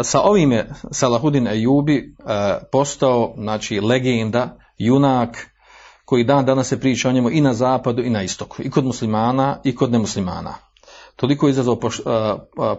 sa 0.02 0.20
ovim 0.20 0.52
je 0.52 0.70
Salahudin 0.90 1.46
Ejubi 1.46 2.16
postao 2.72 3.34
znači 3.36 3.80
legenda, 3.80 4.58
junak 4.78 5.46
koji 6.04 6.24
dan 6.24 6.44
danas 6.44 6.68
se 6.68 6.80
priča 6.80 7.08
o 7.08 7.12
njemu 7.12 7.30
i 7.30 7.40
na 7.40 7.54
zapadu 7.54 8.02
i 8.02 8.10
na 8.10 8.22
istoku, 8.22 8.62
i 8.62 8.70
kod 8.70 8.84
muslimana 8.84 9.60
i 9.64 9.76
kod 9.76 9.92
nemuslimana. 9.92 10.54
Toliko 11.16 11.46
je 11.46 11.50
izazvao 11.50 11.78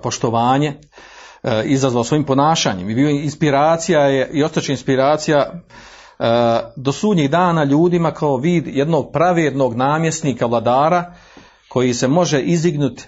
poštovanje, 0.04 0.80
izazvao 1.66 2.04
svojim 2.04 2.24
ponašanjem 2.24 2.90
i 2.90 2.96
bio 2.96 3.10
inspiracija 3.10 4.02
je 4.02 4.30
i 4.34 4.44
ostaće 4.44 4.72
inspiracija 4.72 5.54
do 6.76 6.92
sudnjih 6.92 7.30
dana 7.30 7.64
ljudima 7.64 8.12
kao 8.12 8.38
vid 8.38 8.68
jednog 8.68 9.12
pravjednog 9.12 9.76
namjesnika 9.76 10.46
vladara 10.46 11.14
koji 11.70 11.94
se 11.94 12.08
može 12.08 12.42
izignuti 12.42 13.08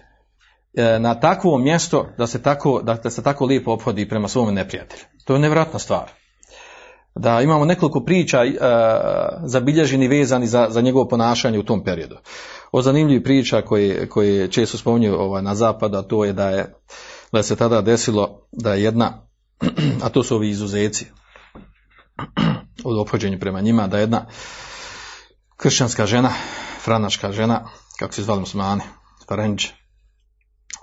E, 0.73 0.99
na 0.99 1.19
takvo 1.19 1.57
mjesto 1.57 2.07
da 2.17 2.27
se 2.27 2.41
tako, 2.41 2.81
da, 2.81 3.09
se 3.09 3.23
tako 3.23 3.45
lijepo 3.45 3.71
ophodi 3.71 4.09
prema 4.09 4.27
svome 4.27 4.51
neprijatelju. 4.51 5.03
To 5.25 5.33
je 5.33 5.39
nevratna 5.39 5.79
stvar. 5.79 6.11
da 7.15 7.41
imamo 7.41 7.65
nekoliko 7.65 8.03
priča 8.03 8.41
uh, 8.41 8.55
zabilježeni 9.43 10.07
vezani 10.07 10.47
za, 10.47 10.67
za 10.69 10.81
njegovo 10.81 11.07
ponašanje 11.07 11.59
u 11.59 11.63
tom 11.63 11.83
periodu. 11.83 12.15
Od 12.71 12.83
zanimljivih 12.83 13.23
priča 13.23 13.61
koje, 13.61 14.09
koje 14.09 14.47
često 14.47 14.77
spominju 14.77 15.15
ovaj, 15.19 15.41
na 15.41 15.55
zapada, 15.55 16.01
to 16.01 16.25
je 16.25 16.33
da 16.33 16.49
je 16.49 16.73
da 17.31 17.43
se 17.43 17.55
tada 17.55 17.81
desilo 17.81 18.47
da 18.51 18.73
je 18.73 18.83
jedna, 18.83 19.27
a 20.03 20.09
to 20.09 20.23
su 20.23 20.35
ovi 20.35 20.49
izuzeci 20.49 21.05
od 22.83 22.97
ophođenja 22.97 23.37
prema 23.39 23.61
njima, 23.61 23.87
da 23.87 23.97
je 23.97 24.03
jedna 24.03 24.25
kršćanska 25.57 26.05
žena, 26.05 26.31
franačka 26.83 27.31
žena, 27.31 27.69
kako 27.99 28.13
se 28.13 28.23
zvali 28.23 28.39
muslimani, 28.39 28.81
Farenđ, 29.27 29.65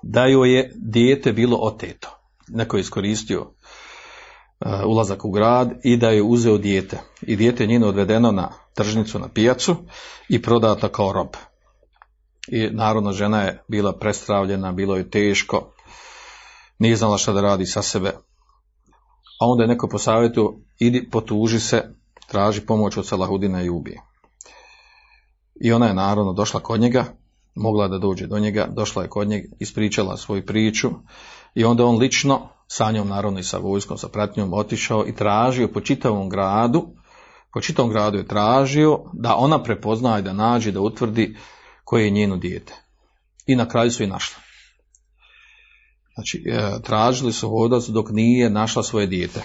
da 0.02 0.26
joj 0.26 0.56
je 0.56 0.72
dijete 0.74 1.32
bilo 1.32 1.56
oteto. 1.56 2.08
Neko 2.48 2.76
je 2.76 2.80
iskoristio 2.80 3.40
uh, 3.40 3.50
ulazak 4.86 5.24
u 5.24 5.30
grad 5.30 5.72
i 5.84 5.96
da 5.96 6.08
je 6.08 6.22
uzeo 6.22 6.58
dijete. 6.58 6.98
I 7.22 7.36
dijete 7.36 7.62
je 7.62 7.66
njeno 7.66 7.88
odvedeno 7.88 8.32
na 8.32 8.52
tržnicu, 8.74 9.18
na 9.18 9.28
pijacu 9.28 9.76
i 10.28 10.42
prodata 10.42 10.88
kao 10.88 11.12
rob. 11.12 11.28
I 12.48 12.68
naravno 12.70 13.12
žena 13.12 13.42
je 13.42 13.64
bila 13.68 13.98
prestravljena, 13.98 14.72
bilo 14.72 14.96
je 14.96 15.10
teško, 15.10 15.72
nije 16.78 16.96
znala 16.96 17.18
šta 17.18 17.32
da 17.32 17.40
radi 17.40 17.66
sa 17.66 17.82
sebe. 17.82 18.08
A 19.40 19.46
onda 19.46 19.64
je 19.64 19.68
neko 19.68 19.88
po 19.88 19.98
savjetu, 19.98 20.60
idi 20.78 21.10
potuži 21.10 21.60
se, 21.60 21.94
traži 22.26 22.60
pomoć 22.60 22.96
od 22.96 23.06
Salahudina 23.06 23.62
i 23.62 23.68
ubije. 23.68 24.00
I 25.60 25.72
ona 25.72 25.86
je 25.86 25.94
naravno 25.94 26.32
došla 26.32 26.60
kod 26.60 26.80
njega, 26.80 27.04
mogla 27.54 27.88
da 27.88 27.98
dođe 27.98 28.26
do 28.26 28.38
njega, 28.38 28.66
došla 28.70 29.02
je 29.02 29.08
kod 29.08 29.28
njega, 29.28 29.48
ispričala 29.58 30.16
svoju 30.16 30.46
priču 30.46 30.90
i 31.54 31.64
onda 31.64 31.84
on 31.84 31.98
lično, 31.98 32.48
sa 32.68 32.90
njom 32.92 33.08
naravno 33.08 33.38
i 33.38 33.44
sa 33.44 33.58
vojskom, 33.58 33.98
sa 33.98 34.08
pratnjom, 34.08 34.52
otišao 34.52 35.06
i 35.06 35.14
tražio 35.14 35.68
po 35.68 35.80
čitavom 35.80 36.28
gradu, 36.28 36.86
po 37.52 37.60
čitavom 37.60 37.90
gradu 37.90 38.18
je 38.18 38.28
tražio 38.28 38.98
da 39.12 39.36
ona 39.36 39.62
prepozna 39.62 40.18
i 40.18 40.22
da 40.22 40.32
nađe, 40.32 40.72
da 40.72 40.80
utvrdi 40.80 41.36
koje 41.84 42.04
je 42.04 42.10
njeno 42.10 42.36
dijete. 42.36 42.74
I 43.46 43.56
na 43.56 43.68
kraju 43.68 43.90
su 43.90 44.02
i 44.02 44.06
našla. 44.06 44.45
Znači, 46.16 46.44
e, 46.46 46.82
tražili 46.82 47.32
su 47.32 47.50
vodac 47.50 47.84
dok 47.84 48.10
nije 48.10 48.50
našla 48.50 48.82
svoje 48.82 49.06
dijete. 49.06 49.42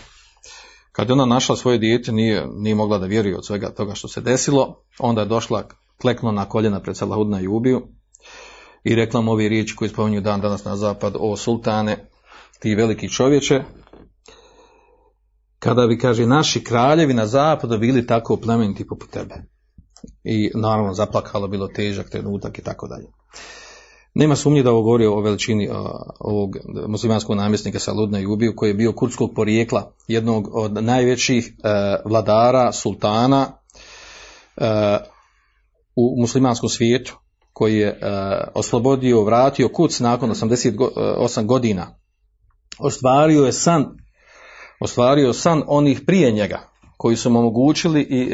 Kad 0.91 1.10
je 1.10 1.13
ona 1.13 1.25
našla 1.25 1.55
svoje 1.55 1.77
dijete, 1.77 2.12
nije, 2.12 2.47
nije 2.53 2.75
mogla 2.75 2.97
da 2.97 3.05
vjeruje 3.05 3.38
od 3.38 3.45
svega 3.45 3.69
toga 3.69 3.93
što 3.93 4.07
se 4.07 4.21
desilo, 4.21 4.84
onda 4.99 5.21
je 5.21 5.27
došla 5.27 5.67
klekno 6.01 6.31
na 6.31 6.45
koljena 6.45 6.79
pred 6.79 6.97
Salahudna 6.97 7.41
i 7.41 7.47
ubiju 7.47 7.88
i 8.84 8.95
rekla 8.95 9.21
mu 9.21 9.31
ove 9.31 9.49
riječi 9.49 9.75
koje 9.75 9.89
spominju 9.89 10.21
dan 10.21 10.41
danas 10.41 10.65
na 10.65 10.75
zapad 10.75 11.15
o 11.19 11.38
sultane, 11.38 12.10
ti 12.60 12.75
veliki 12.75 13.10
čovječe, 13.10 13.63
kada 15.60 15.88
bi, 15.88 15.97
kaže, 15.97 16.25
naši 16.25 16.63
kraljevi 16.63 17.13
na 17.13 17.27
zapadu 17.27 17.77
bili 17.77 18.07
tako 18.07 18.38
plemeniti 18.38 18.88
poput 18.88 19.10
tebe. 19.10 19.36
I 20.23 20.51
naravno 20.55 20.93
zaplakalo, 20.93 21.47
bilo 21.47 21.67
težak 21.67 22.10
trenutak 22.10 22.60
i 22.60 22.63
tako 22.63 22.88
dalje. 22.88 23.07
Nema 24.13 24.36
sumnje 24.36 24.63
da 24.63 24.71
ovo 24.71 24.82
govori 24.82 25.06
o 25.06 25.21
veličini 25.21 25.69
ovog 26.19 26.58
muslimanskog 26.88 27.36
namjesnika 27.36 27.80
Saludna 27.80 28.19
i 28.19 28.26
Ubiju, 28.26 28.54
koji 28.56 28.69
je 28.69 28.74
bio 28.74 28.93
kurdskog 28.93 29.32
porijekla, 29.36 29.93
jednog 30.08 30.50
od 30.56 30.84
najvećih 30.84 31.54
uh, 31.58 32.12
vladara, 32.12 32.71
sultana 32.71 33.52
uh, 34.58 34.65
u 35.95 36.21
muslimanskom 36.21 36.69
svijetu, 36.69 37.17
koji 37.54 37.78
je 37.78 38.00
oslobodio, 38.54 39.24
vratio 39.24 39.69
kuc 39.69 40.00
nakon 40.00 40.30
88 40.30 41.45
godina. 41.45 41.95
Ostvario 42.80 43.45
je 43.45 43.52
san, 43.52 43.86
ostvario 44.80 45.34
san 45.34 45.63
onih 45.67 46.02
prije 46.06 46.32
njega, 46.32 46.70
koji 47.02 47.16
su 47.16 47.30
mu 47.30 47.40
omogućili 47.40 48.02
i, 48.02 48.34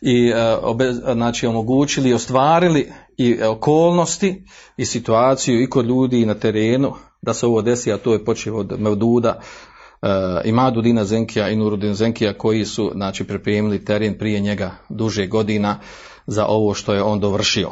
i 0.00 0.32
obe, 0.62 0.92
znači 0.92 1.46
omogućili 1.46 2.10
i 2.10 2.14
ostvarili 2.14 2.92
i 3.16 3.42
okolnosti 3.42 4.44
i 4.76 4.86
situaciju 4.86 5.62
i 5.62 5.70
kod 5.70 5.86
ljudi 5.86 6.22
i 6.22 6.26
na 6.26 6.34
terenu 6.34 6.92
da 7.22 7.34
se 7.34 7.46
ovo 7.46 7.62
desi, 7.62 7.92
a 7.92 7.96
to 7.96 8.12
je 8.12 8.24
počeo 8.24 8.56
od 8.56 8.80
Mevduda 8.80 9.38
uh, 9.38 10.08
i 10.44 10.52
Madudina 10.52 11.04
Zenkija 11.04 11.48
i 11.48 11.56
Nurudin 11.56 11.94
Zenkija 11.94 12.38
koji 12.38 12.64
su 12.64 12.90
znači 12.94 13.24
pripremili 13.24 13.84
teren 13.84 14.18
prije 14.18 14.40
njega 14.40 14.70
duže 14.88 15.26
godina 15.26 15.80
za 16.26 16.46
ovo 16.46 16.74
što 16.74 16.94
je 16.94 17.02
on 17.02 17.20
dovršio. 17.20 17.70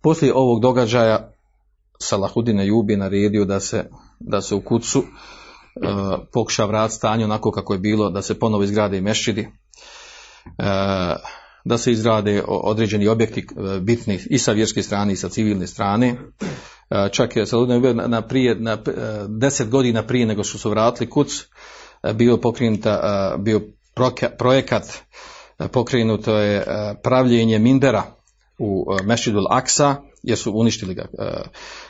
Poslije 0.00 0.34
ovog 0.34 0.60
događaja 0.60 1.32
Salahudina 1.98 2.62
Jubi 2.62 2.96
naredio 2.96 3.44
da 3.44 3.60
se, 3.60 3.84
da 4.20 4.40
se 4.40 4.54
u 4.54 4.60
kucu 4.60 5.02
pokuša 6.32 6.64
vrat 6.64 6.92
stanje 6.92 7.24
onako 7.24 7.50
kako 7.50 7.72
je 7.72 7.78
bilo, 7.78 8.10
da 8.10 8.22
se 8.22 8.38
ponovo 8.38 8.62
izgrade 8.62 8.98
i 8.98 9.00
mešćidi. 9.00 9.48
Uh, 10.58 10.64
da 11.64 11.78
se 11.78 11.92
izrade 11.92 12.42
određeni 12.46 13.08
objekti 13.08 13.40
e, 13.40 13.80
bitni 13.80 14.18
i 14.30 14.38
sa 14.38 14.52
vjerske 14.52 14.82
strane 14.82 15.12
i 15.12 15.16
sa 15.16 15.28
civilne 15.28 15.66
strane. 15.66 16.16
E, 16.90 17.08
čak 17.12 17.36
je 17.36 17.44
na, 17.94 18.22
prije, 18.22 18.54
na 18.54 18.72
e, 18.72 18.78
deset 19.28 19.68
godina 19.68 20.02
prije 20.02 20.26
nego 20.26 20.44
što 20.44 20.58
su 20.58 20.70
vratili 20.70 21.10
kuc, 21.10 21.46
bio 22.14 22.36
pokrenuta, 22.36 23.34
bio 23.38 23.60
projekat, 24.38 24.82
pokrenuto 25.72 26.36
je 26.36 26.64
pravljenje 27.02 27.58
Mindera 27.58 28.02
u 28.58 28.86
Mešidul 29.04 29.46
Aksa, 29.50 29.96
jer 30.22 30.38
su 30.38 30.52
uništili 30.54 30.94
ga 30.94 31.06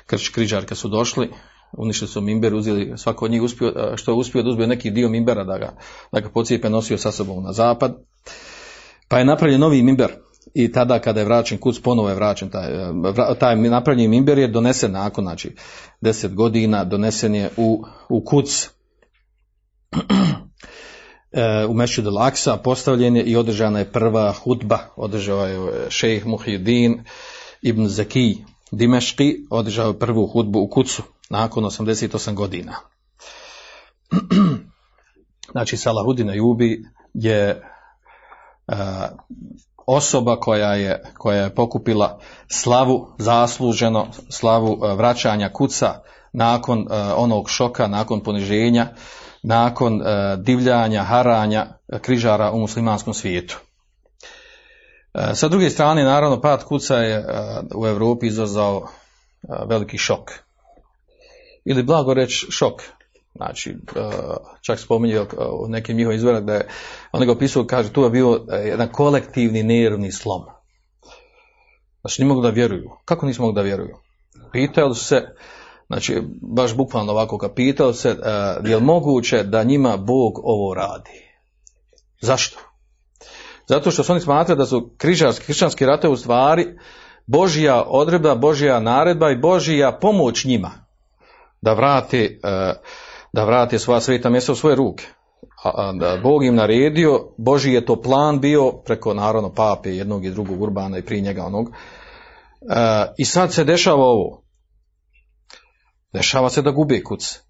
krč 0.07 0.29
križar 0.29 0.65
kad 0.65 0.79
su 0.79 0.89
došli, 0.89 1.31
uništili 1.73 2.09
su 2.09 2.21
Mimber, 2.21 2.55
uzeli, 2.55 2.93
svako 2.97 3.25
od 3.25 3.31
njih 3.31 3.43
uspio, 3.43 3.97
što 3.97 4.11
je 4.11 4.17
uspio 4.17 4.43
da 4.43 4.51
uzme 4.51 4.67
neki 4.67 4.91
dio 4.91 5.09
Mimbera 5.09 5.45
da 5.45 5.59
ga, 5.59 5.77
da 6.13 6.21
ga 6.21 6.29
pocijepe 6.29 6.71
nosio 6.71 6.99
sa 6.99 7.13
sobom 7.13 7.45
na 7.45 7.53
zapad. 7.53 7.95
Pa 9.09 9.19
je 9.19 9.25
napravljen 9.25 9.61
novi 9.61 9.83
mimber. 9.83 10.13
I 10.55 10.73
tada 10.73 10.99
kada 10.99 11.21
je 11.21 11.27
vraćen 11.27 11.59
kuc, 11.59 11.79
ponovo 11.81 12.09
je 12.09 12.15
vraćen 12.15 12.51
taj, 12.51 12.71
taj 13.39 13.57
napravljen 13.57 14.11
mimber 14.11 14.39
je 14.39 14.49
donesen 14.49 14.93
nakon, 14.93 15.25
znači, 15.25 15.57
deset 16.01 16.35
godina, 16.35 16.85
donesen 16.85 17.35
je 17.35 17.51
u, 17.57 17.85
u 18.09 18.25
kuc. 18.25 18.71
E, 21.33 21.67
u 21.67 21.75
Mešću 21.75 22.03
de 22.03 22.11
Laksa, 22.11 22.57
postavljen 22.57 23.17
je 23.17 23.23
i 23.23 23.37
održana 23.37 23.79
je 23.79 23.93
prva 23.93 24.33
hudba, 24.33 24.79
održao 24.97 25.47
je 25.47 25.59
šejh 25.89 26.27
Muhyiddin 26.27 26.99
ibn 27.63 27.87
Zaki 27.87 28.37
Dimeški, 28.73 29.37
održao 29.51 29.89
je 29.89 29.99
prvu 29.99 30.27
hudbu 30.27 30.59
u 30.59 30.69
kucu 30.69 31.03
nakon 31.31 31.65
88 31.65 32.35
godina. 32.35 32.75
znači, 35.53 35.77
Salahudina 35.77 36.35
Jubi 36.35 36.85
je 37.15 37.63
osoba 39.87 40.41
koja 40.41 40.75
je, 40.75 41.03
koja 41.19 41.43
je 41.43 41.55
pokupila 41.55 42.19
slavu, 42.49 43.15
zasluženo 43.19 44.07
slavu 44.29 44.81
vraćanja 44.97 45.49
kuca 45.49 45.95
nakon 46.33 46.87
onog 47.17 47.51
šoka, 47.51 47.89
nakon 47.89 48.23
poniženja, 48.23 48.89
nakon 49.43 50.01
divljanja, 50.39 51.03
haranja 51.03 51.67
križara 52.01 52.51
u 52.53 52.59
muslimanskom 52.59 53.15
svijetu. 53.15 53.59
Sa 55.35 55.49
druge 55.49 55.71
strane, 55.71 56.05
naravno, 56.05 56.41
pad 56.41 56.65
kuca 56.65 56.97
je 56.97 57.27
u 57.75 57.87
Europi 57.87 58.27
izazvao 58.27 58.89
veliki 59.69 59.99
šok. 59.99 60.31
Ili 61.65 61.83
blago 61.83 62.15
reći 62.15 62.47
šok, 62.51 62.83
Znači, 63.37 63.71
e, 63.71 64.11
čak 64.61 64.79
spominje 64.79 65.21
u 65.53 65.69
nekim 65.69 65.97
njihovim 65.97 66.17
izvorima 66.17 66.41
da 66.41 66.55
je, 66.55 66.69
on 67.13 67.27
ga 67.27 67.33
opisao, 67.33 67.65
kaže, 67.65 67.93
tu 67.93 68.03
je 68.03 68.11
bio 68.11 68.47
e, 68.53 68.57
jedan 68.57 68.89
kolektivni 68.93 69.63
nervni 69.63 70.13
slom. 70.13 70.43
Znači, 72.01 72.23
ne 72.23 72.29
mogu 72.29 72.41
da 72.41 72.51
vjeruju. 72.51 72.91
Kako 73.05 73.27
nismo 73.27 73.47
mogli 73.47 73.55
da 73.55 73.63
vjeruju? 73.63 73.97
Pitali 74.53 74.95
se, 74.95 75.23
znači, 75.87 76.23
baš 76.43 76.77
bukvalno 76.77 77.13
ovako, 77.13 77.39
kad 77.39 77.55
pitali 77.55 77.95
se, 77.95 78.17
je 78.65 78.77
li 78.77 78.83
moguće 78.83 79.43
da 79.43 79.65
njima 79.65 79.97
Bog 79.97 80.41
ovo 80.43 80.75
radi? 80.75 81.11
Zašto? 82.21 82.59
Zato 83.67 83.91
što 83.91 84.03
su 84.03 84.13
oni 84.13 84.21
smatrali 84.21 84.59
da 84.59 84.67
su 84.67 84.91
križarski, 84.97 85.47
kršćanski 85.47 85.87
rate 85.87 86.09
u 86.09 86.17
stvari 86.17 86.67
Božija 87.27 87.85
odredba, 87.87 88.35
Božija 88.35 88.81
naredba 88.81 89.31
i 89.31 89.39
Božija 89.39 89.99
pomoć 90.01 90.45
njima 90.45 90.90
da 91.61 91.73
vrati 91.73 92.41
uh, 92.45 92.77
da 93.33 93.45
vrate 93.45 93.79
svoja 93.79 94.01
sveta 94.01 94.31
mjesta 94.31 94.53
u 94.53 94.55
svoje 94.55 94.77
ruke. 94.77 95.07
A, 95.65 95.93
da 95.93 96.17
Bog 96.23 96.45
im 96.45 96.55
naredio, 96.55 97.29
Boži 97.39 97.73
je 97.73 97.87
to 97.87 98.03
plan 98.03 98.41
bio 98.41 98.73
preko 98.73 99.15
naravno 99.15 99.55
pape 99.55 99.91
jednog 99.91 100.25
i 100.25 100.31
drugog 100.31 100.63
Urbana 100.63 100.99
i 100.99 101.03
prije 101.03 101.21
njega 101.21 101.45
onog. 101.45 101.69
E, 101.69 101.75
I 103.19 103.25
sad 103.25 103.53
se 103.53 103.65
dešava 103.65 104.05
ovo. 104.05 104.43
Dešava 106.13 106.51
se 106.51 106.63
da 106.63 106.71
gube 106.71 107.03
kuc. 107.03 107.41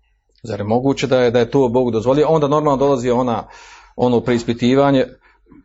Zar 0.42 0.60
je 0.60 0.64
moguće 0.64 1.06
da 1.06 1.20
je, 1.20 1.30
da 1.30 1.38
je 1.38 1.50
to 1.50 1.68
Bog 1.68 1.90
dozvolio? 1.90 2.28
Onda 2.28 2.48
normalno 2.48 2.76
dolazi 2.76 3.10
ona, 3.10 3.48
ono 3.96 4.20
preispitivanje, 4.20 5.06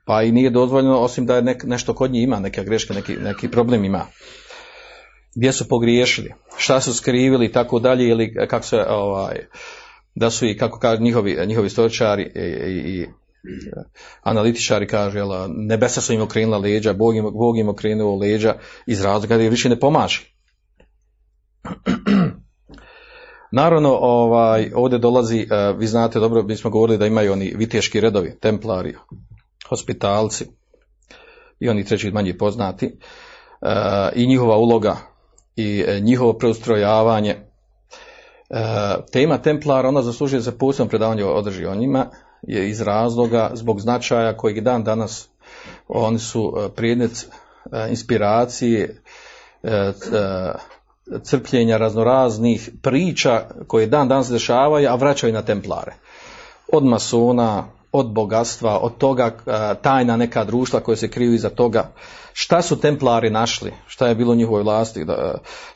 pa 0.05 0.23
i 0.23 0.31
nije 0.31 0.49
dozvoljeno 0.49 0.99
osim 0.99 1.25
da 1.25 1.35
je 1.35 1.41
nek, 1.41 1.63
nešto 1.63 1.93
kod 1.93 2.11
njih 2.11 2.23
ima, 2.23 2.39
neke 2.39 2.63
greške, 2.63 2.93
neki, 2.93 3.15
neki 3.15 3.51
problem 3.51 3.85
ima. 3.85 4.05
Gdje 5.35 5.53
su 5.53 5.67
pogriješili? 5.67 6.33
Šta 6.57 6.81
su 6.81 6.93
skrivili 6.93 7.45
i 7.45 7.51
tako 7.51 7.79
dalje 7.79 8.07
ili 8.07 8.33
kako 8.49 8.65
se 8.65 8.85
ovaj, 8.89 9.35
da 10.15 10.29
su 10.29 10.45
i 10.45 10.57
kako 10.57 10.79
kažu 10.79 11.01
njihovi, 11.01 11.37
njihovi 11.45 11.69
stočari 11.69 12.31
i, 12.35 12.39
i, 12.39 13.01
i 13.01 13.07
analitičari 14.23 14.87
kažu, 14.87 15.17
jel, 15.17 15.29
nebesa 15.47 16.01
su 16.01 16.13
im 16.13 16.21
okrenula 16.21 16.57
leđa, 16.57 16.93
Bog 16.93 17.15
im, 17.15 17.23
Bog 17.33 17.57
im 17.57 17.69
okrenuo 17.69 18.17
leđa 18.17 18.55
iz 18.85 19.01
razloga 19.01 19.35
jer 19.35 19.51
više 19.51 19.69
ne 19.69 19.79
pomaže. 19.79 20.31
Naravno, 23.51 23.97
ovaj, 24.01 24.71
ovdje 24.75 24.99
dolazi, 24.99 25.39
eh, 25.39 25.73
vi 25.77 25.87
znate 25.87 26.19
dobro, 26.19 26.43
mi 26.43 26.55
smo 26.55 26.69
govorili 26.69 26.97
da 26.97 27.07
imaju 27.07 27.31
oni 27.31 27.53
viteški 27.55 28.01
redovi, 28.01 28.37
templari, 28.39 28.95
hospitalci 29.69 30.45
i 31.59 31.69
oni 31.69 31.85
treći 31.85 32.11
manji 32.11 32.37
poznati 32.37 32.85
eh, 32.85 34.09
i 34.15 34.27
njihova 34.27 34.57
uloga 34.57 35.14
i 35.55 35.83
eh, 35.87 35.99
njihovo 35.99 36.33
preustrojavanje. 36.33 37.35
Tema 39.11 39.37
templara, 39.37 39.89
ona 39.89 40.01
zaslužuje 40.01 40.41
za 40.41 40.51
posebno 40.51 40.89
predavanje 40.89 41.23
održi 41.23 41.65
o 41.65 41.75
njima, 41.75 42.05
je 42.41 42.69
iz 42.69 42.81
razloga 42.81 43.51
zbog 43.53 43.81
značaja 43.81 44.37
kojeg 44.37 44.59
dan 44.59 44.83
danas 44.83 45.29
oni 45.87 46.19
su 46.19 46.71
prijednec 46.75 47.25
inspiracije 47.89 49.01
crpljenja 51.23 51.77
raznoraznih 51.77 52.69
priča 52.81 53.41
koje 53.67 53.87
dan 53.87 54.07
danas 54.07 54.29
dešavaju, 54.29 54.89
a 54.89 54.95
vraćaju 54.95 55.33
na 55.33 55.41
templare. 55.41 55.93
Od 56.73 56.85
masona, 56.85 57.63
od 57.91 58.11
bogatstva, 58.11 58.79
od 58.79 58.97
toga 58.97 59.31
tajna 59.81 60.17
neka 60.17 60.43
društva 60.43 60.79
koje 60.79 60.97
se 60.97 61.09
kriju 61.09 61.33
iza 61.33 61.49
toga. 61.49 61.91
Šta 62.37 62.61
su 62.61 62.79
templari 62.79 63.29
našli? 63.29 63.73
Šta 63.87 64.07
je 64.07 64.15
bilo 64.15 64.31
u 64.31 64.35
njihovoj 64.35 64.63
vlasti? 64.63 65.05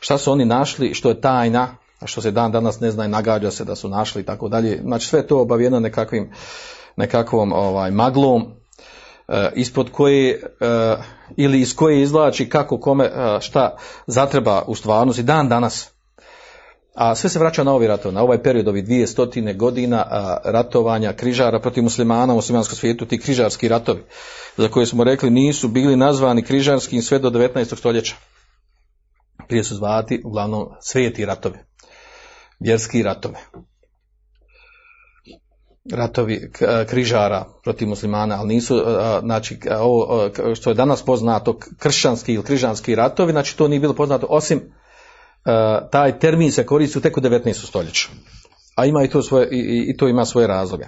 Šta 0.00 0.18
su 0.18 0.32
oni 0.32 0.44
našli 0.44 0.94
što 0.94 1.08
je 1.08 1.20
tajna? 1.20 1.68
Što 2.04 2.20
se 2.20 2.30
dan 2.30 2.52
danas 2.52 2.80
ne 2.80 2.90
zna 2.90 3.04
i 3.04 3.08
nagađa 3.08 3.50
se 3.50 3.64
da 3.64 3.76
su 3.76 3.88
našli 3.88 4.22
i 4.22 4.24
tako 4.24 4.48
dalje. 4.48 4.80
Znači 4.82 5.06
sve 5.06 5.26
to 5.26 5.40
obavijeno 5.40 5.80
nekakvim, 5.80 6.32
nekakvom 6.96 7.52
ovaj, 7.52 7.90
maglom 7.90 8.60
E, 9.30 9.50
ispod 9.54 9.90
koje 9.92 10.30
e, 10.30 10.40
ili 11.36 11.60
iz 11.60 11.76
koje 11.76 12.02
izvlači 12.02 12.48
kako 12.48 12.80
kome 12.80 13.04
e, 13.04 13.10
šta 13.40 13.76
zatreba 14.06 14.62
u 14.66 14.74
stvarnosti 14.74 15.22
dan 15.22 15.48
danas. 15.48 15.90
A 17.00 17.14
sve 17.14 17.30
se 17.30 17.38
vraća 17.38 17.64
na 17.64 17.72
ovaj 17.72 17.88
ratov, 17.88 18.12
na 18.12 18.22
ovaj 18.22 18.42
period 18.42 18.68
ovih 18.68 18.84
dvije 18.84 19.06
stotine 19.06 19.54
godina 19.54 20.04
ratovanja 20.44 21.12
križara 21.12 21.60
protiv 21.60 21.82
muslimana 21.82 22.32
u 22.32 22.36
muslimanskom 22.36 22.76
svijetu, 22.76 23.06
ti 23.06 23.18
križarski 23.18 23.68
ratovi, 23.68 24.02
za 24.56 24.68
koje 24.68 24.86
smo 24.86 25.04
rekli 25.04 25.30
nisu 25.30 25.68
bili 25.68 25.96
nazvani 25.96 26.42
križarskim 26.42 27.02
sve 27.02 27.18
do 27.18 27.30
19. 27.30 27.76
stoljeća. 27.76 28.14
Prije 29.48 29.64
su 29.64 29.74
zvati 29.74 30.22
uglavnom 30.24 30.68
svijeti 30.80 31.24
ratovi, 31.24 31.58
vjerski 32.58 33.02
ratovi 33.02 33.36
ratovi 35.92 36.50
križara 36.88 37.44
protiv 37.62 37.88
muslimana, 37.88 38.36
ali 38.38 38.54
nisu, 38.54 38.82
znači, 39.20 39.58
ovo 39.80 40.30
što 40.54 40.70
je 40.70 40.74
danas 40.74 41.02
poznato 41.02 41.58
kršćanski 41.78 42.34
ili 42.34 42.44
križanski 42.44 42.94
ratovi, 42.94 43.32
znači 43.32 43.56
to 43.56 43.68
nije 43.68 43.80
bilo 43.80 43.94
poznato, 43.94 44.26
osim 44.30 44.60
taj 45.90 46.18
termin 46.18 46.52
se 46.52 46.66
koristi 46.66 47.00
tek 47.00 47.16
u 47.16 47.20
19. 47.20 47.66
stoljeću. 47.66 48.08
A 48.74 48.86
ima 48.86 49.04
i 49.04 49.08
to, 49.08 49.22
svoje, 49.22 49.48
i, 49.52 49.90
i 49.90 49.96
to 49.96 50.08
ima 50.08 50.24
svoje 50.24 50.46
razloge. 50.46 50.84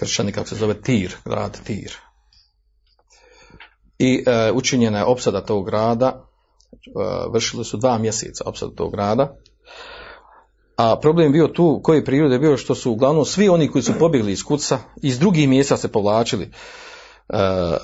kršćani 0.01 0.31
kako 0.31 0.49
se 0.49 0.55
zove 0.55 0.81
Tir, 0.81 1.15
grad 1.25 1.59
Tir. 1.63 1.93
I 3.99 4.23
e, 4.25 4.51
učinjena 4.51 4.97
je 4.97 5.05
opsada 5.05 5.45
tog 5.45 5.65
grada, 5.65 6.07
e, 6.11 6.89
vršili 7.33 7.65
su 7.65 7.77
dva 7.77 7.97
mjeseca 7.97 8.43
opsada 8.45 8.75
tog 8.75 8.91
grada, 8.91 9.35
a 10.75 10.99
problem 11.01 11.31
bio 11.31 11.47
tu, 11.47 11.79
koji 11.83 12.05
prirode 12.05 12.39
bio 12.39 12.57
što 12.57 12.75
su 12.75 12.91
uglavnom 12.91 13.25
svi 13.25 13.49
oni 13.49 13.67
koji 13.67 13.83
su 13.83 13.93
pobjegli 13.99 14.31
iz 14.31 14.43
kuca, 14.43 14.79
iz 15.01 15.19
drugih 15.19 15.49
mjesta 15.49 15.77
se 15.77 15.91
povlačili, 15.91 16.51
E, 17.31 17.77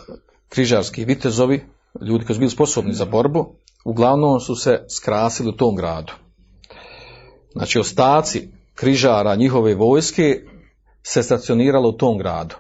križarski 0.50 1.06
vitezovi, 1.06 1.66
ljudi 2.02 2.26
koji 2.26 2.36
su 2.36 2.40
bili 2.40 2.52
sposobni 2.52 2.94
za 2.94 3.06
borbu, 3.06 3.56
uglavnom 3.86 4.40
su 4.40 4.56
se 4.56 4.86
skrasili 4.90 5.50
u 5.50 5.58
tom 5.58 5.76
gradu. 5.76 6.14
Znači 7.52 7.80
ostaci 7.80 8.48
križara 8.76 9.36
njihove 9.36 9.76
vojske 9.76 10.42
se 11.08 11.24
stacioniralo 11.24 11.90
u 11.90 11.98
tom 11.98 12.18
gradu. 12.18 12.56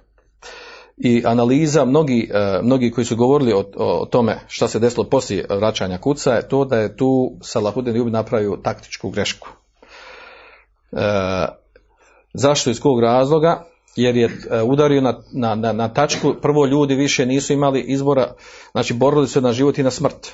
I 0.97 1.23
analiza, 1.25 1.85
mnogi, 1.85 2.29
e, 2.33 2.59
mnogi 2.63 2.91
koji 2.91 3.05
su 3.05 3.15
govorili 3.15 3.53
o, 3.53 3.65
o, 3.75 4.05
tome 4.05 4.39
šta 4.47 4.67
se 4.67 4.79
desilo 4.79 5.03
poslije 5.03 5.45
vraćanja 5.49 5.97
kuca 5.97 6.33
je 6.33 6.47
to 6.47 6.65
da 6.65 6.77
je 6.79 6.97
tu 6.97 7.31
Salahudin 7.41 7.95
Jubi 7.95 8.11
napravio 8.11 8.57
taktičku 8.63 9.09
grešku. 9.09 9.47
E, 10.91 10.97
zašto 12.33 12.69
iz 12.69 12.79
kog 12.79 12.99
razloga? 12.99 13.63
jer 13.97 14.17
je 14.17 14.25
e, 14.25 14.61
udario 14.61 15.01
na, 15.01 15.19
na, 15.31 15.55
na, 15.55 15.73
na 15.73 15.93
tačku, 15.93 16.35
prvo 16.41 16.65
ljudi 16.65 16.95
više 16.95 17.25
nisu 17.25 17.53
imali 17.53 17.81
izbora, 17.81 18.33
znači 18.71 18.93
borili 18.93 19.27
se 19.27 19.41
na 19.41 19.53
život 19.53 19.77
i 19.77 19.83
na 19.83 19.91
smrt, 19.91 20.27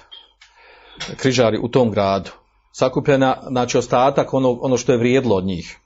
križari 1.18 1.60
u 1.62 1.68
tom 1.68 1.92
gradu. 1.92 2.32
Sakupljena, 2.72 3.38
znači 3.48 3.78
ostatak 3.78 4.34
ono, 4.34 4.52
ono 4.62 4.78
što 4.78 4.92
je 4.92 4.98
vrijedlo 4.98 5.36
od 5.36 5.46
njih. 5.46 5.78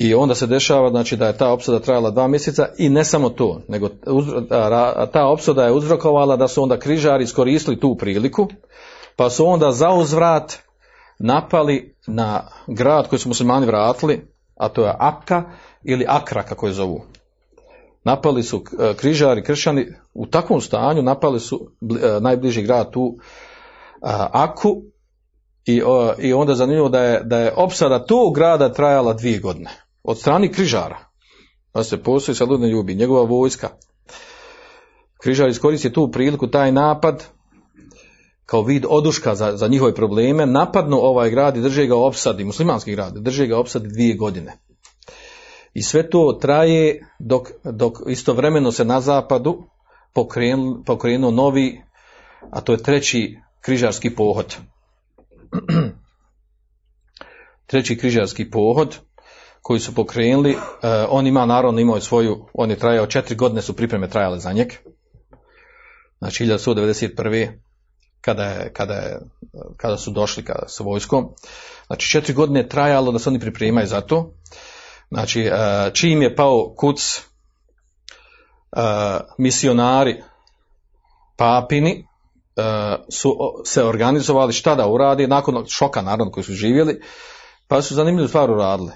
I 0.00 0.14
onda 0.14 0.34
se 0.34 0.46
dešava 0.46 0.90
znači, 0.90 1.16
da 1.16 1.26
je 1.26 1.36
ta 1.36 1.52
opsada 1.52 1.78
trajala 1.78 2.10
dva 2.10 2.28
mjeseca 2.28 2.68
i 2.78 2.88
ne 2.88 3.04
samo 3.04 3.28
to, 3.28 3.60
nego 3.68 3.88
ta 5.12 5.26
opsada 5.26 5.64
je 5.64 5.72
uzrokovala 5.72 6.36
da 6.36 6.48
su 6.48 6.62
onda 6.62 6.78
križari 6.78 7.24
iskoristili 7.24 7.80
tu 7.80 7.96
priliku, 7.96 8.48
pa 9.16 9.30
su 9.30 9.46
onda 9.46 9.72
za 9.72 9.90
uzvrat 9.90 10.56
napali 11.18 11.94
na 12.06 12.42
grad 12.66 13.08
koji 13.08 13.18
su 13.18 13.28
muslimani 13.28 13.66
vratili, 13.66 14.28
a 14.56 14.68
to 14.68 14.84
je 14.84 14.94
Akka, 14.98 15.42
ili 15.84 16.06
Akra 16.08 16.42
kako 16.42 16.66
je 16.66 16.72
zovu. 16.72 17.02
Napali 18.04 18.42
su 18.42 18.64
e, 18.78 18.94
križari, 18.94 19.44
kršćani 19.44 19.86
u 20.14 20.26
takvom 20.26 20.60
stanju, 20.60 21.02
napali 21.02 21.40
su 21.40 21.70
e, 21.80 22.20
najbliži 22.20 22.62
grad 22.62 22.90
tu 22.90 23.18
Aku 24.32 24.82
i, 25.66 25.82
i 26.18 26.32
onda 26.32 26.54
zanimljivo 26.54 26.88
da 26.88 27.02
je, 27.02 27.20
da 27.24 27.38
je 27.38 27.52
opsada 27.56 28.06
tog 28.06 28.34
grada 28.34 28.72
trajala 28.72 29.12
dvije 29.12 29.38
godine. 29.38 29.70
Od 30.02 30.18
strani 30.18 30.52
križara. 30.52 30.98
Da 31.74 31.84
se 31.84 32.02
postoji 32.02 32.36
sa 32.36 32.44
ludne 32.44 32.68
ljubi, 32.68 32.94
njegova 32.94 33.22
vojska. 33.22 33.68
Križar 35.22 35.48
iskoristi 35.48 35.92
tu 35.92 36.10
priliku, 36.10 36.46
taj 36.46 36.72
napad, 36.72 37.24
kao 38.46 38.62
vid 38.62 38.84
oduška 38.88 39.34
za, 39.34 39.56
za 39.56 39.68
njihove 39.68 39.94
probleme, 39.94 40.46
napadnu 40.46 40.96
ovaj 40.96 41.30
grad 41.30 41.56
i 41.56 41.60
drže 41.60 41.86
ga 41.86 41.96
opsadi, 41.96 42.44
muslimanski 42.44 42.92
grad, 42.92 43.14
drže 43.16 43.46
ga 43.46 43.58
opsadi 43.58 43.88
dvije 43.88 44.14
godine. 44.14 44.58
I 45.74 45.82
sve 45.82 46.10
to 46.10 46.38
traje 46.40 47.06
dok, 47.18 47.48
dok 47.64 47.92
istovremeno 48.08 48.72
se 48.72 48.84
na 48.84 49.00
zapadu 49.00 49.64
pokrenuo, 50.14 50.82
pokrenuo 50.86 51.30
novi, 51.30 51.82
a 52.50 52.60
to 52.60 52.72
je 52.72 52.82
treći 52.82 53.36
križarski 53.60 54.14
pohod. 54.14 54.56
treći 57.66 57.98
križarski 57.98 58.50
pohod 58.50 58.98
koji 59.62 59.80
su 59.80 59.94
pokrenuli, 59.94 60.50
eh, 60.50 61.06
on 61.08 61.26
ima 61.26 61.46
naravno 61.46 61.80
imao 61.80 62.00
svoju, 62.00 62.46
on 62.54 62.70
je 62.70 62.78
trajao 62.78 63.06
četiri 63.06 63.36
godine 63.36 63.62
su 63.62 63.76
pripreme 63.76 64.08
trajale 64.10 64.38
za 64.38 64.52
njeg. 64.52 64.72
Znači 66.18 66.44
1191. 66.44 67.60
Kada, 68.20 68.44
je, 68.44 68.72
kada, 68.72 68.94
je, 68.94 69.20
kada 69.76 69.96
su 69.96 70.10
došli 70.10 70.44
kada, 70.44 70.68
sa 70.68 70.84
vojskom. 70.84 71.28
Znači 71.86 72.08
četiri 72.08 72.34
godine 72.34 72.60
je 72.60 72.68
trajalo 72.68 73.12
da 73.12 73.18
se 73.18 73.28
oni 73.28 73.40
pripremaju 73.40 73.86
za 73.86 74.00
to. 74.00 74.34
Znači, 75.10 75.40
e, 75.40 75.90
čim 75.94 76.22
je 76.22 76.36
pao 76.36 76.74
kuc, 76.76 77.16
e, 77.16 77.20
misionari 79.38 80.22
papini 81.36 82.06
su 83.10 83.36
se 83.64 83.84
organizovali 83.84 84.52
šta 84.52 84.74
da 84.74 84.86
uradi, 84.86 85.26
nakon 85.26 85.64
šoka 85.68 86.02
naravno 86.02 86.32
koji 86.32 86.44
su 86.44 86.52
živjeli, 86.52 87.00
pa 87.68 87.82
su 87.82 87.94
zanimljivu 87.94 88.28
stvar 88.28 88.50
uradili 88.50 88.92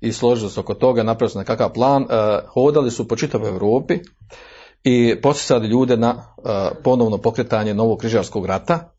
i 0.00 0.12
složili 0.12 0.50
se 0.50 0.60
oko 0.60 0.74
toga, 0.74 1.02
napravili 1.02 1.30
su 1.30 1.38
nekakav 1.38 1.72
plan, 1.72 2.06
hodali 2.48 2.90
su 2.90 3.08
po 3.08 3.16
čitavoj 3.16 3.48
Europi 3.48 3.98
i 4.84 5.20
posjećali 5.22 5.68
ljude 5.68 5.96
na 5.96 6.34
ponovno 6.84 7.18
pokretanje 7.18 7.74
novog 7.74 7.98
križarskog 7.98 8.46
rata, 8.46 8.92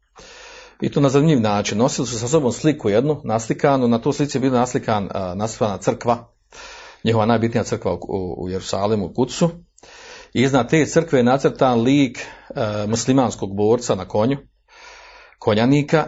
i 0.81 0.91
to 0.91 1.01
na 1.01 1.09
zanimljiv 1.09 1.41
način. 1.41 1.77
Nosili 1.77 2.07
su 2.07 2.19
sa 2.19 2.27
sobom 2.27 2.51
sliku 2.51 2.89
jednu, 2.89 3.21
naslikanu, 3.23 3.87
na 3.87 4.01
tu 4.01 4.11
slici 4.11 4.37
je 4.37 4.41
bila 4.41 4.59
naslikan, 4.59 5.09
naslikana 5.35 5.77
crkva, 5.77 6.31
njihova 7.03 7.25
najbitnija 7.25 7.63
crkva 7.63 7.97
u, 8.07 8.49
Jerusalimu, 8.49 9.05
u 9.05 9.13
Kucu. 9.13 9.49
Iznad 10.33 10.69
te 10.69 10.85
crkve 10.85 11.19
je 11.19 11.23
nacrtan 11.23 11.81
lik 11.81 12.19
e, 12.19 12.25
muslimanskog 12.87 13.55
borca 13.55 13.95
na 13.95 14.05
konju, 14.05 14.37
konjanika, 15.39 16.07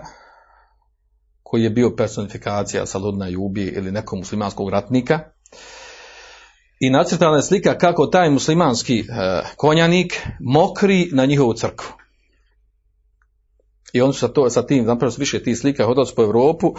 koji 1.51 1.63
je 1.63 1.69
bio 1.69 1.95
personifikacija 1.95 2.85
Saludna 2.85 3.27
Jubi 3.27 3.63
ili 3.63 3.91
nekog 3.91 4.19
muslimanskog 4.19 4.69
ratnika. 4.69 5.19
I 6.79 6.89
nacrtana 6.89 7.35
je 7.35 7.43
slika 7.43 7.77
kako 7.77 8.07
taj 8.07 8.29
muslimanski 8.29 8.99
e, 8.99 9.03
konjanik 9.57 10.21
mokri 10.39 11.09
na 11.11 11.25
njihovu 11.25 11.53
crkvu. 11.53 11.87
I 13.93 14.01
oni 14.01 14.13
su 14.13 14.19
sa, 14.19 14.27
to, 14.27 14.49
sa 14.49 14.65
tim, 14.65 14.85
zapravo 14.85 15.11
su 15.11 15.19
više 15.19 15.43
tih 15.43 15.57
slika 15.57 15.85
hodali 15.85 16.07
su 16.07 16.15
po, 16.15 16.23
Europu, 16.23 16.73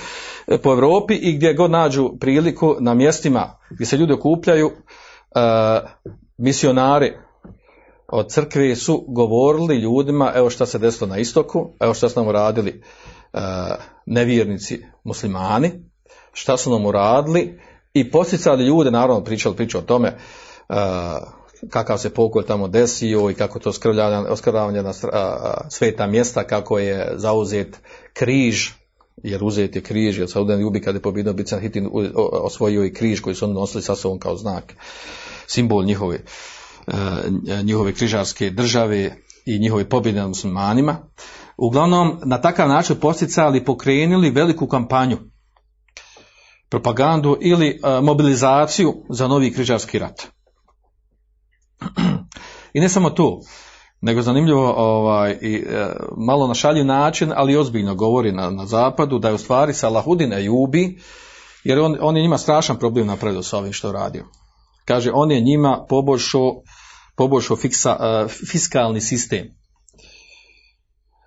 e, 0.47 0.59
po 0.59 0.71
Europi 0.71 1.15
i 1.15 1.33
gdje 1.33 1.55
god 1.55 1.71
nađu 1.71 2.11
priliku 2.21 2.77
na 2.81 2.95
mjestima 2.95 3.59
gdje 3.71 3.87
se 3.87 3.97
ljudi 3.97 4.13
okupljaju, 4.13 4.71
e, 4.71 5.81
misionari 6.39 7.13
od 8.09 8.31
crkve 8.31 8.77
su 8.77 9.05
govorili 9.09 9.77
ljudima, 9.77 10.33
evo 10.35 10.51
šta 10.51 10.67
se 10.67 10.79
desilo 10.79 11.11
na 11.11 11.19
istoku, 11.19 11.73
evo 11.81 11.95
šta 11.95 12.09
su 12.09 12.21
nam 12.21 12.29
uradili 12.29 12.83
nevjernici 14.07 14.85
muslimani, 15.05 15.71
šta 16.33 16.57
su 16.57 16.71
nam 16.71 16.87
uradili 16.87 17.61
i 17.95 18.11
posticali 18.11 18.67
ljude, 18.67 18.91
naravno 18.91 19.25
pričali 19.25 19.57
priču 19.57 19.79
o 19.79 19.83
tome, 19.83 20.09
e, 20.09 20.15
kakav 21.71 21.99
se 21.99 22.11
pokolj 22.11 22.45
tamo 22.47 22.69
desio 22.69 23.31
i 23.31 23.35
kako 23.35 23.59
to 23.59 23.71
oskrvljavanje 24.29 24.83
na 24.83 24.93
sveta 25.71 26.07
mjesta, 26.07 26.45
kako 26.45 26.79
je 26.79 27.13
zauzet 27.17 27.81
križ, 28.13 28.69
jer 29.17 29.45
uzet 29.45 29.77
je 29.77 29.83
križ, 29.83 30.19
jer 30.19 30.31
Saudan 30.31 30.61
Ljubi 30.61 30.81
kada 30.81 30.97
je 30.97 31.03
pobjedio 31.03 31.33
Bican 31.33 31.61
Hitin 31.61 31.89
osvojio 32.17 32.85
i 32.85 32.93
križ 32.93 33.21
koji 33.21 33.35
su 33.35 33.45
oni 33.45 33.55
nosili 33.55 33.83
sa 33.83 33.97
sobom 33.97 34.19
kao 34.19 34.37
znak, 34.37 34.75
simbol 35.47 35.85
njihove, 35.85 36.19
njihove 37.63 37.93
križarske 37.93 38.51
države 38.51 39.17
i 39.47 39.59
njihove 39.59 39.89
pobjede 39.89 40.19
nad 40.19 40.29
muslimanima. 40.29 40.97
Uglavnom, 41.63 42.21
na 42.25 42.41
takav 42.41 42.69
način 42.69 42.97
posticali 43.01 43.65
pokrenuli 43.65 44.31
veliku 44.31 44.67
kampanju, 44.67 45.19
propagandu 46.69 47.37
ili 47.41 47.81
mobilizaciju 48.03 48.95
za 49.09 49.29
novi 49.29 49.53
križarski 49.53 49.99
rat. 49.99 50.23
I 52.75 52.81
ne 52.81 52.89
samo 52.89 53.11
to, 53.11 53.41
nego 54.01 54.23
zanimljivo 54.23 54.75
ovaj, 54.77 55.39
i, 55.41 55.55
e, 55.55 55.87
malo 56.17 56.47
na 56.47 56.55
šaljiv 56.55 56.85
način, 56.85 57.33
ali 57.37 57.57
ozbiljno 57.57 57.95
govori 57.95 58.33
na, 58.33 58.51
na 58.51 58.67
zapadu 58.67 59.19
da 59.19 59.29
je 59.29 59.35
u 59.35 59.39
stvari 59.39 59.75
Salahudin 59.75 60.33
Ejubi, 60.33 60.99
jer 61.65 61.79
on, 61.79 61.97
on 62.01 62.17
je 62.17 62.23
njima 62.23 62.39
strašan 62.39 62.79
problem 62.79 63.07
napravio 63.07 63.43
sa 63.43 63.59
ovim 63.59 63.73
što 63.73 63.93
radio. 63.93 64.25
Kaže, 64.85 65.11
on 65.15 65.31
je 65.31 65.41
njima 65.41 65.87
poboljšao 65.89 66.63
poboljšao 67.17 67.55
uh, 67.55 68.31
fiskalni 68.51 69.01
sistem. 69.01 69.62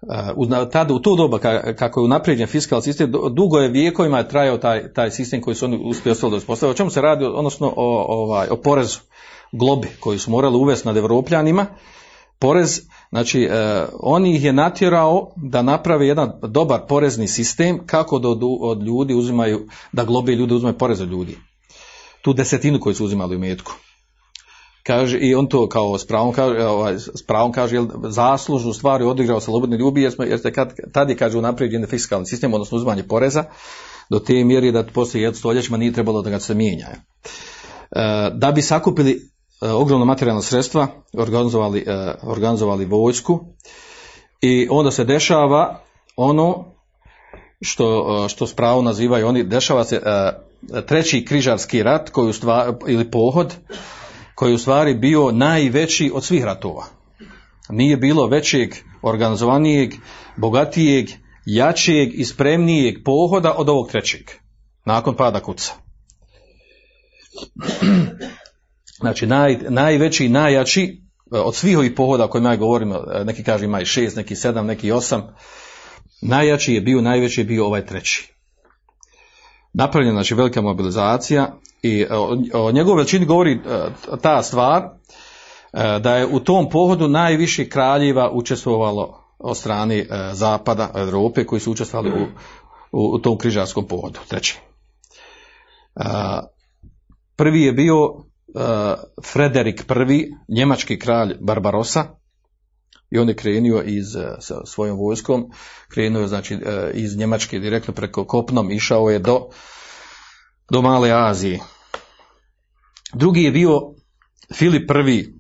Uh, 0.08 0.70
tada 0.72 0.94
u 0.94 1.00
to 1.00 1.16
doba 1.16 1.40
kako 1.76 2.00
je 2.00 2.04
unaprijeđen 2.04 2.48
fiskalni 2.48 2.84
sistem, 2.84 3.12
dugo 3.32 3.58
je 3.58 3.70
vijekovima 3.70 4.18
je 4.18 4.28
trajao 4.28 4.58
taj, 4.58 4.94
taj 4.94 5.12
sistem 5.12 5.42
koji 5.42 5.56
su 5.56 5.66
oni 5.66 5.82
uspjeli 5.84 6.18
da 6.22 6.36
uspostaviti. 6.36 6.72
O 6.72 6.78
čemu 6.78 6.90
se 6.90 7.02
radi? 7.02 7.26
Odnosno 7.26 7.74
o, 7.76 8.06
ovaj, 8.08 8.48
o 8.52 8.58
porezu 8.58 9.00
globi 9.52 9.88
koji 10.00 10.20
su 10.20 10.32
morali 10.32 10.58
uvesti 10.58 10.88
nad 10.88 10.98
Evropljanima, 10.98 11.66
porez, 12.40 12.82
znači 13.10 13.44
eh, 13.44 13.86
on 14.00 14.26
ih 14.26 14.44
je 14.44 14.54
natjerao 14.54 15.32
da 15.36 15.62
naprave 15.62 16.08
jedan 16.08 16.32
dobar 16.48 16.82
porezni 16.88 17.28
sistem 17.28 17.80
kako 17.86 18.20
da 18.20 18.30
od, 18.30 18.40
od 18.62 18.84
ljudi 18.84 19.14
uzimaju, 19.14 19.68
da 19.92 20.04
globe 20.04 20.36
ljudi 20.36 20.54
uzimaju 20.54 20.78
porez 20.78 21.02
od 21.02 21.10
ljudi. 21.10 21.38
Tu 22.22 22.34
desetinu 22.34 22.80
koju 22.80 22.96
su 22.96 23.06
uzimali 23.06 23.36
u 23.36 23.40
metku. 23.40 23.76
Kaže, 24.86 25.18
I 25.18 25.36
on 25.36 25.48
to 25.48 25.70
kao 25.70 25.98
s 25.98 26.08
pravom 26.08 26.34
kaže, 26.34 26.66
ovaj, 26.66 26.96
s 27.00 27.24
pravom 27.28 27.52
kaže 27.52 27.76
jel, 27.76 27.88
zaslužnu 28.04 28.74
stvari 28.74 29.04
odigrao 29.04 29.40
slobodni 29.40 29.78
ljubi 29.78 30.02
jer, 30.02 30.12
smo, 30.12 30.24
jer 30.24 30.40
ste 30.40 30.54
kad, 30.54 30.74
tad 30.92 31.10
je 31.10 31.18
kaže 31.18 31.38
unaprijeđen 31.38 31.88
fiskalni 31.88 32.26
sistem, 32.26 32.54
odnosno 32.54 32.78
uzimanje 32.78 33.04
poreza, 33.04 33.44
do 34.10 34.20
te 34.20 34.44
mjeri 34.44 34.72
da 34.72 34.84
poslije 34.84 35.24
jedno 35.24 35.38
stoljećima 35.38 35.78
nije 35.78 35.94
trebalo 35.94 36.22
da 36.22 36.30
ga 36.30 36.40
se 36.40 36.54
mijenja. 36.54 36.88
E, 36.88 36.98
da 38.34 38.52
bi 38.52 38.62
sakupili 38.62 39.22
E, 39.62 39.70
ogromna 39.70 40.06
materijalna 40.06 40.42
sredstva, 40.42 40.88
organizovali, 41.14 41.84
e, 41.88 42.14
organizovali 42.24 42.86
vojsku 42.86 43.40
i 44.42 44.68
onda 44.72 44.92
se 44.92 45.04
dešava 45.04 45.80
ono 46.16 46.66
što, 47.62 47.86
e, 48.26 48.30
što 48.30 48.48
s 48.48 48.54
pravom 48.54 48.86
nazivaju 48.86 49.28
oni, 49.28 49.44
dešava 49.44 49.84
se 49.84 50.02
treći 50.88 51.26
križarski 51.26 51.84
rat 51.84 52.10
koji 52.10 52.30
u 52.30 52.34
stvari, 52.34 52.74
ili 52.88 53.12
pohod 53.12 53.56
koji 54.36 54.54
u 54.54 54.58
stvari 54.58 54.94
bio 54.94 55.32
najveći 55.32 56.12
od 56.14 56.24
svih 56.24 56.44
ratova. 56.44 56.86
Nije 57.70 57.98
bilo 57.98 58.28
većeg, 58.28 58.74
organizovanijeg, 59.02 59.94
bogatijeg, 60.38 61.10
jačijeg 61.46 62.10
i 62.14 62.26
spremnijeg 62.26 62.96
pohoda 63.06 63.54
od 63.58 63.70
ovog 63.70 63.92
trećeg, 63.92 64.30
nakon 64.86 65.16
pada 65.16 65.40
kuca. 65.40 65.74
Znači 69.00 69.28
naj, 69.28 69.58
najveći, 69.70 70.30
najjači 70.30 70.84
e, 70.84 71.38
od 71.38 71.56
svih 71.56 71.78
ovih 71.78 71.92
pohoda 71.96 72.26
o 72.26 72.28
kojima 72.28 72.50
ja 72.50 72.56
govorim, 72.56 72.92
e, 72.92 72.98
neki 73.26 73.44
kažu 73.44 73.66
ima 73.66 73.82
i 73.82 73.86
šest, 73.86 74.16
neki 74.16 74.36
sedam, 74.36 74.66
neki 74.66 74.92
osam, 74.92 75.36
najjači 76.22 76.74
je 76.74 76.82
bio, 76.82 77.02
najveći 77.02 77.42
je 77.42 77.46
bio 77.46 77.66
ovaj 77.66 77.86
treći. 77.86 78.35
Napravljena 79.78 80.14
znači 80.14 80.36
velika 80.36 80.62
mobilizacija 80.62 81.54
i 81.82 82.02
e, 82.02 82.08
o, 82.54 82.72
njegovoj 82.72 82.98
veličini 82.98 83.26
govori 83.26 83.60
ta 84.22 84.44
stvar 84.44 84.90
da 86.02 86.16
je 86.18 86.28
u 86.28 86.40
tom 86.40 86.70
pohodu 86.70 87.08
najviše 87.08 87.70
kraljeva 87.70 88.32
učestvovalo 88.34 89.24
od 89.40 89.58
strane 89.58 90.06
zapada 90.34 90.92
Europe 90.96 91.46
koji 91.46 91.60
su 91.60 91.72
učestvovali 91.72 92.10
u, 92.22 92.26
u, 92.92 93.16
u 93.16 93.20
tom 93.20 93.38
križarskom 93.38 93.88
pohodu. 93.88 94.20
Treći. 94.28 94.60
Prvi 97.36 97.62
je 97.62 97.72
bio 97.74 97.96
Frederik 99.34 99.86
I, 100.10 100.32
njemački 100.48 101.00
kralj 101.00 101.36
Barbarosa, 101.40 102.06
i 103.16 103.20
on 103.20 103.30
je 103.30 103.36
krenuo 103.36 103.82
iz, 103.82 104.16
uh, 104.16 104.24
sa 104.40 104.66
svojom 104.66 104.98
vojskom, 104.98 105.52
krenuo 105.88 106.22
je 106.22 106.28
znači 106.28 106.56
uh, 106.56 106.62
iz 106.94 107.18
Njemačke 107.18 107.60
direktno 107.60 107.94
preko 107.94 108.26
kopnom, 108.26 108.72
išao 108.72 109.10
je 109.10 109.20
do, 109.20 109.50
do 110.72 110.82
Male 110.82 111.12
Azije. 111.12 111.60
Drugi 113.14 113.44
je 113.44 113.52
bio 113.52 113.82
Filip 114.54 114.92
I, 115.10 115.34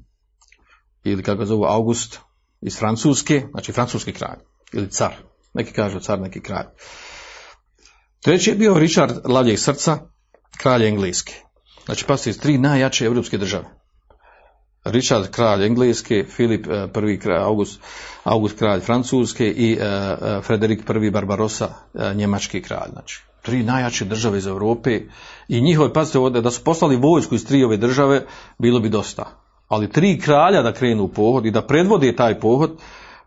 ili 1.03 1.23
kako 1.23 1.37
ga 1.37 1.45
zovu 1.45 1.65
August, 1.65 2.19
iz 2.61 2.77
Francuske, 2.77 3.43
znači 3.51 3.71
francuski 3.71 4.13
kralj, 4.13 4.39
ili 4.73 4.91
car, 4.91 5.13
neki 5.53 5.73
kažu 5.73 5.99
car, 5.99 6.19
neki 6.19 6.41
kralj. 6.41 6.65
Treći 8.21 8.49
je 8.49 8.55
bio 8.55 8.79
Richard 8.79 9.11
Lavljeg 9.25 9.59
srca, 9.59 9.97
kralj 10.57 10.87
Engleske. 10.87 11.33
Znači, 11.85 12.05
pa 12.07 12.15
iz 12.25 12.39
tri 12.39 12.57
najjače 12.57 13.05
evropske 13.05 13.37
države. 13.37 13.84
Richard 14.85 15.29
kralj 15.31 15.65
engleske, 15.65 16.23
Filip 16.29 16.67
eh, 16.67 16.87
prvi 16.93 17.19
kralj, 17.19 17.43
August, 17.43 17.79
August 18.23 18.57
kralj 18.57 18.81
francuske 18.81 19.47
i 19.47 19.77
uh, 19.77 20.43
Frederik 20.43 20.85
prvi 20.85 21.11
Barbarosa 21.11 21.69
njemački 22.15 22.61
kralj. 22.61 22.89
Znači, 22.91 23.23
tri 23.41 23.63
najjače 23.63 24.05
države 24.05 24.37
iz 24.37 24.47
Europe 24.47 25.01
i 25.47 25.61
njihove, 25.61 25.93
pazite 25.93 26.19
ovdje, 26.19 26.41
da 26.41 26.51
su 26.51 26.63
poslali 26.63 26.95
vojsku 26.95 27.35
iz 27.35 27.45
tri 27.45 27.63
ove 27.63 27.77
države, 27.77 28.25
bilo 28.57 28.79
bi 28.79 28.89
dosta. 28.89 29.25
Ali 29.67 29.91
tri 29.91 30.19
kralja 30.19 30.61
da 30.61 30.73
krenu 30.73 31.03
u 31.03 31.07
pohod 31.07 31.45
i 31.45 31.51
da 31.51 31.61
predvode 31.61 32.15
taj 32.15 32.39
pohod, 32.39 32.77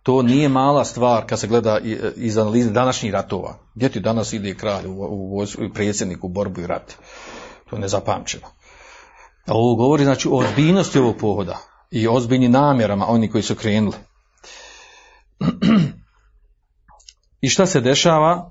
to 0.02 0.22
nije 0.22 0.48
mala 0.48 0.84
stvar 0.84 1.26
kad 1.26 1.40
se 1.40 1.46
gleda 1.46 1.78
iz 2.16 2.38
analize 2.38 2.70
današnjih 2.70 3.12
ratova. 3.12 3.59
Gdje 3.74 3.88
ti 3.88 4.00
danas 4.00 4.32
ide 4.32 4.54
kralj 4.54 4.86
u, 4.86 4.92
u, 4.92 5.42
u 5.42 5.72
predsjednik 5.74 6.24
u 6.24 6.28
borbu 6.28 6.61
i 6.61 6.66
rat? 6.66 6.94
To 7.70 7.76
je 7.76 7.80
nezapamćeno. 7.80 8.46
Ovo 9.49 9.74
govori 9.74 10.05
znači 10.05 10.28
o 10.28 10.36
ozbiljnosti 10.36 10.99
ovog 10.99 11.16
pohoda 11.16 11.59
i 11.90 12.09
ozbiljnim 12.09 12.53
namjerama 12.53 13.07
oni 13.09 13.30
koji 13.30 13.42
su 13.42 13.55
krenuli. 13.55 13.96
I 17.40 17.49
šta 17.49 17.66
se 17.66 17.80
dešava? 17.80 18.51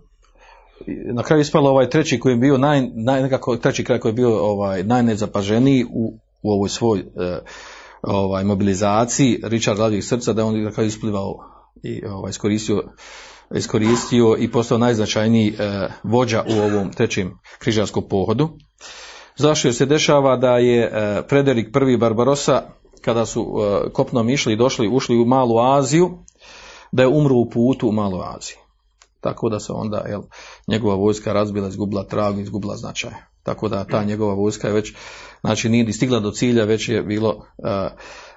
Na 1.13 1.23
kraju 1.23 1.41
ispalo 1.41 1.69
ovaj 1.69 1.89
treći 1.89 2.19
koji 2.19 2.33
je 2.33 2.37
bio 2.37 2.57
naj, 2.57 2.89
naj 2.95 3.21
nekako 3.21 3.57
treći 3.57 3.83
kraj 3.83 3.99
koji 3.99 4.09
je 4.09 4.13
bio 4.13 4.45
ovaj 4.45 4.83
najnezapaženiji 4.83 5.85
u, 5.89 6.19
u 6.41 6.51
ovoj 6.51 6.69
svoj 6.69 6.99
eh, 6.99 7.39
ovaj 8.01 8.43
mobilizaciji 8.43 9.39
Richard 9.43 9.79
Lavljeg 9.79 10.03
srca 10.03 10.33
da 10.33 10.45
on 10.45 10.63
na 10.63 10.71
kraju 10.71 10.87
isplivao 10.87 11.35
i 11.83 12.05
ovaj 12.05 12.29
iskoristio 12.29 12.83
iskoristio 13.55 14.35
i 14.39 14.51
postao 14.51 14.77
najznačajniji 14.77 15.55
eh, 15.59 15.87
vođa 16.03 16.43
u 16.49 16.59
ovom 16.59 16.93
trećem 16.93 17.39
križarskom 17.59 18.03
pohodu. 18.09 18.49
Zašto 19.37 19.73
se 19.73 19.85
dešava 19.85 20.37
da 20.37 20.57
je 20.57 20.83
e, 20.83 21.21
Frederik 21.29 21.67
I 21.93 21.97
Barbarosa, 21.97 22.61
kada 23.01 23.25
su 23.25 23.41
e, 23.41 23.89
kopnom 23.89 24.29
išli 24.29 24.53
i 24.53 24.57
došli, 24.57 24.87
ušli 24.87 25.17
u 25.17 25.25
Malu 25.25 25.59
Aziju, 25.59 26.09
da 26.91 27.03
je 27.03 27.07
umro 27.07 27.35
u 27.35 27.49
putu 27.49 27.89
u 27.89 27.91
Malu 27.91 28.21
Aziju. 28.21 28.57
Tako 29.21 29.49
da 29.49 29.59
se 29.59 29.73
onda 29.73 29.97
jel, 30.09 30.21
njegova 30.67 30.95
vojska 30.95 31.33
razbila, 31.33 31.67
izgubila 31.67 32.03
trag, 32.03 32.39
izgubila 32.39 32.75
značaj. 32.75 33.11
Tako 33.43 33.67
da 33.69 33.83
ta 33.83 34.03
njegova 34.03 34.33
vojska 34.33 34.67
je 34.67 34.73
već, 34.73 34.93
znači 35.41 35.69
nije 35.69 35.93
stigla 35.93 36.19
do 36.19 36.31
cilja, 36.31 36.65
već 36.65 36.89
je 36.89 37.03
bilo 37.03 37.29
uh, 37.29 37.67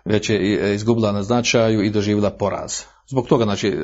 već 0.05 0.31
je 0.31 0.75
izgubila 0.75 1.13
na 1.13 1.23
značaju 1.23 1.83
i 1.83 1.91
doživjela 1.91 2.31
poraz. 2.31 2.83
Zbog 3.07 3.27
toga, 3.27 3.45
znači, 3.45 3.77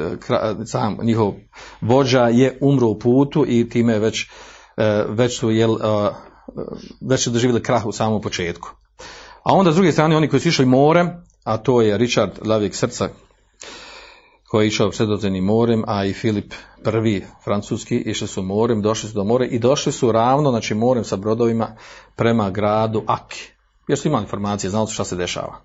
sam 0.64 0.98
njihov 1.02 1.34
vođa 1.80 2.28
je 2.28 2.58
umro 2.60 2.88
u 2.88 2.98
putu 2.98 3.44
i 3.48 3.68
time 3.68 3.98
već, 3.98 4.26
već 5.08 5.38
su 5.38 5.50
jel, 5.50 5.76
već 7.00 7.24
su 7.24 7.30
doživjeli 7.30 7.62
krah 7.62 7.86
u 7.86 7.92
samom 7.92 8.22
početku. 8.22 8.70
A 9.42 9.54
onda 9.54 9.72
s 9.72 9.74
druge 9.74 9.92
strane 9.92 10.16
oni 10.16 10.28
koji 10.28 10.40
su 10.40 10.48
išli 10.48 10.66
morem, 10.66 11.10
a 11.44 11.56
to 11.56 11.82
je 11.82 11.98
Richard 11.98 12.30
Lavik 12.46 12.74
srca 12.74 13.08
koji 14.48 14.64
je 14.64 14.68
išao 14.68 14.92
sredozemnim 14.92 15.44
morem, 15.44 15.84
a 15.86 16.04
i 16.04 16.12
Filip 16.12 16.54
prvi 16.84 17.24
francuski 17.44 17.96
išli 17.96 18.28
su 18.28 18.42
morem, 18.42 18.82
došli 18.82 19.08
su 19.08 19.14
do 19.14 19.24
more 19.24 19.46
i 19.46 19.58
došli 19.58 19.92
su 19.92 20.12
ravno, 20.12 20.50
znači 20.50 20.74
morem 20.74 21.04
sa 21.04 21.16
brodovima 21.16 21.76
prema 22.16 22.50
gradu 22.50 23.02
Aki. 23.06 23.50
Jer 23.88 23.98
su 23.98 24.08
imali 24.08 24.22
informacije, 24.22 24.70
znali 24.70 24.86
su 24.86 24.94
šta 24.94 25.04
se 25.04 25.16
dešava. 25.16 25.60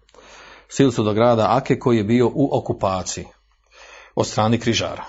Sili 0.70 0.92
su 0.92 1.04
do 1.04 1.14
grada 1.14 1.48
Ake 1.50 1.80
koji 1.80 1.98
je 1.98 2.04
bio 2.04 2.32
u 2.34 2.58
okupaciji 2.58 3.26
od 4.16 4.28
strani 4.28 4.60
križara. 4.60 5.06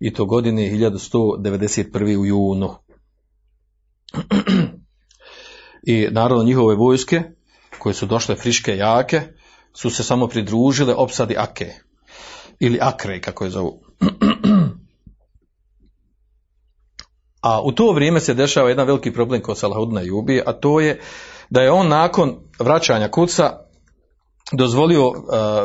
I 0.00 0.12
to 0.12 0.24
godine 0.24 0.62
1191. 0.62 2.18
u 2.18 2.26
junu. 2.26 2.74
I 5.82 6.08
naravno 6.10 6.44
njihove 6.44 6.74
vojske, 6.74 7.22
koje 7.78 7.94
su 7.94 8.06
došle 8.06 8.36
friške 8.36 8.76
jake, 8.76 9.20
su 9.72 9.90
se 9.90 10.04
samo 10.04 10.26
pridružile 10.26 10.94
opsadi 10.94 11.36
Ake. 11.38 11.72
Ili 12.60 12.78
Akre, 12.82 13.20
kako 13.20 13.44
je 13.44 13.50
zovu. 13.50 13.80
A 17.40 17.62
u 17.62 17.72
to 17.72 17.92
vrijeme 17.92 18.20
se 18.20 18.34
dešava 18.34 18.68
jedan 18.68 18.86
veliki 18.86 19.12
problem 19.12 19.42
kod 19.42 19.58
Salahudna 19.58 20.02
i 20.02 20.10
Ubije, 20.10 20.42
a 20.46 20.52
to 20.52 20.80
je 20.80 21.00
da 21.50 21.62
je 21.62 21.70
on 21.70 21.88
nakon 21.88 22.36
vraćanja 22.58 23.08
kuca 23.08 23.52
dozvolio 24.52 25.08
uh, 25.08 25.16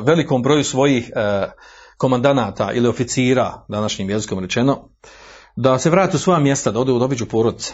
velikom 0.04 0.44
broju 0.44 0.64
svojih 0.64 1.12
uh, 1.16 1.52
komandanata 1.98 2.72
ili 2.74 2.88
oficira, 2.88 3.66
današnjim 3.68 4.10
jezikom 4.10 4.40
rečeno, 4.40 4.90
da 5.56 5.80
se 5.80 5.90
vrate 5.90 6.18
u 6.18 6.20
svoja 6.20 6.40
mjesta, 6.40 6.72
da 6.72 6.80
ode 6.80 6.92
u 6.92 7.00
dobiđu 7.00 7.26
porodice. 7.26 7.74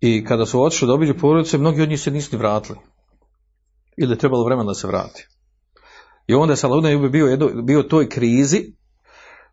I 0.00 0.24
kada 0.24 0.46
su 0.46 0.62
otišli 0.62 0.86
da 0.88 0.94
obiđu 0.94 1.14
porodice, 1.20 1.58
mnogi 1.58 1.82
od 1.82 1.88
njih 1.88 2.00
se 2.00 2.10
nisu 2.10 2.28
ni 2.32 2.38
vratili. 2.38 2.78
Ili 3.96 4.12
je 4.12 4.18
trebalo 4.18 4.44
vremena 4.44 4.66
da 4.66 4.74
se 4.74 4.86
vrati. 4.86 5.28
I 6.26 6.34
onda 6.34 6.52
je 6.52 6.56
Salahudin 6.56 7.10
bio, 7.10 7.36
bio 7.62 7.80
u 7.80 7.82
toj 7.82 8.08
krizi, 8.08 8.72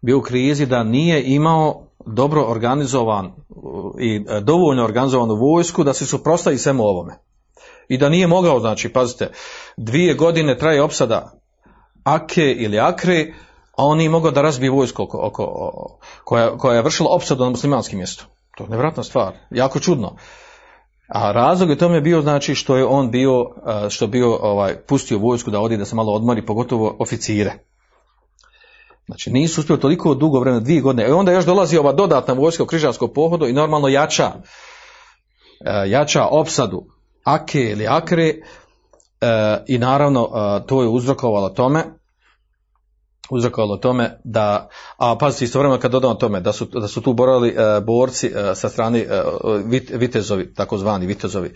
bio 0.02 0.18
u 0.18 0.22
krizi 0.22 0.66
da 0.66 0.84
nije 0.84 1.24
imao 1.24 1.88
dobro 2.06 2.46
organizovan 2.48 3.32
i 4.00 4.26
dovoljno 4.42 4.84
organizovanu 4.84 5.36
vojsku 5.36 5.84
da 5.84 5.94
se 5.94 6.06
suprostavi 6.06 6.58
svemu 6.58 6.84
ovome. 6.84 7.14
I 7.89 7.98
da 7.98 8.10
nije 8.10 8.28
mogao, 8.28 8.60
znači, 8.60 8.89
pazite, 8.89 9.32
dvije 9.78 10.14
godine 10.14 10.58
traje 10.58 10.82
opsada 10.82 11.32
Ake 12.04 12.52
ili 12.52 12.80
Akre, 12.80 13.34
a 13.78 13.86
on 13.86 13.98
nije 13.98 14.10
mogao 14.10 14.32
da 14.32 14.42
razbije 14.42 14.72
vojsku 14.72 15.04
oko, 15.04 15.18
oko, 15.18 16.00
koja, 16.24 16.58
koja 16.58 16.76
je 16.76 16.82
vršila 16.82 17.10
opsadu 17.16 17.44
na 17.44 17.50
muslimanskim 17.50 17.98
mjestu. 17.98 18.26
To 18.58 18.64
je 18.64 18.70
nevratna 18.70 19.04
stvar, 19.04 19.34
jako 19.52 19.80
čudno. 19.80 20.16
A 21.08 21.32
razlog 21.32 21.70
je 21.70 21.78
tome 21.78 22.02
bio 22.02 22.22
znači 22.22 22.56
što 22.56 22.78
je 22.78 22.86
on 22.86 23.12
bio, 23.12 23.45
što 23.89 24.08
bio 24.08 24.36
ovaj, 24.36 24.76
pustio 24.88 25.18
vojsku 25.18 25.52
da 25.52 25.60
odi 25.60 25.78
da 25.78 25.86
se 25.86 25.95
malo 25.95 26.14
odmori, 26.14 26.45
pogotovo 26.45 26.95
oficire. 26.99 27.54
Znači 29.06 29.32
nisu 29.32 29.62
uspjeli 29.62 29.82
toliko 29.82 30.14
dugo 30.14 30.39
vremena, 30.39 30.64
dvije 30.64 30.82
godine. 30.82 31.10
I 31.10 31.12
onda 31.12 31.32
još 31.32 31.45
dolazi 31.45 31.78
ova 31.78 31.93
dodatna 31.93 32.34
vojska 32.34 32.64
u 32.64 32.66
križarskom 32.66 33.14
pohodu 33.14 33.47
i 33.47 33.54
normalno 33.54 33.88
jača, 33.88 34.32
jača 35.88 36.26
opsadu 36.26 36.86
Ake 37.24 37.62
ili 37.62 37.88
Akre 37.88 38.34
i 39.68 39.78
naravno 39.78 40.30
to 40.68 40.82
je 40.82 40.88
uzrokovalo 40.88 41.49
tome 41.49 41.84
uzrokovalo 43.32 43.78
tome 43.78 44.20
da, 44.24 44.70
a 44.98 45.16
pazite 45.16 45.46
istovremeno 45.46 45.80
kad 45.80 45.92
dodamo 45.92 46.14
tome 46.14 46.42
da 46.42 46.54
su, 46.54 46.66
da 46.66 46.88
su 46.88 47.02
tu 47.02 47.14
borali 47.14 47.50
uh, 47.50 47.84
borci 47.84 48.28
uh, 48.28 48.58
sa 48.58 48.70
strane 48.70 49.06
vit, 49.66 49.92
vitezovi, 49.94 50.54
takozvani 50.54 51.06
vitezovi, 51.06 51.54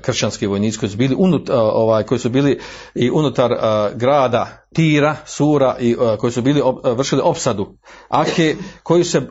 kršćanski 0.00 0.46
vojnici 0.46 0.78
koji 0.78 0.90
su 0.90 0.96
bili 0.96 1.14
unut, 1.18 1.50
ovaj, 1.50 2.02
koji 2.02 2.18
su 2.18 2.30
bili 2.30 2.60
i 2.94 3.10
unutar 3.10 3.50
grada 3.94 4.66
Tira, 4.74 5.16
Sura 5.26 5.76
i 5.80 5.96
koji 6.18 6.32
su 6.32 6.42
bili 6.42 6.62
vršili 6.84 7.22
opsadu 7.24 7.66
Ake, 8.08 8.56
koji 8.82 9.04
se 9.04 9.22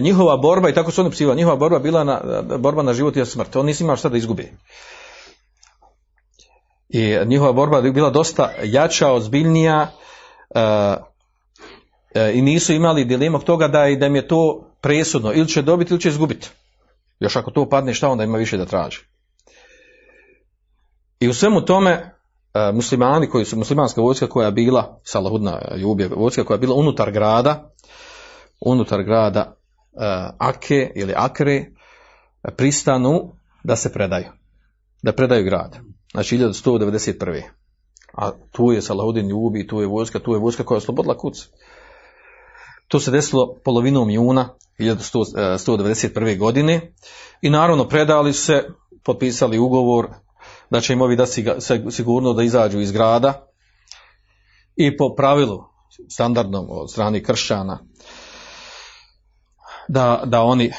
njihova 0.00 0.36
borba 0.36 0.68
i 0.68 0.74
tako 0.74 0.90
su 0.90 1.00
oni 1.00 1.10
psivali, 1.10 1.36
njihova 1.36 1.56
borba 1.56 1.78
bila 1.78 2.04
na, 2.04 2.42
borba 2.58 2.82
na 2.82 2.92
život 2.92 3.16
i 3.16 3.24
smrt. 3.24 3.56
On 3.56 3.66
nisi 3.66 3.84
imao 3.84 3.96
šta 3.96 4.08
da 4.08 4.16
izgubi. 4.16 4.52
I 6.88 7.16
njihova 7.26 7.52
borba 7.52 7.78
je 7.78 7.92
bila 7.92 8.10
dosta 8.10 8.52
jača, 8.62 9.12
ozbiljnija, 9.12 9.90
i 12.34 12.42
nisu 12.42 12.72
imali 12.72 13.04
dilemog 13.04 13.44
toga 13.44 13.68
da, 13.68 13.86
da 13.98 14.06
im 14.06 14.16
je 14.16 14.28
to 14.28 14.70
presudno, 14.80 15.32
ili 15.32 15.48
će 15.48 15.62
dobiti 15.62 15.94
ili 15.94 16.00
će 16.00 16.08
izgubiti. 16.08 16.50
Još 17.20 17.36
ako 17.36 17.50
to 17.50 17.68
padne, 17.68 17.94
šta 17.94 18.08
onda 18.08 18.24
ima 18.24 18.38
više 18.38 18.56
da 18.56 18.64
traži. 18.64 19.00
I 21.20 21.28
u 21.28 21.34
svemu 21.34 21.60
tome, 21.60 21.92
uh, 21.92 22.74
muslimani 22.74 23.28
koji 23.28 23.44
su, 23.44 23.56
muslimanska 23.56 24.00
vojska 24.00 24.26
koja 24.26 24.46
je 24.46 24.52
bila, 24.52 25.00
Salahudna 25.04 25.60
Jubija, 25.76 26.08
vojska 26.16 26.44
koja 26.44 26.54
je 26.54 26.58
bila 26.58 26.74
unutar 26.74 27.10
grada, 27.10 27.70
unutar 28.60 29.02
grada 29.02 29.56
Ake 30.38 30.92
ili 30.94 31.12
Akre, 31.16 31.64
pristanu 32.56 33.32
da 33.64 33.76
se 33.76 33.92
predaju. 33.92 34.26
Da 35.02 35.12
predaju 35.12 35.44
grad. 35.44 35.76
Znači 36.12 36.38
1191. 36.38 37.42
A 38.16 38.30
tu 38.52 38.72
je 38.72 38.82
Salahudin 38.82 39.30
Jubi, 39.30 39.66
tu 39.66 39.80
je 39.80 39.86
vojska, 39.86 40.18
tu 40.18 40.32
je 40.32 40.38
vojska 40.38 40.64
koja 40.64 40.76
je 40.76 40.78
oslobodila 40.78 41.18
kuc. 41.18 41.48
To 42.88 43.00
se 43.00 43.10
desilo 43.10 43.54
polovinom 43.64 44.10
juna 44.10 44.48
1191. 44.78 46.38
godine 46.38 46.92
i 47.42 47.50
naravno 47.50 47.88
predali 47.88 48.32
se, 48.32 48.64
potpisali 49.04 49.58
ugovor 49.58 50.08
da 50.70 50.80
će 50.80 50.92
im 50.92 51.02
ovi 51.02 51.16
da 51.16 51.26
sigurno 51.90 52.32
da 52.32 52.42
izađu 52.42 52.80
iz 52.80 52.92
grada 52.92 53.46
i 54.76 54.96
po 54.96 55.14
pravilu 55.16 55.64
standardnom 56.08 56.66
od 56.70 56.90
strani 56.90 57.22
kršćana 57.22 57.78
da, 59.88 60.22
da 60.24 60.42
oni 60.42 60.64
e, 60.64 60.72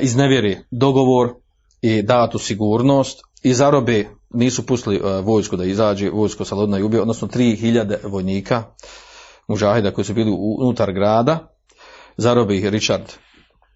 iznevjeri 0.00 0.58
dogovor 0.70 1.34
i 1.82 2.02
datu 2.02 2.38
sigurnost 2.38 3.20
i 3.42 3.54
zarobe 3.54 4.08
nisu 4.34 4.66
pustili 4.66 5.00
uh, 5.00 5.24
vojsku 5.24 5.56
da 5.56 5.64
izađe, 5.64 6.10
vojsko 6.10 6.44
Salodna 6.44 6.78
i 6.78 6.82
ubio, 6.82 7.02
odnosno 7.02 7.28
3000 7.28 7.96
vojnika 8.04 8.62
mužahida 9.48 9.90
koji 9.90 10.04
su 10.04 10.14
bili 10.14 10.30
unutar 10.58 10.92
grada, 10.92 11.56
zarobi 12.16 12.56
ih 12.56 12.68
Richard 12.68 13.12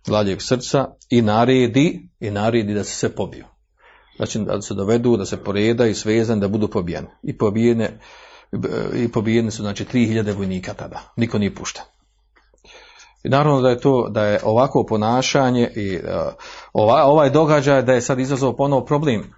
Gladjeg 0.06 0.42
srca 0.42 0.86
i 1.10 1.22
naredi, 1.22 2.08
i 2.20 2.30
naredi 2.30 2.74
da 2.74 2.84
se 2.84 2.94
sve 2.94 3.14
pobiju. 3.14 3.44
Znači 4.16 4.38
da 4.38 4.62
se 4.62 4.74
dovedu, 4.74 5.16
da 5.16 5.24
se 5.24 5.44
poreda 5.44 5.86
i 5.86 5.94
svezan, 5.94 6.40
da 6.40 6.48
budu 6.48 6.68
pobijeni. 6.68 7.08
I 7.22 7.38
pobijene, 7.38 7.98
i 8.94 9.12
pobijeni 9.12 9.50
su 9.50 9.62
znači 9.62 9.84
3000 9.84 10.36
vojnika 10.36 10.74
tada. 10.74 11.12
Niko 11.16 11.38
nije 11.38 11.54
pušten. 11.54 11.84
I 13.24 13.28
naravno 13.28 13.60
da 13.60 13.70
je 13.70 13.80
to, 13.80 14.08
da 14.08 14.24
je 14.24 14.40
ovako 14.44 14.86
ponašanje 14.86 15.70
i 15.76 15.96
uh, 15.96 16.02
ova, 16.72 17.04
ovaj 17.04 17.30
događaj 17.30 17.82
da 17.82 17.92
je 17.92 18.00
sad 18.00 18.18
izazvao 18.18 18.56
ponovo 18.56 18.84
problem 18.84 19.32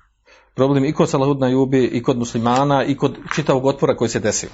problem 0.58 0.84
i 0.84 0.92
kod 0.92 1.10
Salahudna 1.10 1.48
Jubi, 1.48 1.84
i 1.84 2.02
kod 2.02 2.18
muslimana, 2.18 2.84
i 2.84 2.96
kod 2.96 3.18
čitavog 3.34 3.66
otpora 3.66 3.96
koji 3.96 4.08
se 4.08 4.20
desio. 4.20 4.50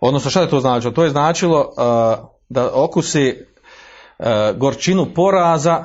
Odnosno, 0.00 0.30
šta 0.30 0.42
je 0.42 0.50
to 0.50 0.60
značilo? 0.60 0.92
To 0.92 1.04
je 1.04 1.10
značilo 1.10 1.60
uh, 1.60 1.74
da 2.48 2.70
okusi 2.74 3.34
uh, 3.34 4.26
gorčinu 4.56 5.06
poraza 5.14 5.84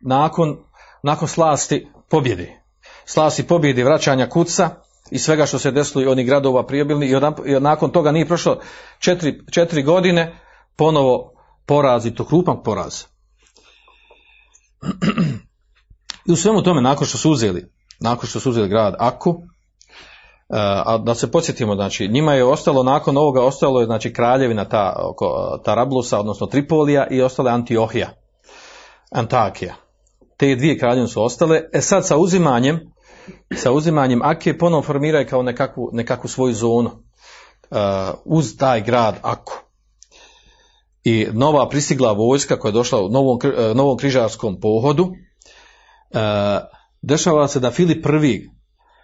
nakon, 0.00 0.56
nakon 1.02 1.28
slasti 1.28 1.88
pobjede. 2.10 2.62
Slasti 3.06 3.46
pobjede, 3.46 3.84
vraćanja 3.84 4.28
kuca 4.28 4.70
i 5.10 5.18
svega 5.18 5.46
što 5.46 5.58
se 5.58 5.70
desilo 5.70 6.04
i 6.04 6.06
onih 6.06 6.26
gradova 6.26 6.66
prijebilni 6.66 7.06
i, 7.06 7.14
i 7.46 7.60
nakon 7.60 7.90
toga 7.90 8.12
nije 8.12 8.26
prošlo 8.26 8.60
četiri, 8.98 9.40
četiri 9.50 9.82
godine 9.82 10.40
ponovo 10.76 11.32
poraz 11.66 12.06
i 12.06 12.14
to 12.14 12.24
krupan 12.24 12.62
poraz. 12.62 13.04
I 16.28 16.32
u 16.32 16.36
svemu 16.36 16.62
tome, 16.62 16.80
nakon 16.82 17.06
što 17.06 17.18
su 17.18 17.30
uzeli 17.30 17.77
nakon 18.00 18.28
što 18.28 18.40
su 18.40 18.50
uzeli 18.50 18.68
grad 18.68 18.94
Aku, 18.98 19.30
e, 19.30 20.56
a 20.86 20.98
da 20.98 21.14
se 21.14 21.30
podsjetimo, 21.30 21.74
znači, 21.74 22.08
njima 22.08 22.34
je 22.34 22.44
ostalo, 22.44 22.82
nakon 22.82 23.16
ovoga 23.16 23.42
ostalo 23.42 23.80
je, 23.80 23.86
znači, 23.86 24.12
kraljevina 24.12 24.64
ta, 24.64 24.96
oko 25.10 25.58
Tarablusa, 25.64 26.20
odnosno 26.20 26.46
Tripolija 26.46 27.06
i 27.10 27.22
ostale 27.22 27.50
Antiohija, 27.50 28.08
Antakija. 29.10 29.74
Te 30.36 30.54
dvije 30.56 30.78
kraljevine 30.78 31.08
su 31.08 31.22
ostale, 31.22 31.62
e 31.72 31.80
sad 31.80 32.06
sa 32.06 32.16
uzimanjem, 32.16 32.80
sa 33.56 33.72
uzimanjem 33.72 34.22
Akije 34.22 34.58
ponovo 34.58 34.82
formiraju 34.82 35.26
kao 35.30 35.42
nekakvu, 35.42 35.90
nekakvu 35.92 36.28
svoju 36.28 36.54
zonu 36.54 36.90
uh, 36.90 37.78
uz 38.24 38.56
taj 38.56 38.80
grad 38.80 39.14
Aku. 39.22 39.52
I 41.04 41.26
nova 41.32 41.68
prisigla 41.68 42.12
vojska 42.12 42.58
koja 42.58 42.70
je 42.70 42.72
došla 42.72 43.02
u 43.02 43.08
novom, 43.08 43.38
novom 43.74 43.98
križarskom 43.98 44.60
pohodu, 44.60 45.02
uh, 45.02 46.77
dešava 47.02 47.48
se 47.48 47.60
da 47.60 47.70
Filip 47.70 48.06
I 48.24 48.48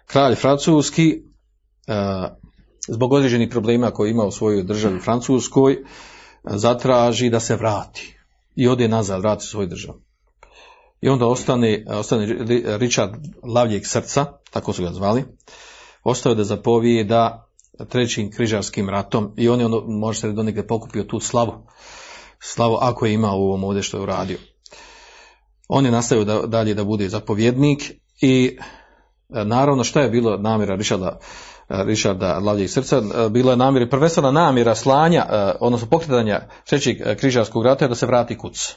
kralj 0.05 0.35
francuski 0.35 1.09
e, 1.09 1.93
zbog 2.87 3.13
određenih 3.13 3.49
problema 3.49 3.91
koje 3.91 4.11
ima 4.11 4.23
u 4.23 4.31
svojoj 4.31 4.63
državi 4.63 4.99
Francuskoj 4.99 5.73
e, 5.73 5.79
zatraži 6.43 7.29
da 7.29 7.39
se 7.39 7.55
vrati 7.55 8.17
i 8.55 8.67
ode 8.67 8.87
nazad, 8.87 9.21
vrati 9.21 9.43
u 9.43 9.47
svoju 9.47 9.67
državu. 9.67 9.99
I 11.01 11.09
onda 11.09 11.27
ostane, 11.27 11.85
ostane 11.89 12.27
Ri- 12.27 12.77
Richard 12.77 13.11
Lavljeg 13.43 13.87
srca, 13.87 14.25
tako 14.51 14.73
su 14.73 14.83
ga 14.83 14.91
zvali, 14.91 15.23
ostao 16.03 16.35
da 16.35 16.43
zapovije 16.43 17.03
da 17.03 17.47
trećim 17.89 18.31
križarskim 18.31 18.89
ratom 18.89 19.33
i 19.37 19.49
on 19.49 19.59
je 19.59 19.65
ono, 19.65 19.81
može 19.87 20.19
se 20.19 20.31
donekle 20.31 20.67
pokupio 20.67 21.03
tu 21.03 21.19
slavu, 21.19 21.53
slavu 22.39 22.77
ako 22.81 23.05
je 23.05 23.13
imao 23.13 23.37
u 23.37 23.43
ovom 23.43 23.63
ovdje 23.63 23.83
što 23.83 23.97
je 23.97 24.03
uradio. 24.03 24.37
On 25.67 25.85
je 25.85 25.91
nastavio 25.91 26.23
da, 26.25 26.41
dalje 26.41 26.73
da 26.73 26.83
bude 26.83 27.09
zapovjednik 27.09 27.91
i 28.21 28.57
e, 29.29 29.45
naravno 29.45 29.83
šta 29.83 30.01
je 30.01 30.09
bilo 30.09 30.37
namjera 30.37 30.75
Richarda, 30.75 31.19
e, 31.69 31.83
Richarda 31.83 32.39
Lavljeg 32.39 32.69
srca, 32.69 32.97
E, 32.97 33.29
bila 33.29 33.51
je 33.51 33.57
namjera, 33.57 33.89
prvenstvena 33.89 34.31
namjera 34.31 34.75
slanja, 34.75 35.25
odnosno 35.59 35.87
pokretanja 35.87 36.41
trećeg 36.65 36.97
križarskog 37.17 37.65
rata 37.65 37.85
je 37.85 37.89
da 37.89 37.95
se 37.95 38.05
vrati 38.05 38.37
kuc. 38.37 38.75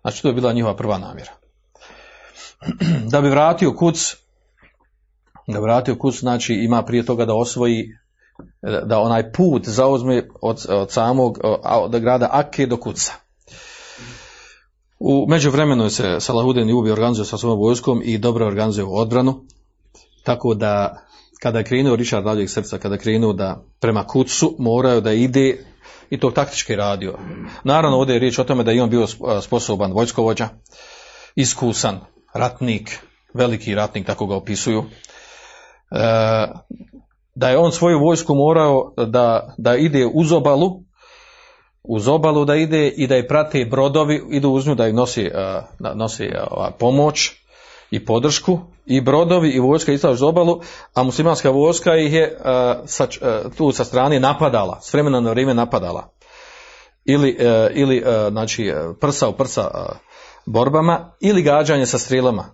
Znači 0.00 0.22
to 0.22 0.28
je 0.28 0.34
bila 0.34 0.52
njihova 0.52 0.76
prva 0.76 0.98
namjera. 0.98 1.32
Da 3.10 3.20
bi 3.20 3.28
vratio 3.28 3.74
kuc, 3.74 4.16
da 5.46 5.58
bi 5.58 5.62
vratio 5.62 5.96
kuc, 5.96 6.20
znači 6.20 6.54
ima 6.54 6.82
prije 6.82 7.06
toga 7.06 7.24
da 7.24 7.34
osvoji 7.34 7.88
da 8.84 8.98
onaj 8.98 9.32
put 9.32 9.68
zauzme 9.68 10.28
od, 10.42 10.66
od 10.68 10.90
samog 10.92 11.38
od 11.64 12.00
grada 12.00 12.28
Ake 12.32 12.66
do 12.66 12.76
Kuca. 12.76 13.12
U 15.04 15.26
međuvremenu 15.28 15.90
se 15.90 16.20
Salahudin 16.20 16.68
Jubi 16.68 16.90
organizuje 16.90 17.26
sa 17.26 17.38
svojom 17.38 17.58
vojskom 17.58 18.02
i 18.04 18.18
dobro 18.18 18.46
organizuje 18.46 18.86
odbranu, 18.90 19.44
tako 20.24 20.54
da 20.54 21.02
kada 21.40 21.58
je 21.58 21.64
krenuo 21.64 21.96
Richard 21.96 22.26
Lavljeg 22.26 22.50
srca, 22.50 22.78
kada 22.78 22.94
je 22.94 22.98
krenuo 22.98 23.32
da 23.32 23.64
prema 23.80 24.06
Kucu 24.06 24.56
moraju 24.58 25.00
da 25.00 25.12
ide 25.12 25.64
i 26.10 26.20
to 26.20 26.30
taktički 26.30 26.76
radio. 26.76 27.18
Naravno 27.64 27.96
ovdje 27.96 28.12
je 28.12 28.18
riječ 28.18 28.38
o 28.38 28.44
tome 28.44 28.64
da 28.64 28.70
je 28.70 28.82
on 28.82 28.90
bio 28.90 29.06
sposoban 29.42 29.92
vojskovođa, 29.92 30.48
iskusan, 31.34 32.00
ratnik, 32.34 32.98
veliki 33.34 33.74
ratnik, 33.74 34.06
tako 34.06 34.26
ga 34.26 34.36
opisuju. 34.36 34.84
E, 35.90 35.96
da 37.34 37.48
je 37.48 37.58
on 37.58 37.72
svoju 37.72 37.98
vojsku 37.98 38.34
morao 38.34 38.92
da, 39.06 39.54
da 39.58 39.76
ide 39.76 40.06
uz 40.14 40.32
obalu, 40.32 40.81
uz 41.84 42.08
obalu 42.08 42.44
da 42.44 42.54
ide 42.54 42.88
i 42.88 43.06
da 43.06 43.14
je 43.14 43.28
prate 43.28 43.64
brodovi, 43.64 44.22
idu 44.30 44.50
uz 44.50 44.66
nju 44.66 44.74
da 44.74 44.86
je 44.86 44.92
nosi, 44.92 45.30
uh, 45.80 45.94
nosi 45.96 46.26
uh, 46.26 46.66
pomoć 46.78 47.30
i 47.90 48.04
podršku 48.04 48.58
i 48.86 49.00
brodovi 49.00 49.50
i 49.50 49.60
vojska 49.60 49.92
išla 49.92 50.10
uz 50.10 50.22
obalu, 50.22 50.60
a 50.94 51.02
muslimanska 51.02 51.50
vojska 51.50 51.96
ih 51.96 52.12
je 52.12 52.38
uh, 52.38 52.44
sa, 52.86 53.06
tu 53.56 53.72
sa 53.72 53.84
strane 53.84 54.20
napadala, 54.20 54.80
s 54.80 54.94
vremena 54.94 55.20
na 55.20 55.30
vrijeme 55.30 55.54
napadala. 55.54 56.08
Ili, 57.04 57.38
ili 57.74 58.04
znači, 58.30 58.72
prsa 59.00 59.28
u 59.28 59.32
prsa 59.32 59.70
borbama 60.46 61.12
ili 61.20 61.42
gađanje 61.42 61.86
sa 61.86 61.98
strilama. 61.98 62.44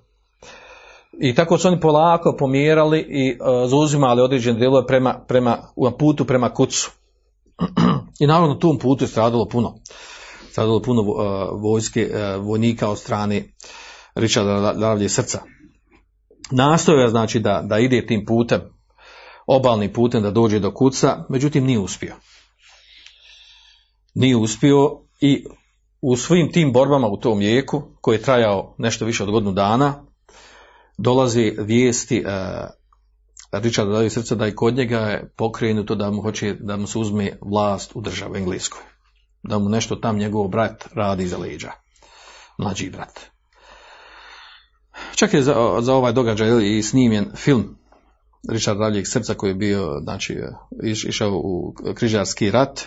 I 1.21 1.35
tako 1.35 1.59
su 1.59 1.69
oni 1.69 1.81
polako 1.81 2.37
pomjerali 2.39 3.01
i 3.01 3.39
zauzimali 3.67 4.23
određene 4.23 4.59
dijelove 4.59 4.87
prema, 4.87 5.15
prema, 5.29 5.59
putu 5.99 6.25
prema 6.25 6.55
kucu. 6.55 6.91
I 8.19 8.27
naravno 8.27 8.55
na 8.55 8.61
tom 8.61 8.79
putu 8.79 9.05
je 9.05 9.09
stradalo 9.09 9.49
puno. 9.49 9.75
Stradalo 10.51 10.83
puno 10.83 11.03
uh, 11.03 11.17
vojske, 11.63 12.11
uh, 12.11 12.45
vojnika 12.45 12.91
od 12.91 12.99
strane 12.99 13.45
Richarda 14.15 14.73
Lavlje 14.73 15.09
srca. 15.09 15.43
Nastoja 16.51 17.03
je 17.03 17.09
znači 17.09 17.41
da, 17.41 17.63
da 17.65 17.79
ide 17.79 18.07
tim 18.07 18.25
putem, 18.27 18.61
obalnim 19.47 19.93
putem 19.93 20.23
da 20.23 20.31
dođe 20.31 20.59
do 20.59 20.75
kuca, 20.75 21.25
međutim 21.29 21.65
nije 21.65 21.79
uspio. 21.79 22.15
Nije 24.15 24.37
uspio 24.37 25.01
i 25.21 25.45
u 26.01 26.17
svim 26.17 26.53
tim 26.53 26.73
borbama 26.73 27.09
u 27.09 27.17
tom 27.17 27.43
jeku, 27.43 27.83
koji 28.01 28.17
je 28.17 28.23
trajao 28.23 28.75
nešto 28.79 29.05
više 29.05 29.23
od 29.23 29.31
godinu 29.31 29.53
dana, 29.53 30.05
dolazi 30.99 31.55
vijesti 31.59 32.25
Richarda 33.53 33.93
Lavlje 33.93 34.11
srca 34.11 34.35
da 34.35 34.47
i 34.47 34.55
kod 34.55 34.75
njega 34.75 34.99
je 34.99 35.33
pokrenuto 35.37 35.95
da 35.95 36.11
mu 36.11 36.23
hoće 36.23 36.55
da 36.61 36.77
mu 36.77 36.87
se 36.87 36.99
uzme 36.99 37.39
vlast 37.41 37.93
u 37.95 38.01
državu 38.01 38.37
Engleskoj. 38.37 38.83
Da 39.43 39.59
mu 39.59 39.69
nešto 39.69 39.97
tam 39.97 40.19
njegov 40.19 40.49
brat 40.49 40.89
radi 40.95 41.27
za 41.29 41.39
leđa. 41.39 41.71
Mlađi 42.59 42.91
brat. 42.91 43.21
Čak 45.15 45.35
je 45.35 45.43
za, 45.43 45.77
za 45.81 45.95
ovaj 45.95 46.13
događaj 46.13 46.79
i 46.79 46.83
snimljen 46.83 47.31
film 47.37 47.79
Richard 48.49 48.81
Ravljeg 48.81 49.07
srca 49.07 49.35
koji 49.35 49.51
je 49.51 49.55
bio, 49.55 50.01
znači, 50.03 50.39
iš, 50.83 51.05
išao 51.05 51.33
u 51.35 51.75
križarski 51.95 52.51
rat, 52.51 52.85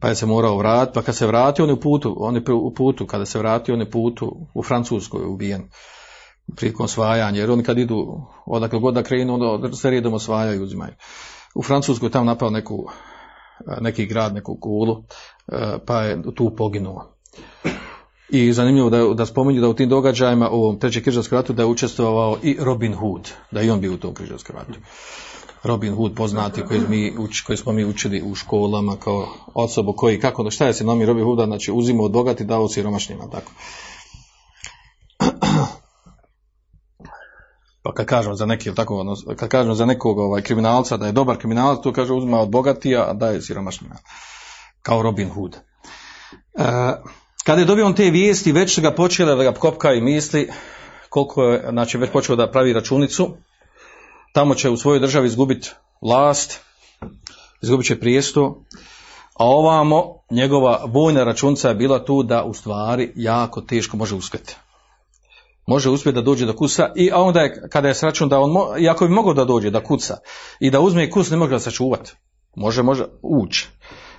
pa 0.00 0.08
je 0.08 0.14
se 0.14 0.26
morao 0.26 0.58
vratiti, 0.58 0.94
pa 0.94 1.02
kad 1.02 1.16
se 1.16 1.26
vratio, 1.26 1.64
on 1.64 1.68
je 1.68 1.74
u 1.74 1.80
putu, 1.80 2.16
on 2.18 2.34
je 2.34 2.42
u 2.52 2.74
putu, 2.74 3.06
kada 3.06 3.26
se 3.26 3.38
vratio, 3.38 3.74
on 3.74 3.80
je 3.80 3.90
putu 3.90 4.46
u 4.54 4.62
Francuskoj 4.62 5.24
ubijen 5.24 5.68
prilikom 6.56 6.84
osvajanja, 6.84 7.40
jer 7.40 7.50
oni 7.50 7.62
kad 7.62 7.78
idu 7.78 8.20
odakle 8.46 8.78
god 8.78 8.94
da 8.94 9.02
krenu, 9.02 9.34
onda 9.34 9.76
se 9.76 9.90
redom 9.90 10.14
osvajaju 10.14 10.60
i 10.60 10.64
uzimaju. 10.64 10.92
U 11.54 11.62
Francuskoj 11.62 12.10
tam 12.10 12.26
napao 12.26 12.50
neku, 12.50 12.86
neki 13.80 14.06
grad, 14.06 14.34
neku 14.34 14.58
kulu, 14.60 15.04
pa 15.86 16.02
je 16.02 16.22
tu 16.34 16.54
poginuo. 16.56 17.12
I 18.28 18.52
zanimljivo 18.52 18.90
da, 18.90 19.14
da 19.14 19.26
spominju 19.26 19.60
da 19.60 19.68
u 19.68 19.74
tim 19.74 19.88
događajima 19.88 20.50
u 20.50 20.62
ovom 20.62 20.78
trećem 20.78 21.02
križarskom 21.02 21.36
ratu 21.36 21.52
da 21.52 21.62
je 21.62 21.66
učestvovao 21.66 22.38
i 22.42 22.56
Robin 22.60 22.94
Hood, 22.94 23.30
da 23.50 23.62
i 23.62 23.70
on 23.70 23.80
bio 23.80 23.94
u 23.94 23.96
tom 23.96 24.14
križarskom 24.14 24.56
ratu. 24.56 24.80
Robin 25.62 25.94
Hood 25.94 26.14
poznati 26.14 26.62
koji, 26.62 26.80
mi, 26.88 27.14
koji 27.46 27.56
smo 27.56 27.72
mi 27.72 27.84
učili 27.84 28.22
u 28.22 28.34
školama 28.34 28.96
kao 28.96 29.28
osobu 29.54 29.92
koji, 29.92 30.20
kako, 30.20 30.50
šta 30.50 30.66
je 30.66 30.72
se 30.72 30.84
nomi 30.84 31.06
Robin 31.06 31.24
Hooda, 31.24 31.46
znači 31.46 31.72
uzimo 31.72 32.02
od 32.02 32.12
bogati 32.12 32.44
dao 32.44 32.68
siromašnjima, 32.68 33.30
tako. 33.30 33.52
Pa 37.86 37.92
kad 37.92 38.06
kažemo 38.06 38.34
za 38.34 38.46
neki, 38.46 38.74
tako, 38.74 39.16
kad 39.36 39.48
kažemo 39.48 39.74
za 39.74 39.86
nekog 39.86 40.18
ovaj, 40.18 40.42
kriminalca 40.42 40.96
da 40.96 41.06
je 41.06 41.12
dobar 41.12 41.36
kriminalac, 41.36 41.82
to 41.82 41.92
kaže 41.92 42.12
uzima 42.12 42.40
od 42.40 42.50
bogatija, 42.50 43.10
a 43.10 43.12
daje 43.12 43.42
siromašnjima. 43.42 43.94
Kao 44.82 45.02
Robin 45.02 45.30
Hood. 45.30 45.54
E, 45.54 45.60
kada 47.44 47.60
je 47.60 47.64
dobio 47.64 47.86
on 47.86 47.94
te 47.94 48.10
vijesti, 48.10 48.52
već 48.52 48.74
su 48.74 48.82
ga 48.82 48.90
počele 48.90 49.34
da 49.34 49.42
ga 49.42 49.58
kopkaju 49.58 50.02
misli, 50.02 50.50
koliko 51.08 51.42
je, 51.42 51.68
znači 51.70 51.98
već 51.98 52.10
počeo 52.10 52.36
da 52.36 52.50
pravi 52.50 52.72
računicu, 52.72 53.28
tamo 54.32 54.54
će 54.54 54.70
u 54.70 54.76
svojoj 54.76 55.00
državi 55.00 55.26
izgubiti 55.26 55.70
vlast, 56.02 56.60
izgubit 57.62 57.86
će 57.86 58.00
prijesto, 58.00 58.64
a 59.38 59.44
ovamo 59.44 60.18
njegova 60.30 60.84
vojna 60.88 61.24
računica 61.24 61.68
je 61.68 61.74
bila 61.74 62.04
tu 62.04 62.22
da 62.22 62.44
u 62.44 62.54
stvari 62.54 63.12
jako 63.16 63.60
teško 63.60 63.96
može 63.96 64.14
uspjeti. 64.14 64.56
Može 65.66 65.90
uspjeti 65.90 66.14
da 66.14 66.22
dođe 66.22 66.46
do 66.46 66.56
kuca 66.56 66.92
i 66.96 67.10
onda 67.10 67.40
je, 67.40 67.68
kada 67.68 67.88
je 67.88 67.94
sračun 67.94 68.28
da 68.28 68.40
on, 68.40 68.52
mo, 68.52 68.66
i 68.78 68.88
ako 68.88 69.06
bi 69.06 69.14
mogao 69.14 69.34
da 69.34 69.44
dođe 69.44 69.70
da 69.70 69.84
kuca 69.84 70.16
i 70.60 70.70
da 70.70 70.80
uzme 70.80 71.10
kus, 71.10 71.30
ne 71.30 71.36
može 71.36 71.50
ga 71.50 71.58
sačuvati. 71.58 72.12
Može, 72.56 72.82
može 72.82 73.04
ući. 73.22 73.68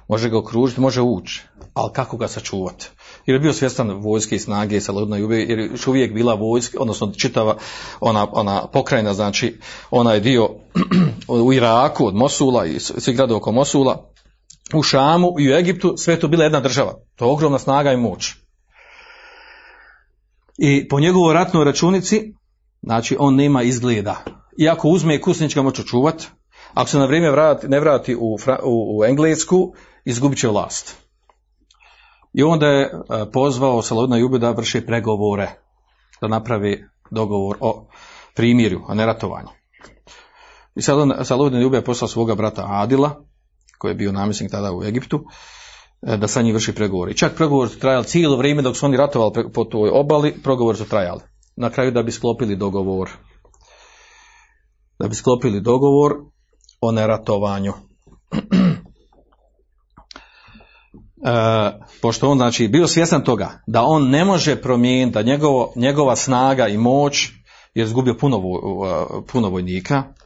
Može 0.07 0.29
ga 0.29 0.37
okružiti, 0.37 0.81
može 0.81 1.01
ući. 1.01 1.43
Ali 1.73 1.93
kako 1.93 2.17
ga 2.17 2.27
sačuvati? 2.27 2.89
Jer 3.25 3.35
je 3.35 3.39
bio 3.39 3.53
svjestan 3.53 3.91
vojske 3.91 4.35
i 4.35 4.39
snage 4.39 4.81
sa 4.81 4.91
Lodna 4.91 5.17
Jube, 5.17 5.37
jer 5.37 5.59
je 5.59 5.71
uvijek 5.87 6.13
bila 6.13 6.33
vojska, 6.33 6.77
odnosno 6.81 7.11
čitava 7.17 7.57
ona, 7.99 8.27
ona 8.31 8.67
pokrajina, 8.67 9.13
znači 9.13 9.59
onaj 9.91 10.19
dio 10.19 10.49
u 11.45 11.53
Iraku 11.53 12.07
od 12.07 12.15
Mosula 12.15 12.65
i 12.65 12.79
svi 12.79 13.13
gradovi 13.13 13.37
oko 13.37 13.51
Mosula, 13.51 14.11
u 14.73 14.83
Šamu 14.83 15.35
i 15.39 15.51
u 15.51 15.55
Egiptu, 15.55 15.93
sve 15.97 16.19
to 16.19 16.27
bila 16.27 16.43
jedna 16.43 16.59
država. 16.59 16.93
To 17.15 17.25
je 17.25 17.31
ogromna 17.31 17.59
snaga 17.59 17.93
i 17.93 17.97
moć. 17.97 18.35
I 20.57 20.87
po 20.87 20.99
njegovoj 20.99 21.33
ratnoj 21.33 21.65
računici, 21.65 22.33
znači 22.81 23.17
on 23.19 23.35
nema 23.35 23.63
izgleda. 23.63 24.23
Iako 24.57 24.89
uzme 24.89 25.21
kusnička 25.21 25.61
moću 25.61 25.83
čuvat, 25.83 26.23
ako 26.73 26.89
se 26.89 26.97
na 26.97 27.05
vrijeme 27.05 27.31
vrati, 27.31 27.67
ne 27.67 27.79
vrati 27.79 28.15
u, 28.15 28.37
u, 28.63 28.99
u 28.99 29.05
Englesku, 29.05 29.73
izgubit 30.05 30.39
će 30.39 30.47
vlast. 30.47 31.07
I 32.33 32.43
onda 32.43 32.67
je 32.67 32.91
pozvao 33.33 33.81
Salodna 33.81 34.17
Jubi 34.17 34.39
da 34.39 34.51
vrši 34.51 34.85
pregovore, 34.85 35.49
da 36.21 36.27
napravi 36.27 36.85
dogovor 37.11 37.57
o 37.59 37.87
primirju, 38.35 38.81
o 38.87 38.93
neratovanju. 38.93 39.47
I 40.75 40.81
Salodna 41.23 41.59
Jubi 41.59 41.77
je 41.77 41.83
poslao 41.83 42.07
svoga 42.07 42.35
brata 42.35 42.65
Adila, 42.67 43.23
koji 43.77 43.91
je 43.91 43.95
bio 43.95 44.11
namjesnik 44.11 44.51
tada 44.51 44.71
u 44.73 44.83
Egiptu, 44.83 45.25
da 46.01 46.27
sa 46.27 46.41
njim 46.41 46.53
vrši 46.53 46.75
pregovore. 46.75 47.11
I 47.11 47.17
čak 47.17 47.35
pregovor 47.35 47.69
su 47.69 47.79
trajali 47.79 48.05
cijelo 48.05 48.37
vrijeme 48.37 48.61
dok 48.61 48.77
su 48.77 48.85
oni 48.85 48.97
ratovali 48.97 49.51
po 49.53 49.63
toj 49.63 49.89
obali, 49.93 50.33
pregovor 50.43 50.77
su 50.77 50.85
trajali. 50.85 51.21
Na 51.55 51.69
kraju 51.69 51.91
da 51.91 52.03
bi 52.03 52.11
sklopili 52.11 52.55
dogovor. 52.55 53.09
Da 54.99 55.07
bi 55.07 55.15
sklopili 55.15 55.61
dogovor 55.61 56.13
o 56.81 56.91
neratovanju. 56.91 57.73
E, 61.25 61.29
pošto 62.01 62.29
on 62.29 62.37
znači 62.37 62.67
bio 62.67 62.87
svjestan 62.87 63.23
toga 63.23 63.61
da 63.67 63.83
on 63.83 64.09
ne 64.09 64.25
može 64.25 64.61
promijeniti, 64.61 65.13
da 65.13 65.21
njegovo, 65.21 65.73
njegova 65.75 66.15
snaga 66.15 66.67
i 66.67 66.77
moć 66.77 67.29
je 67.73 67.83
izgubio 67.83 68.17
puno, 68.17 68.41
puno 69.31 69.49
vojnika, 69.49 69.95
e, 69.95 70.16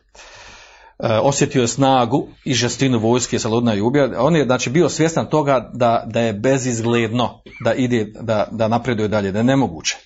osjetio 1.22 1.62
je 1.62 1.68
snagu 1.68 2.28
i 2.46 2.54
žestinu 2.54 3.00
vojske 3.00 3.40
Saludna 3.40 3.76
i 3.76 3.82
ubija. 3.82 4.10
On 4.18 4.36
je 4.36 4.46
znači 4.46 4.70
bio 4.70 4.90
svjestan 4.90 5.30
toga 5.30 5.70
da, 5.74 6.04
da 6.06 6.20
je 6.20 6.34
bezizgledno 6.34 7.42
da 7.64 7.74
ide, 7.74 8.14
da, 8.22 8.48
da 8.52 8.68
napreduje 8.68 9.08
dalje, 9.08 9.32
da 9.32 9.40
je 9.40 9.44
nemoguće. 9.44 9.98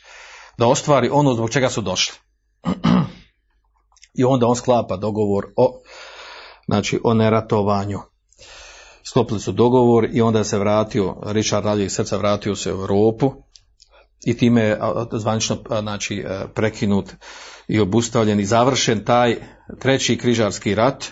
Da 0.57 0.67
ostvari 0.67 1.09
ono 1.11 1.33
zbog 1.33 1.49
čega 1.49 1.69
su 1.69 1.81
došli. 1.81 2.17
I 4.19 4.23
onda 4.23 4.47
on 4.47 4.55
sklapa 4.55 4.97
dogovor 4.97 5.45
o, 5.57 5.81
znači, 6.65 6.99
o 7.03 7.13
neratovanju. 7.13 7.99
Sklopili 9.03 9.39
su 9.39 9.51
dogovor 9.51 10.09
i 10.13 10.21
onda 10.21 10.43
se 10.43 10.59
vratio, 10.59 11.15
Richard 11.25 11.65
Raljeg 11.65 11.91
srca 11.91 12.17
vratio 12.17 12.55
se 12.55 12.73
u 12.73 12.77
Europu 12.77 13.33
i 14.25 14.37
time 14.37 14.61
je 14.61 14.79
zvanično 15.11 15.57
znači, 15.81 16.25
e, 16.27 16.47
prekinut 16.53 17.11
i 17.67 17.79
obustavljen 17.79 18.39
i 18.39 18.45
završen 18.45 19.05
taj 19.05 19.35
treći 19.79 20.17
križarski 20.17 20.75
rat 20.75 21.05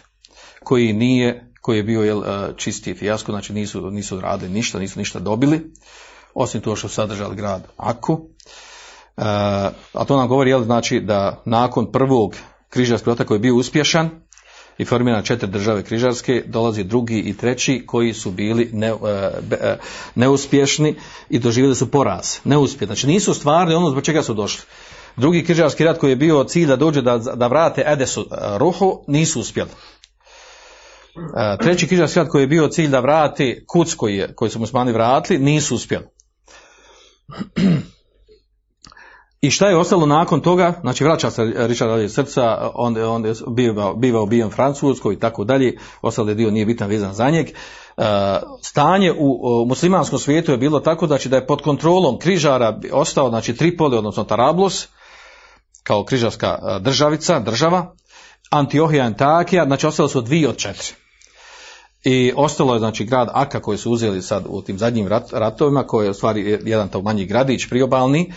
koji 0.63 0.93
nije, 0.93 1.51
koji 1.61 1.77
je 1.77 1.83
bio 1.83 2.03
jel, 2.03 2.23
e, 2.23 2.53
čisti 2.57 2.93
fijasko, 2.93 3.31
znači 3.31 3.53
nisu, 3.53 3.91
nisu 3.91 4.21
radili 4.21 4.51
ništa, 4.51 4.79
nisu 4.79 4.99
ništa 4.99 5.19
dobili, 5.19 5.71
osim 6.33 6.61
to 6.61 6.75
što 6.75 6.87
su 6.87 6.95
sadržali 6.95 7.35
grad 7.35 7.67
Aku. 7.77 8.29
E, 9.17 9.21
a 9.93 10.05
to 10.07 10.17
nam 10.17 10.27
govori 10.27 10.49
jel, 10.49 10.63
znači 10.63 10.99
da 10.99 11.41
nakon 11.45 11.91
prvog 11.91 12.35
križarskog 12.69 13.11
rata 13.11 13.25
koji 13.25 13.35
je 13.35 13.39
bio 13.39 13.55
uspješan 13.55 14.09
i 14.77 14.85
formirana 14.85 15.23
četiri 15.23 15.47
države 15.47 15.83
križarske, 15.83 16.43
dolazi 16.47 16.83
drugi 16.83 17.19
i 17.19 17.37
treći 17.37 17.83
koji 17.85 18.13
su 18.13 18.31
bili 18.31 18.69
ne, 18.73 18.87
e, 18.87 18.93
e, 19.51 19.77
neuspješni 20.15 20.95
i 21.29 21.39
doživjeli 21.39 21.75
su 21.75 21.91
poraz, 21.91 22.37
neuspjeh. 22.43 22.87
Znači 22.87 23.07
nisu 23.07 23.33
stvarni 23.33 23.75
ono 23.75 23.89
zbog 23.89 24.03
čega 24.03 24.23
su 24.23 24.33
došli. 24.33 24.65
Drugi 25.17 25.43
križarski 25.43 25.83
rat 25.83 25.97
koji 25.97 26.11
je 26.11 26.15
bio 26.15 26.43
cilj 26.43 26.67
da 26.67 26.75
dođe 26.75 27.01
da, 27.01 27.17
da 27.17 27.47
vrate 27.47 27.83
Edesu 27.87 28.21
e, 28.21 28.57
ruhu, 28.57 29.03
nisu 29.07 29.39
uspjeli. 29.39 29.69
E, 31.15 31.57
Treći 31.57 31.87
križarski 31.87 32.19
rat 32.19 32.27
koji 32.27 32.43
je 32.43 32.47
bio 32.47 32.67
cilj 32.67 32.89
da 32.89 32.99
vrati 32.99 33.65
kuc 33.67 33.93
koji, 33.93 34.15
je, 34.15 34.35
koji 34.35 34.51
su 34.51 34.59
musmani 34.59 34.91
vratili, 34.91 35.39
nisu 35.39 35.75
uspjeli. 35.75 36.05
I 39.41 39.51
šta 39.51 39.67
je 39.67 39.77
ostalo 39.77 40.05
nakon 40.05 40.41
toga? 40.41 40.73
Znači 40.81 41.03
vraća 41.03 41.31
se 41.31 41.43
Richard 41.43 41.91
Raleigh 41.91 42.13
srca, 42.13 42.71
on, 42.75 42.97
on 42.97 43.25
je 43.25 43.33
biva, 43.55 43.93
biva 43.93 44.21
ubijen 44.21 44.49
Francuskoj 44.49 45.13
i 45.13 45.19
tako 45.19 45.43
dalje, 45.43 45.77
ostali 46.01 46.35
dio 46.35 46.51
nije 46.51 46.65
bitan 46.65 46.89
vezan 46.89 47.13
za 47.13 47.29
njeg. 47.29 47.47
E, 47.47 47.53
stanje 48.61 49.13
u, 49.17 49.65
muslimanskom 49.67 50.19
svijetu 50.19 50.51
je 50.51 50.57
bilo 50.57 50.79
tako 50.79 51.17
će 51.17 51.29
da 51.29 51.35
je 51.35 51.47
pod 51.47 51.61
kontrolom 51.61 52.19
križara 52.19 52.79
ostao 52.91 53.29
znači 53.29 53.55
Tripoli, 53.55 53.97
odnosno 53.97 54.23
Tarablos, 54.23 54.87
kao 55.83 56.03
križarska 56.05 56.47
e, 56.47 56.79
državica, 56.79 57.39
država, 57.39 57.95
Antiohija 58.49 59.03
i 59.03 59.07
Antakija, 59.07 59.65
znači 59.65 59.87
ostalo 59.87 60.09
su 60.09 60.21
dvije 60.21 60.49
od 60.49 60.57
četiri. 60.57 60.93
I 62.03 62.33
ostalo 62.35 62.73
je 62.73 62.79
znači 62.79 63.05
grad 63.05 63.29
Aka 63.33 63.61
koji 63.61 63.77
su 63.77 63.91
uzeli 63.91 64.21
sad 64.21 64.43
u 64.47 64.61
tim 64.61 64.77
zadnjim 64.77 65.07
rat, 65.07 65.33
ratovima, 65.33 65.87
koji 65.87 66.05
je 66.05 66.11
u 66.11 66.13
stvari 66.13 66.59
jedan 66.65 66.89
to 66.89 67.01
manji 67.01 67.25
gradić 67.25 67.69
priobalni 67.69 68.33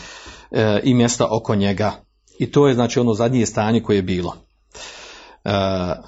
e, 0.50 0.80
i 0.82 0.94
mjesta 0.94 1.28
oko 1.30 1.54
njega. 1.54 1.92
I 2.38 2.50
to 2.50 2.68
je 2.68 2.74
znači 2.74 3.00
ono 3.00 3.14
zadnje 3.14 3.46
stanje 3.46 3.82
koje 3.82 3.96
je 3.96 4.02
bilo. 4.02 4.34
E, 4.34 5.50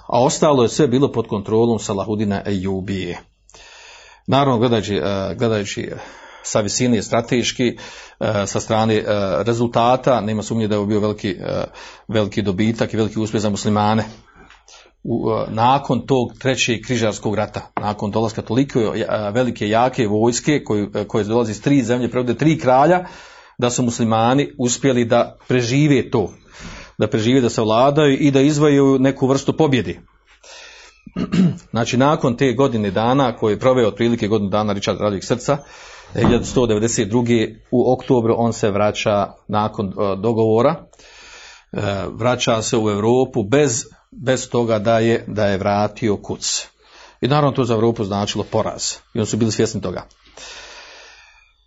a 0.07 0.23
ostalo 0.23 0.63
je 0.63 0.69
sve 0.69 0.89
bilo 0.89 1.13
pod 1.13 1.27
kontrolom 1.29 1.79
Salahudina 1.79 2.43
Ejubije. 2.47 3.21
Naravno, 4.27 4.59
gledajući, 4.59 4.95
e, 4.95 5.35
gledajući 5.35 5.91
sa 6.49 6.61
visine 6.61 7.03
strateški, 7.03 7.69
e, 8.21 8.47
sa 8.47 8.61
strane 8.61 8.95
e, 8.95 9.05
rezultata, 9.45 10.21
nema 10.21 10.43
sumnje 10.43 10.69
da 10.69 10.77
je 10.77 10.87
bio 10.87 11.01
veliki, 11.01 11.31
e, 11.31 11.65
veliki 12.09 12.43
dobitak 12.43 12.95
i 12.95 12.97
veliki 12.97 13.21
uspjeh 13.21 13.43
za 13.43 13.51
muslimane. 13.51 14.05
U, 15.05 15.31
nakon 15.49 16.07
tog 16.07 16.33
trećeg 16.39 16.81
križarskog 16.87 17.35
rata, 17.35 17.71
nakon 17.81 18.11
dolaska 18.11 18.43
toliko 18.43 18.81
velike 19.33 19.69
jake 19.69 20.07
vojske 20.07 20.65
koje, 20.65 21.05
koje 21.09 21.25
dolazi 21.25 21.53
iz 21.53 21.63
tri 21.63 21.83
zemlje, 21.83 22.11
prevode 22.11 22.35
tri 22.35 22.59
kralja, 22.59 23.05
da 23.59 23.71
su 23.71 23.83
muslimani 23.83 24.51
uspjeli 24.59 25.05
da 25.05 25.37
prežive 25.49 26.11
to, 26.11 26.33
da 26.99 27.07
prežive, 27.07 27.41
da 27.41 27.51
se 27.51 27.63
vladaju 27.63 28.17
i 28.21 28.31
da 28.31 28.41
izvaju 28.41 28.99
neku 28.99 29.27
vrstu 29.27 29.57
pobjedi. 29.57 30.01
Znači, 31.71 31.97
nakon 31.97 32.37
te 32.37 32.53
godine 32.53 32.91
dana, 32.91 33.37
koje 33.37 33.53
je 33.53 33.59
proveo 33.59 33.89
otprilike 33.89 34.29
godinu 34.29 34.51
dana 34.51 34.73
Richard 34.73 35.01
Radovih 35.01 35.25
srca, 35.25 35.59
1192. 36.15 37.57
u 37.71 37.93
oktobru 37.93 38.35
on 38.39 38.53
se 38.53 38.71
vraća 38.71 39.33
nakon 39.49 39.87
uh, 39.87 40.21
dogovora, 40.21 40.75
uh, 41.73 41.83
vraća 42.13 42.63
se 42.63 42.77
u 42.77 42.91
Europu 42.91 43.43
bez, 43.43 43.85
bez 44.11 44.51
toga 44.51 44.79
da 44.79 44.99
je, 44.99 45.25
da 45.27 45.47
je 45.47 45.59
vratio 45.59 46.17
kuc. 46.17 46.67
I 47.21 47.29
naravno 47.29 47.51
to 47.51 47.65
za 47.65 47.75
Europu 47.75 48.05
značilo 48.05 48.45
poraz. 48.45 48.93
I 49.15 49.19
oni 49.19 49.27
su 49.27 49.37
bili 49.37 49.53
svjesni 49.53 49.81
toga. 49.81 50.07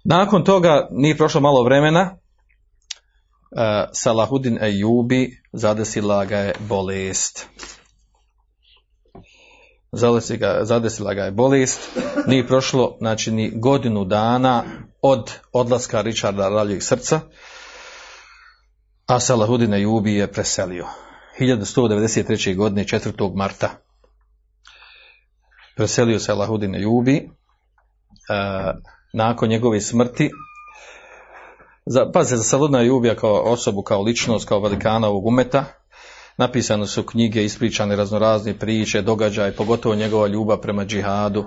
Nakon 0.04 0.44
toga 0.44 0.88
nije 0.92 1.18
prošlo 1.18 1.42
malo 1.42 1.64
vremena, 1.64 2.12
uh, 2.12 3.60
Salahudin 3.92 4.64
Ejubi 4.64 5.42
zadesila 5.54 6.26
ga 6.26 6.38
je 6.38 6.54
bolest. 6.60 7.48
Ga, 10.39 10.66
zadesila 10.66 11.14
ga 11.14 11.24
je 11.24 11.32
bolest, 11.32 12.00
nije 12.28 12.48
prošlo 12.48 12.98
znači 13.00 13.32
ni 13.32 13.52
godinu 13.56 14.06
dana 14.06 14.64
od 15.02 15.32
odlaska 15.54 16.02
Richarda 16.02 16.50
Raljeg 16.50 16.84
srca, 16.84 17.20
a 19.06 19.20
Salahudin 19.20 19.74
Ejubi 19.74 20.14
je 20.14 20.32
preselio. 20.32 20.86
1193. 21.39 22.56
godine 22.56 22.84
4. 22.84 23.36
marta 23.36 23.70
preselio 25.76 26.20
Salahudin 26.20 26.76
Ejubi, 26.76 27.30
uh, 27.30 28.82
nakon 29.14 29.50
njegove 29.50 29.82
smrti 29.82 30.30
za, 31.86 32.12
pa 32.14 32.24
se 32.24 32.38
za 32.38 32.44
Saludna 32.44 32.82
Jubija 32.82 33.16
kao 33.16 33.42
osobu, 33.46 33.82
kao 33.82 34.02
ličnost, 34.02 34.48
kao 34.48 34.60
velikana 34.60 35.08
ovog 35.08 35.26
umeta, 35.26 35.66
napisane 36.42 36.88
su 36.88 37.04
knjige, 37.04 37.44
ispričane 37.46 37.96
raznorazne 37.96 38.54
priče, 38.54 39.02
događaje, 39.02 39.56
pogotovo 39.56 39.96
njegova 39.96 40.28
ljubav 40.28 40.62
prema 40.62 40.86
džihadu, 40.86 41.46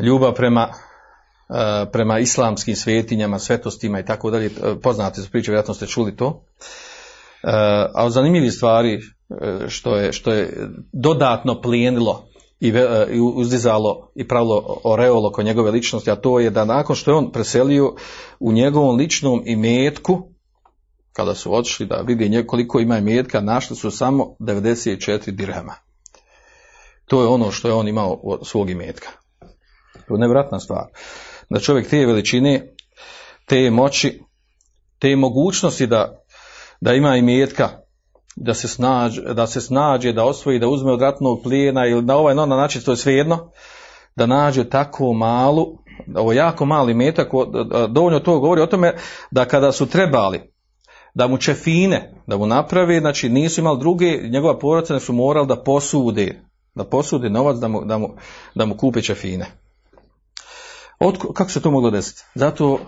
ljubav 0.00 0.34
prema, 0.34 0.68
uh, 0.68 1.90
prema 1.92 2.18
islamskim 2.18 2.76
svetinjama, 2.76 3.38
svetostima 3.38 4.00
i 4.00 4.04
tako 4.04 4.30
dalje, 4.30 4.50
poznate 4.82 5.20
su 5.20 5.30
priče, 5.30 5.50
vjerojatno 5.50 5.74
ste 5.74 5.86
čuli 5.86 6.16
to. 6.16 6.26
Uh, 6.26 7.50
a 7.94 8.04
od 8.04 8.12
zanimljivih 8.12 8.52
stvari 8.52 9.00
što 9.68 9.96
je, 9.96 10.12
što 10.12 10.32
je 10.32 10.68
dodatno 10.92 11.60
plijenilo 11.60 12.24
i 12.60 12.72
uzdizalo 13.34 14.10
i 14.14 14.28
pravilo 14.28 14.80
oreolo 14.84 15.28
oko 15.28 15.42
njegove 15.42 15.70
ličnosti, 15.70 16.10
a 16.10 16.16
to 16.16 16.40
je 16.40 16.50
da 16.50 16.64
nakon 16.64 16.96
što 16.96 17.10
je 17.10 17.16
on 17.16 17.32
preselio 17.32 17.94
u 18.40 18.52
njegovom 18.52 18.96
ličnom 18.96 19.42
imetku, 19.46 20.33
kada 21.16 21.34
su 21.34 21.54
otišli 21.54 21.86
da 21.86 21.96
vidi 21.96 22.44
koliko 22.46 22.80
ima 22.80 22.98
imetka, 22.98 23.40
našli 23.40 23.76
su 23.76 23.90
samo 23.90 24.36
94 24.40 25.30
dirhama. 25.30 25.74
To 27.04 27.22
je 27.22 27.28
ono 27.28 27.50
što 27.50 27.68
je 27.68 27.74
on 27.74 27.88
imao 27.88 28.20
od 28.22 28.46
svog 28.46 28.70
imetka. 28.70 29.08
To 30.08 30.14
je 30.14 30.18
nevratna 30.18 30.60
stvar. 30.60 30.84
Da 31.50 31.60
čovjek 31.60 31.88
te 31.88 32.06
veličine, 32.06 32.74
te 33.46 33.70
moći, 33.70 34.22
te 34.98 35.16
mogućnosti 35.16 35.86
da, 35.86 36.24
da 36.80 36.92
ima 36.92 37.16
imetka, 37.16 37.68
da 38.36 38.54
se, 38.54 38.68
snađe, 38.68 39.22
da 39.22 39.46
se 39.46 39.60
snađe, 39.60 40.12
da 40.12 40.24
osvoji, 40.24 40.58
da 40.58 40.68
uzme 40.68 40.92
od 40.92 41.00
ratnog 41.00 41.42
plijena 41.42 41.86
ili 41.86 42.02
na 42.02 42.16
ovaj 42.16 42.34
na 42.34 42.46
način, 42.46 42.82
to 42.82 42.90
je 42.90 42.96
svejedno, 42.96 43.50
da 44.16 44.26
nađe 44.26 44.68
tako 44.68 45.12
malu, 45.12 45.78
ovo 46.16 46.32
jako 46.32 46.64
mali 46.64 46.94
metak, 46.94 47.28
dovoljno 47.88 48.20
to 48.20 48.38
govori 48.38 48.62
o 48.62 48.66
tome 48.66 48.94
da 49.30 49.44
kada 49.44 49.72
su 49.72 49.86
trebali 49.86 50.53
da 51.14 51.26
mu 51.26 51.38
čefine, 51.38 52.14
da 52.26 52.36
mu 52.36 52.46
napravi, 52.46 53.00
znači 53.00 53.28
nisu 53.28 53.60
imali 53.60 53.78
druge, 53.78 54.28
njegova 54.28 54.58
porodica 54.58 55.00
su 55.00 55.12
morali 55.12 55.46
da 55.46 55.62
posude, 55.62 56.42
da 56.74 56.84
posude 56.84 57.30
novac 57.30 57.56
da 57.56 57.68
mu, 57.68 57.84
da 57.84 57.98
mu, 57.98 58.08
da 58.54 58.66
mu 58.66 58.76
kupe 58.76 59.02
čefine. 59.02 59.46
Od, 60.98 61.18
kako 61.34 61.50
se 61.50 61.62
to 61.62 61.70
moglo 61.70 61.90
desiti? 61.90 62.22
Zato, 62.34 62.72
uh, 62.72 62.78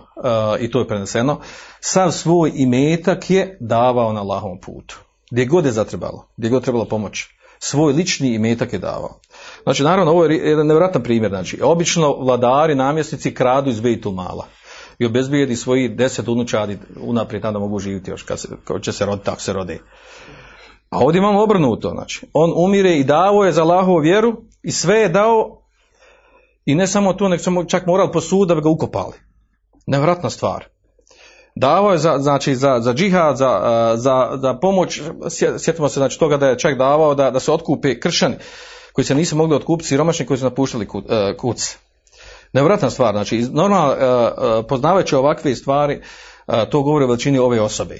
i 0.59 0.71
to 0.71 0.79
je 0.79 0.87
preneseno, 0.87 1.39
sav 1.79 2.11
svoj 2.11 2.51
imetak 2.55 3.29
je 3.29 3.57
davao 3.61 4.13
na 4.13 4.21
lahom 4.21 4.59
putu 4.59 5.07
gdje 5.31 5.45
god 5.45 5.65
je 5.65 5.71
zatrebalo, 5.71 6.27
gdje 6.37 6.49
god 6.49 6.63
trebalo 6.63 6.85
pomoć. 6.85 7.25
Svoj 7.59 7.93
lični 7.93 8.33
imetak 8.33 8.73
je 8.73 8.79
davao. 8.79 9.19
Znači, 9.63 9.83
naravno, 9.83 10.11
ovo 10.11 10.25
je 10.25 10.37
jedan 10.37 10.67
nevratan 10.67 11.03
primjer. 11.03 11.31
Znači, 11.31 11.59
obično 11.61 12.13
vladari, 12.13 12.75
namjesnici 12.75 13.33
kradu 13.33 13.69
iz 13.69 13.79
Bejtul 13.79 14.11
mala 14.11 14.47
i 14.99 15.05
obezbijedi 15.05 15.55
svoji 15.55 15.89
deset 15.89 16.27
unučadi 16.27 16.79
unaprijed 17.01 17.43
da 17.43 17.59
mogu 17.59 17.79
živjeti 17.79 18.11
još 18.11 18.23
kad, 18.23 18.39
se, 18.39 18.47
kad 18.63 18.81
će 18.81 18.91
se 18.91 19.05
roditi, 19.05 19.25
tako 19.25 19.41
se 19.41 19.53
rode. 19.53 19.79
A 20.89 20.99
ovdje 20.99 21.19
imamo 21.19 21.43
obrnuto, 21.43 21.89
znači, 21.89 22.25
on 22.33 22.53
umire 22.55 22.93
i 22.97 23.03
davo 23.03 23.45
je 23.45 23.51
za 23.51 23.61
Allahovu 23.61 23.97
vjeru 23.97 24.41
i 24.63 24.71
sve 24.71 24.95
je 24.95 25.09
dao 25.09 25.61
i 26.65 26.75
ne 26.75 26.87
samo 26.87 27.13
to, 27.13 27.27
nek 27.27 27.41
su 27.41 27.65
čak 27.67 27.85
morali 27.85 28.11
po 28.11 28.21
sudu 28.21 28.45
da 28.45 28.55
bi 28.55 28.61
ga 28.61 28.69
ukopali. 28.69 29.13
Nevratna 29.87 30.29
stvar. 30.29 30.65
davao 31.55 31.91
je 31.91 31.97
za, 31.97 32.17
znači, 32.19 32.55
za, 32.55 32.79
za 32.79 32.93
džihad, 32.93 33.37
za, 33.37 33.61
za, 33.95 34.37
za 34.41 34.53
pomoć, 34.53 35.01
sje- 35.29 35.59
sjetimo 35.59 35.89
se 35.89 35.99
znači, 35.99 36.19
toga 36.19 36.37
da 36.37 36.47
je 36.47 36.59
čak 36.59 36.77
davao 36.77 37.15
da, 37.15 37.31
da 37.31 37.39
se 37.39 37.51
otkupe 37.51 37.99
kršćani 37.99 38.35
koji 38.93 39.05
se 39.05 39.15
nisu 39.15 39.35
mogli 39.35 39.55
otkupiti, 39.55 39.87
siromašni 39.87 40.25
koji 40.25 40.37
su 40.37 40.43
napuštali 40.43 40.87
uh, 40.93 41.03
kuc. 41.37 41.77
Nevjerojatna 42.57 42.89
stvar, 42.89 43.13
znači 43.13 43.45
normalno 43.51 43.87
uh, 43.87 43.97
uh, 43.97 44.65
poznavajući 44.69 45.15
ovakve 45.15 45.55
stvari, 45.55 46.01
uh, 46.47 46.55
to 46.71 46.81
govori 46.81 47.05
o 47.05 47.07
veličini 47.07 47.37
ove 47.37 47.61
osobe. 47.61 47.95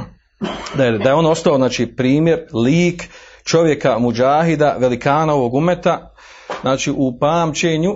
da, 0.76 0.84
je, 0.84 0.98
da 0.98 1.08
je 1.08 1.14
on 1.14 1.26
ostao 1.26 1.56
znači 1.56 1.86
primjer, 1.96 2.46
lik 2.52 3.08
čovjeka 3.44 3.98
muđahida, 3.98 4.76
velikana 4.78 5.34
ovog 5.34 5.54
umeta, 5.54 6.14
znači 6.60 6.90
u 6.90 7.18
pamćenju 7.18 7.94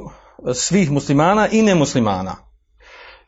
svih 0.54 0.90
muslimana 0.90 1.48
i 1.48 1.62
nemuslimana. 1.62 2.36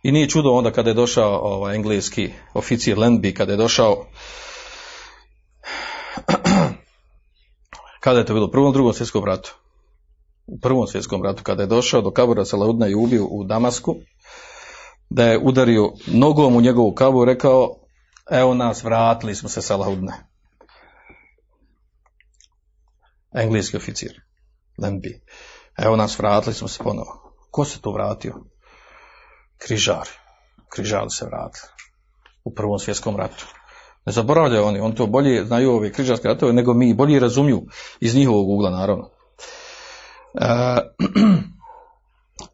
I 0.03 0.12
nije 0.12 0.28
čudo 0.28 0.50
onda 0.50 0.70
kada 0.70 0.90
je 0.90 0.94
došao 0.94 1.38
ovaj 1.38 1.76
engleski 1.76 2.32
oficir 2.55 2.96
Landby, 2.96 3.34
kada 3.34 3.53
je 3.53 3.57
došao 3.57 4.07
kada 8.05 8.18
je 8.18 8.26
to 8.26 8.34
bilo 8.34 8.46
u 8.46 8.50
prvom, 8.50 8.72
drugom 8.72 8.92
svjetskom 8.92 9.24
ratu. 9.24 9.55
U 10.53 10.59
prvom 10.59 10.86
svjetskom 10.86 11.22
ratu, 11.22 11.42
kada 11.42 11.62
je 11.62 11.66
došao 11.66 12.00
do 12.00 12.11
kabura 12.11 12.44
Salaudna 12.44 12.88
i 12.88 12.94
ubio 12.94 13.24
u 13.24 13.44
Damasku, 13.44 13.96
da 15.11 15.24
je 15.24 15.38
udario 15.38 15.92
nogom 16.07 16.57
u 16.57 16.61
njegovu 16.61 16.94
kabu 16.94 17.22
i 17.22 17.26
rekao, 17.26 17.76
evo 18.30 18.55
nas, 18.55 18.84
vratili 18.84 19.34
smo 19.34 19.48
se 19.48 19.62
Salaudne. 19.62 20.12
Engleski 23.34 23.76
oficir, 23.76 24.20
Landby. 24.78 25.20
Evo 25.78 25.96
nas, 25.96 26.18
vratili 26.18 26.55
smo 26.55 26.68
se 26.68 26.82
ponovo. 26.84 27.34
Ko 27.50 27.64
se 27.64 27.80
to 27.80 27.92
vratio? 27.92 28.34
Križari. 29.59 30.11
Križari 30.74 31.11
se 31.11 31.26
vratili. 31.26 31.68
U 32.44 32.55
prvom 32.55 32.78
svjetskom 32.78 33.16
ratu. 33.16 33.46
Ne 34.07 34.12
zaboravljaju 34.12 34.64
oni, 34.64 34.80
oni 34.80 34.94
to 34.94 35.07
bolje 35.07 35.44
znaju 35.44 35.72
ove 35.72 35.92
križarske 35.92 36.28
ratove 36.28 36.53
nego 36.53 36.74
mi, 36.74 36.94
bolje 36.94 37.20
razumiju 37.20 37.66
iz 38.00 38.14
njihovog 38.14 38.48
ugla, 38.48 38.70
naravno. 38.70 39.11
E, 40.34 40.44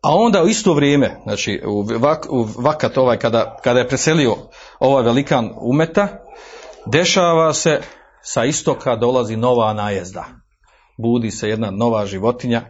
a 0.02 0.14
onda 0.14 0.42
u 0.42 0.48
isto 0.48 0.74
vrijeme, 0.74 1.20
znači 1.22 1.62
u, 1.66 1.86
vak, 1.98 2.26
vakat 2.58 2.98
ovaj, 2.98 3.18
kada, 3.18 3.56
kada 3.64 3.78
je 3.78 3.88
preselio 3.88 4.36
ovaj 4.78 5.04
velikan 5.04 5.50
umeta, 5.60 6.08
dešava 6.86 7.54
se 7.54 7.80
sa 8.22 8.44
istoka 8.44 8.96
dolazi 8.96 9.36
nova 9.36 9.72
najezda. 9.72 10.24
Budi 10.96 11.30
se 11.30 11.48
jedna 11.48 11.70
nova 11.70 12.06
životinja 12.06 12.62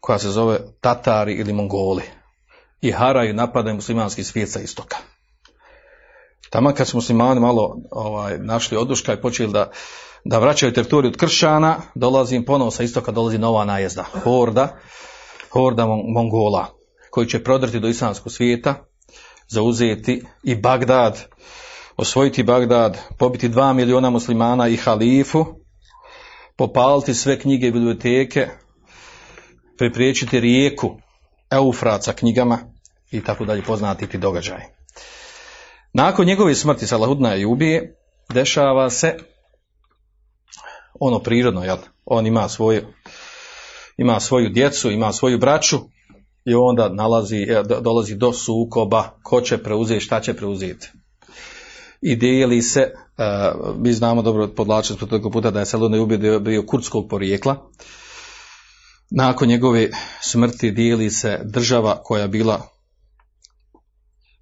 koja 0.00 0.18
se 0.18 0.28
zove 0.28 0.58
Tatari 0.80 1.32
ili 1.32 1.52
Mongoli. 1.52 2.02
I 2.80 2.90
haraju 2.90 3.34
napadaju 3.34 3.74
muslimanski 3.74 4.24
svijet 4.24 4.50
sa 4.50 4.60
istoka. 4.60 4.96
Tamo 6.50 6.72
kad 6.72 6.88
su 6.88 6.96
muslimani 6.96 7.40
malo 7.40 7.76
ovaj, 7.90 8.38
našli 8.38 8.76
oduška 8.76 9.12
i 9.12 9.20
počeli 9.20 9.52
da, 9.52 9.70
da 10.24 10.38
vraćaju 10.38 10.72
teritoriju 10.72 11.08
od 11.08 11.16
kršćana, 11.16 11.76
dolazi 11.94 12.36
im 12.36 12.44
ponovo 12.44 12.70
sa 12.70 12.82
istoka, 12.82 13.12
dolazi 13.12 13.38
nova 13.38 13.64
najezda. 13.64 14.02
Horda, 14.02 14.76
horda 15.50 15.86
Mon- 15.86 16.12
Mongola, 16.14 16.66
koji 17.10 17.26
će 17.26 17.44
prodrti 17.44 17.80
do 17.80 17.88
islamskog 17.88 18.32
svijeta, 18.32 18.74
zauzeti 19.48 20.22
i 20.42 20.56
Bagdad, 20.56 21.24
osvojiti 21.96 22.42
Bagdad, 22.42 22.98
pobiti 23.18 23.48
dva 23.48 23.72
miliona 23.72 24.10
muslimana 24.10 24.68
i 24.68 24.76
halifu, 24.76 25.44
popaliti 26.56 27.14
sve 27.14 27.38
knjige 27.38 27.66
i 27.66 27.72
biblioteke, 27.72 28.48
pripriječiti 29.78 30.40
rijeku 30.40 30.96
Eufrat 31.50 32.04
sa 32.04 32.12
knjigama 32.12 32.58
i 33.10 33.24
tako 33.24 33.44
dalje 33.44 33.62
poznati 33.62 34.06
ti 34.06 34.18
događaj. 34.18 34.60
Nakon 35.92 36.26
njegove 36.26 36.54
smrti 36.54 36.86
Salahudna 36.86 37.36
i 37.36 37.44
ubije, 37.44 37.96
dešava 38.28 38.90
se 38.90 39.18
ono 41.00 41.18
prirodno, 41.18 41.64
jel? 41.64 41.76
On 42.04 42.26
ima 42.26 42.48
svoju, 42.48 42.82
ima 43.96 44.20
svoju 44.20 44.48
djecu, 44.48 44.90
ima 44.90 45.12
svoju 45.12 45.38
braću 45.38 45.76
i 46.44 46.54
onda 46.54 46.88
nalazi, 46.88 47.42
e, 47.42 47.62
do- 47.68 47.80
dolazi 47.80 48.14
do 48.14 48.32
sukoba 48.32 49.18
ko 49.22 49.40
će 49.40 49.58
preuzeti, 49.58 50.00
šta 50.00 50.20
će 50.20 50.34
preuzeti. 50.34 50.90
I 52.00 52.16
dijeli 52.16 52.62
se, 52.62 52.80
e, 52.80 52.92
mi 53.78 53.92
znamo 53.92 54.22
dobro, 54.22 54.48
podlačili 54.48 54.98
smo 54.98 55.06
toliko 55.06 55.30
puta 55.30 55.50
da 55.50 55.60
je 55.60 55.66
Salahudna 55.66 55.96
i 55.96 56.00
ubije 56.00 56.40
bio 56.40 56.66
kurdskog 56.66 57.08
porijekla, 57.08 57.70
nakon 59.10 59.48
njegove 59.48 59.90
smrti 60.20 60.70
dijeli 60.70 61.10
se 61.10 61.40
država 61.44 62.02
koja 62.02 62.22
je 62.22 62.28
bila 62.28 62.68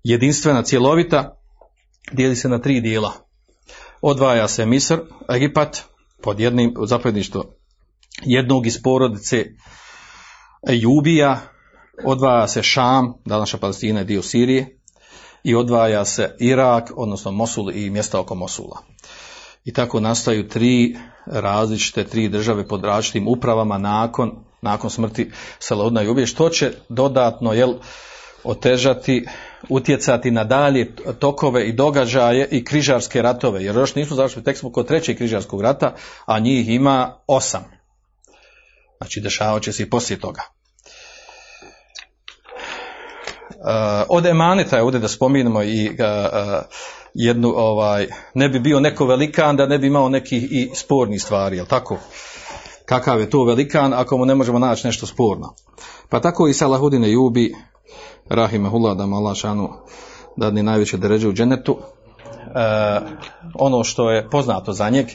jedinstvena, 0.04 0.62
cjelovita, 0.62 1.36
dijeli 2.12 2.36
se 2.36 2.48
na 2.48 2.58
tri 2.58 2.80
dijela. 2.80 3.12
Odvaja 4.00 4.48
se 4.48 4.66
Misr, 4.66 4.98
Egipat, 5.34 5.82
pod 6.22 6.40
jednim 6.40 6.74
zapovjedništvo 6.86 7.44
jednog 8.24 8.66
iz 8.66 8.82
porodice 8.82 9.44
Ejubija, 10.68 11.40
odvaja 12.04 12.48
se 12.48 12.62
Šam, 12.62 13.14
današnja 13.24 13.58
Palestina 13.58 13.98
je 13.98 14.04
dio 14.04 14.22
Sirije, 14.22 14.78
i 15.44 15.54
odvaja 15.54 16.04
se 16.04 16.36
Irak, 16.38 16.90
odnosno 16.96 17.30
Mosul 17.30 17.70
i 17.70 17.90
mjesta 17.90 18.20
oko 18.20 18.34
Mosula. 18.34 18.78
I 19.64 19.72
tako 19.72 20.00
nastaju 20.00 20.48
tri 20.48 20.96
različite, 21.26 22.04
tri 22.04 22.28
države 22.28 22.68
pod 22.68 22.84
različitim 22.84 23.28
upravama 23.28 23.78
nakon, 23.78 24.32
nakon 24.62 24.90
smrti 24.90 25.30
Salaudna 25.58 26.02
i 26.02 26.08
Ubije, 26.08 26.26
što 26.26 26.48
će 26.48 26.72
dodatno, 26.88 27.52
jel, 27.52 27.74
otežati, 28.44 29.26
utjecati 29.68 30.30
na 30.30 30.44
dalje 30.44 30.94
tokove 31.18 31.68
i 31.68 31.72
događaje 31.72 32.48
i 32.50 32.64
križarske 32.64 33.22
ratove, 33.22 33.64
jer 33.64 33.76
još 33.76 33.94
nismo 33.94 34.16
završili, 34.16 34.44
tek 34.44 34.58
smo 34.58 34.72
kod 34.72 34.88
trećeg 34.88 35.16
križarskog 35.16 35.60
rata, 35.60 35.94
a 36.26 36.38
njih 36.38 36.68
ima 36.68 37.14
osam. 37.26 37.64
Znači, 38.96 39.20
dešavat 39.20 39.62
će 39.62 39.72
se 39.72 39.82
i 39.82 39.90
poslije 39.90 40.20
toga. 40.20 40.42
Uh, 43.50 44.06
od 44.08 44.26
emaneta 44.26 44.76
je 44.76 44.82
ovdje 44.82 45.00
da 45.00 45.08
spominemo 45.08 45.62
i 45.62 45.88
uh, 45.88 45.94
uh, 45.94 46.64
jednu, 47.14 47.48
ovaj, 47.56 48.06
ne 48.34 48.48
bi 48.48 48.60
bio 48.60 48.80
neko 48.80 49.06
velikan 49.06 49.56
da 49.56 49.66
ne 49.66 49.78
bi 49.78 49.86
imao 49.86 50.08
nekih 50.08 50.52
i 50.52 50.70
spornih 50.74 51.22
stvari, 51.22 51.56
jel 51.56 51.66
tako? 51.66 51.98
Kakav 52.86 53.20
je 53.20 53.30
to 53.30 53.44
velikan 53.44 53.94
ako 53.94 54.18
mu 54.18 54.26
ne 54.26 54.34
možemo 54.34 54.58
naći 54.58 54.86
nešto 54.86 55.06
sporno? 55.06 55.54
Pa 56.08 56.20
tako 56.20 56.48
i 56.48 56.54
Salahudine 56.54 57.12
Jubi, 57.12 57.54
Rahimahullah, 58.34 58.96
da 58.96 59.06
mu 59.06 59.16
Allah 59.16 59.36
šanu 59.36 59.68
dadne 60.36 60.62
najveće 60.62 60.96
deređe 60.96 61.28
u 61.28 61.32
dženetu, 61.32 61.76
e, 61.78 63.00
ono 63.54 63.84
što 63.84 64.10
je 64.10 64.30
poznato 64.30 64.72
za 64.72 64.90
njeg, 64.90 65.06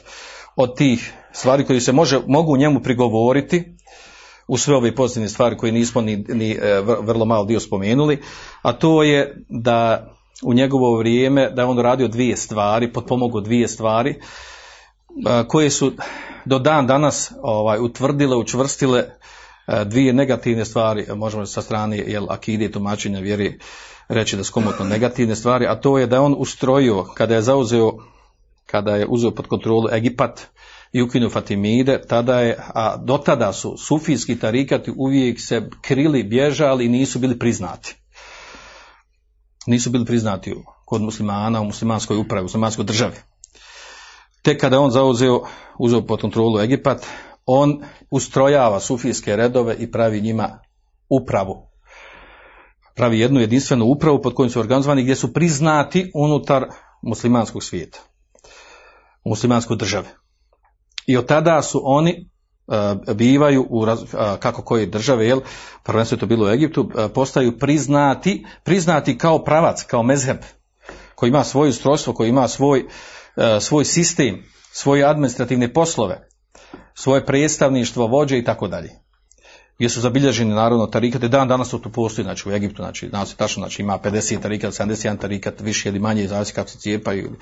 od 0.56 0.76
tih 0.76 1.14
stvari 1.32 1.66
koje 1.66 1.82
se 1.82 1.92
može, 1.92 2.20
mogu 2.28 2.58
njemu 2.58 2.80
prigovoriti, 2.80 3.78
u 4.48 4.58
sve 4.58 4.76
ove 4.76 4.96
pozitivne 4.96 5.30
stvari 5.30 5.58
koje 5.58 5.72
nismo 5.72 6.02
ni, 6.02 6.16
ni 6.16 6.52
e, 6.52 6.58
vr- 6.62 7.06
vrlo 7.06 7.26
malo 7.26 7.46
dio 7.46 7.60
spomenuli, 7.60 8.22
a 8.62 8.74
to 8.74 9.04
je 9.04 9.46
da 9.50 10.10
u 10.44 10.54
njegovo 10.54 10.98
vrijeme 10.98 11.50
da 11.50 11.62
je 11.62 11.68
on 11.68 11.80
radio 11.80 12.08
dvije 12.08 12.38
stvari, 12.38 12.94
potpomogao 12.94 13.42
dvije 13.42 13.68
stvari, 13.68 14.16
a, 15.26 15.48
koje 15.48 15.70
su 15.70 15.92
do 16.46 16.60
dan 16.60 16.88
danas 16.88 17.32
ovaj, 17.42 17.80
utvrdile, 17.80 18.36
učvrstile 18.36 19.00
e, 19.00 19.17
dvije 19.86 20.14
negativne 20.14 20.66
stvari, 20.66 21.06
možemo 21.16 21.46
sa 21.46 21.62
strane 21.62 21.98
jel, 21.98 22.26
akide 22.30 22.66
i 22.66 22.72
tumačenja 22.72 23.20
vjeri 23.20 23.60
reći 24.10 24.38
da 24.38 24.44
su 24.44 24.54
komotno 24.54 24.86
negativne 24.86 25.36
stvari, 25.36 25.66
a 25.68 25.76
to 25.76 25.98
je 25.98 26.08
da 26.08 26.16
je 26.16 26.20
on 26.20 26.36
ustrojio, 26.38 27.04
kada 27.04 27.36
je 27.36 27.42
zauzeo, 27.42 27.92
kada 28.66 28.96
je 28.96 29.08
uzeo 29.10 29.32
pod 29.32 29.48
kontrolu 29.48 29.90
Egipat 29.92 30.48
i 30.92 31.02
ukinuo 31.02 31.30
Fatimide, 31.30 32.02
tada 32.08 32.40
je, 32.40 32.58
a 32.74 32.98
do 32.98 33.18
tada 33.18 33.54
su 33.54 33.78
sufijski 33.78 34.40
tarikati 34.40 34.94
uvijek 34.98 35.40
se 35.42 35.70
krili, 35.82 36.24
bježali 36.24 36.86
i 36.86 36.90
nisu 36.90 37.20
bili 37.20 37.40
priznati. 37.40 37.96
Nisu 39.66 39.90
bili 39.90 40.06
priznati 40.06 40.56
kod 40.86 41.02
muslimana 41.02 41.62
u 41.62 41.66
muslimanskoj 41.66 42.18
upravi, 42.18 42.42
u 42.42 42.44
muslimanskoj 42.44 42.86
državi. 42.86 43.16
Tek 44.42 44.62
kada 44.62 44.80
on 44.80 44.92
zauzeo, 44.92 45.44
uzeo 45.80 46.02
pod 46.02 46.22
kontrolu 46.22 46.60
Egipat, 46.60 47.06
on 47.48 47.84
ustrojava 48.12 48.80
sufijske 48.80 49.36
redove 49.36 49.76
i 49.80 49.92
pravi 49.92 50.22
njima 50.22 50.60
upravu. 51.10 51.68
Pravi 52.96 53.20
jednu 53.20 53.40
jedinstvenu 53.40 53.86
upravu 53.86 54.22
pod 54.22 54.34
kojim 54.34 54.50
su 54.50 54.60
organizovani 54.60 55.04
gdje 55.04 55.16
su 55.16 55.34
priznati 55.34 56.12
unutar 56.16 56.66
muslimanskog 57.02 57.64
svijeta. 57.64 58.00
U 59.24 59.30
muslimanskoj 59.30 59.78
državi. 59.78 60.08
I 61.08 61.18
od 61.18 61.26
tada 61.26 61.62
su 61.62 61.82
oni 61.84 62.30
uh, 62.68 63.16
bivaju 63.16 63.68
u 63.70 63.80
uh, 63.80 63.90
kako 64.40 64.62
koje 64.62 64.86
države, 64.86 65.28
jel, 65.28 65.42
prvenstveno 65.84 66.20
to 66.20 66.26
bilo 66.26 66.46
u 66.46 66.50
Egiptu, 66.50 66.82
uh, 66.82 67.12
postaju 67.14 67.58
priznati, 67.58 68.46
priznati 68.64 69.18
kao 69.18 69.44
pravac, 69.44 69.84
kao 69.84 70.04
mezheb, 70.04 70.38
koji 71.16 71.30
ima 71.30 71.44
svoje 71.44 71.70
ustrojstvo, 71.70 72.14
koji 72.14 72.30
ima 72.30 72.48
svoj, 72.48 72.86
svoj 73.60 73.86
sistem, 73.86 74.44
svoje 74.72 75.04
administrativne 75.04 75.74
poslove, 75.74 76.28
svoje 76.94 77.26
predstavništvo, 77.26 78.08
vođe 78.08 78.38
i 78.38 78.44
tako 78.44 78.68
dalje. 78.68 78.90
gdje 79.78 79.90
su 79.90 80.02
zabilježeni 80.02 80.54
naravno 80.54 80.88
tarikate, 80.88 81.28
dan 81.28 81.48
danas 81.48 81.70
to 81.70 81.78
tu 81.78 81.90
postoji, 81.90 82.24
znači 82.24 82.50
u 82.50 82.52
Egiptu, 82.52 82.82
znači 82.82 83.06
je 83.06 83.12
tačno, 83.38 83.62
znači 83.62 83.82
ima 83.82 84.00
50 84.04 84.42
tarikat, 84.42 84.74
71 84.74 85.18
tarikat, 85.18 85.62
više 85.62 85.90
ili 85.90 86.00
manje, 86.00 86.28
zavisi 86.28 86.54
kako 86.54 86.70
se 86.70 86.80
cijepaju 86.80 87.26
ili 87.26 87.36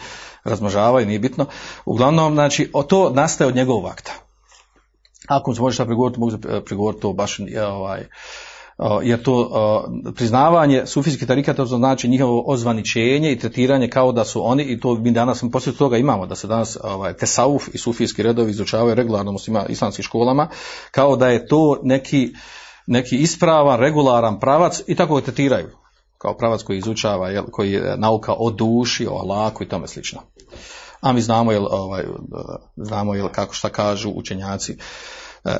razmnožavaju, 0.43 1.07
nije 1.07 1.20
bitno. 1.20 1.45
Uglavnom, 1.86 2.34
znači, 2.34 2.70
o 2.74 2.84
to 2.84 3.09
nastaje 3.09 3.47
od 3.47 3.55
njegovog 3.55 3.86
akta. 3.86 4.11
Ako 5.28 5.55
se 5.55 5.61
može 5.61 5.74
šta 5.74 5.86
prigovoriti, 5.86 6.20
mogu 6.20 6.32
se 6.32 6.38
prigovoriti 6.66 7.01
to 7.01 7.13
baš 7.13 7.39
ovaj, 7.68 8.07
jer 9.04 9.24
to 9.24 9.50
priznavanje 10.16 10.86
sufijskih 10.86 11.28
tarikata 11.28 11.66
to 11.66 11.66
znači 11.66 12.08
njihovo 12.08 12.44
ozvaničenje 12.48 13.32
i 13.32 13.40
tretiranje 13.40 13.90
kao 13.90 14.12
da 14.12 14.26
su 14.26 14.48
oni 14.48 14.64
i 14.64 14.80
to 14.80 14.96
mi 14.96 15.12
danas 15.12 15.44
poslije 15.52 15.78
toga 15.78 15.98
imamo 15.98 16.26
da 16.26 16.36
se 16.36 16.48
danas 16.48 16.78
ovaj, 16.84 17.14
tesauf 17.14 17.68
i 17.74 17.78
sufijski 17.78 18.24
redovi 18.24 18.52
izučavaju 18.52 18.96
regularno 18.96 19.32
u 19.32 19.36
islamskim 19.70 20.04
školama 20.04 20.48
kao 20.92 21.16
da 21.16 21.28
je 21.28 21.48
to 21.48 21.80
neki, 21.84 22.34
neki 22.88 23.18
ispravan, 23.18 23.80
regularan 23.80 24.40
pravac 24.40 24.82
i 24.88 24.96
tako 24.96 25.16
ga 25.16 25.22
tretiraju 25.22 25.70
kao 26.18 26.38
pravac 26.38 26.64
koji 26.64 26.78
izučava, 26.78 27.30
jel, 27.30 27.44
koji 27.52 27.72
je 27.72 27.98
nauka 27.98 28.34
o 28.38 28.52
duši, 28.52 29.08
o 29.08 29.16
alaku 29.16 29.64
i 29.64 29.68
tome 29.68 29.88
slično. 29.88 30.22
A 31.02 31.14
mi 31.14 31.22
znamo, 31.22 31.52
jel, 31.52 31.66
ovaj, 31.72 32.04
znamo 32.76 33.16
jel, 33.16 33.30
kako 33.30 33.54
šta 33.54 33.70
kažu 33.70 34.10
učenjaci 34.10 34.78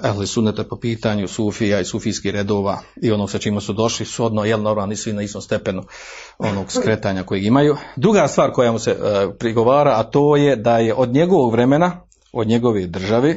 ehli 0.04 0.28
suneta 0.28 0.64
po 0.64 0.76
pitanju 0.76 1.28
sufija 1.28 1.80
i 1.80 1.86
sufijskih 1.86 2.34
redova 2.34 2.80
i 3.02 3.12
onog 3.12 3.32
sa 3.32 3.38
čime 3.38 3.62
su 3.62 3.74
došli 3.74 4.06
shodno, 4.06 4.46
jel 4.46 4.62
normalni 4.62 4.96
svi 4.96 5.14
na 5.14 5.22
istom 5.22 5.42
stepenu 5.42 5.84
onog 6.38 6.72
skretanja 6.72 7.24
kojeg 7.24 7.46
imaju. 7.46 7.78
Druga 7.96 8.28
stvar 8.28 8.52
koja 8.52 8.72
mu 8.72 8.80
se 8.80 8.92
e, 8.92 8.96
prigovara, 9.40 9.94
a 9.96 10.04
to 10.04 10.36
je 10.36 10.56
da 10.56 10.78
je 10.78 10.94
od 10.94 11.14
njegovog 11.14 11.52
vremena, 11.52 12.02
od 12.34 12.48
njegove 12.48 12.88
države, 12.88 13.36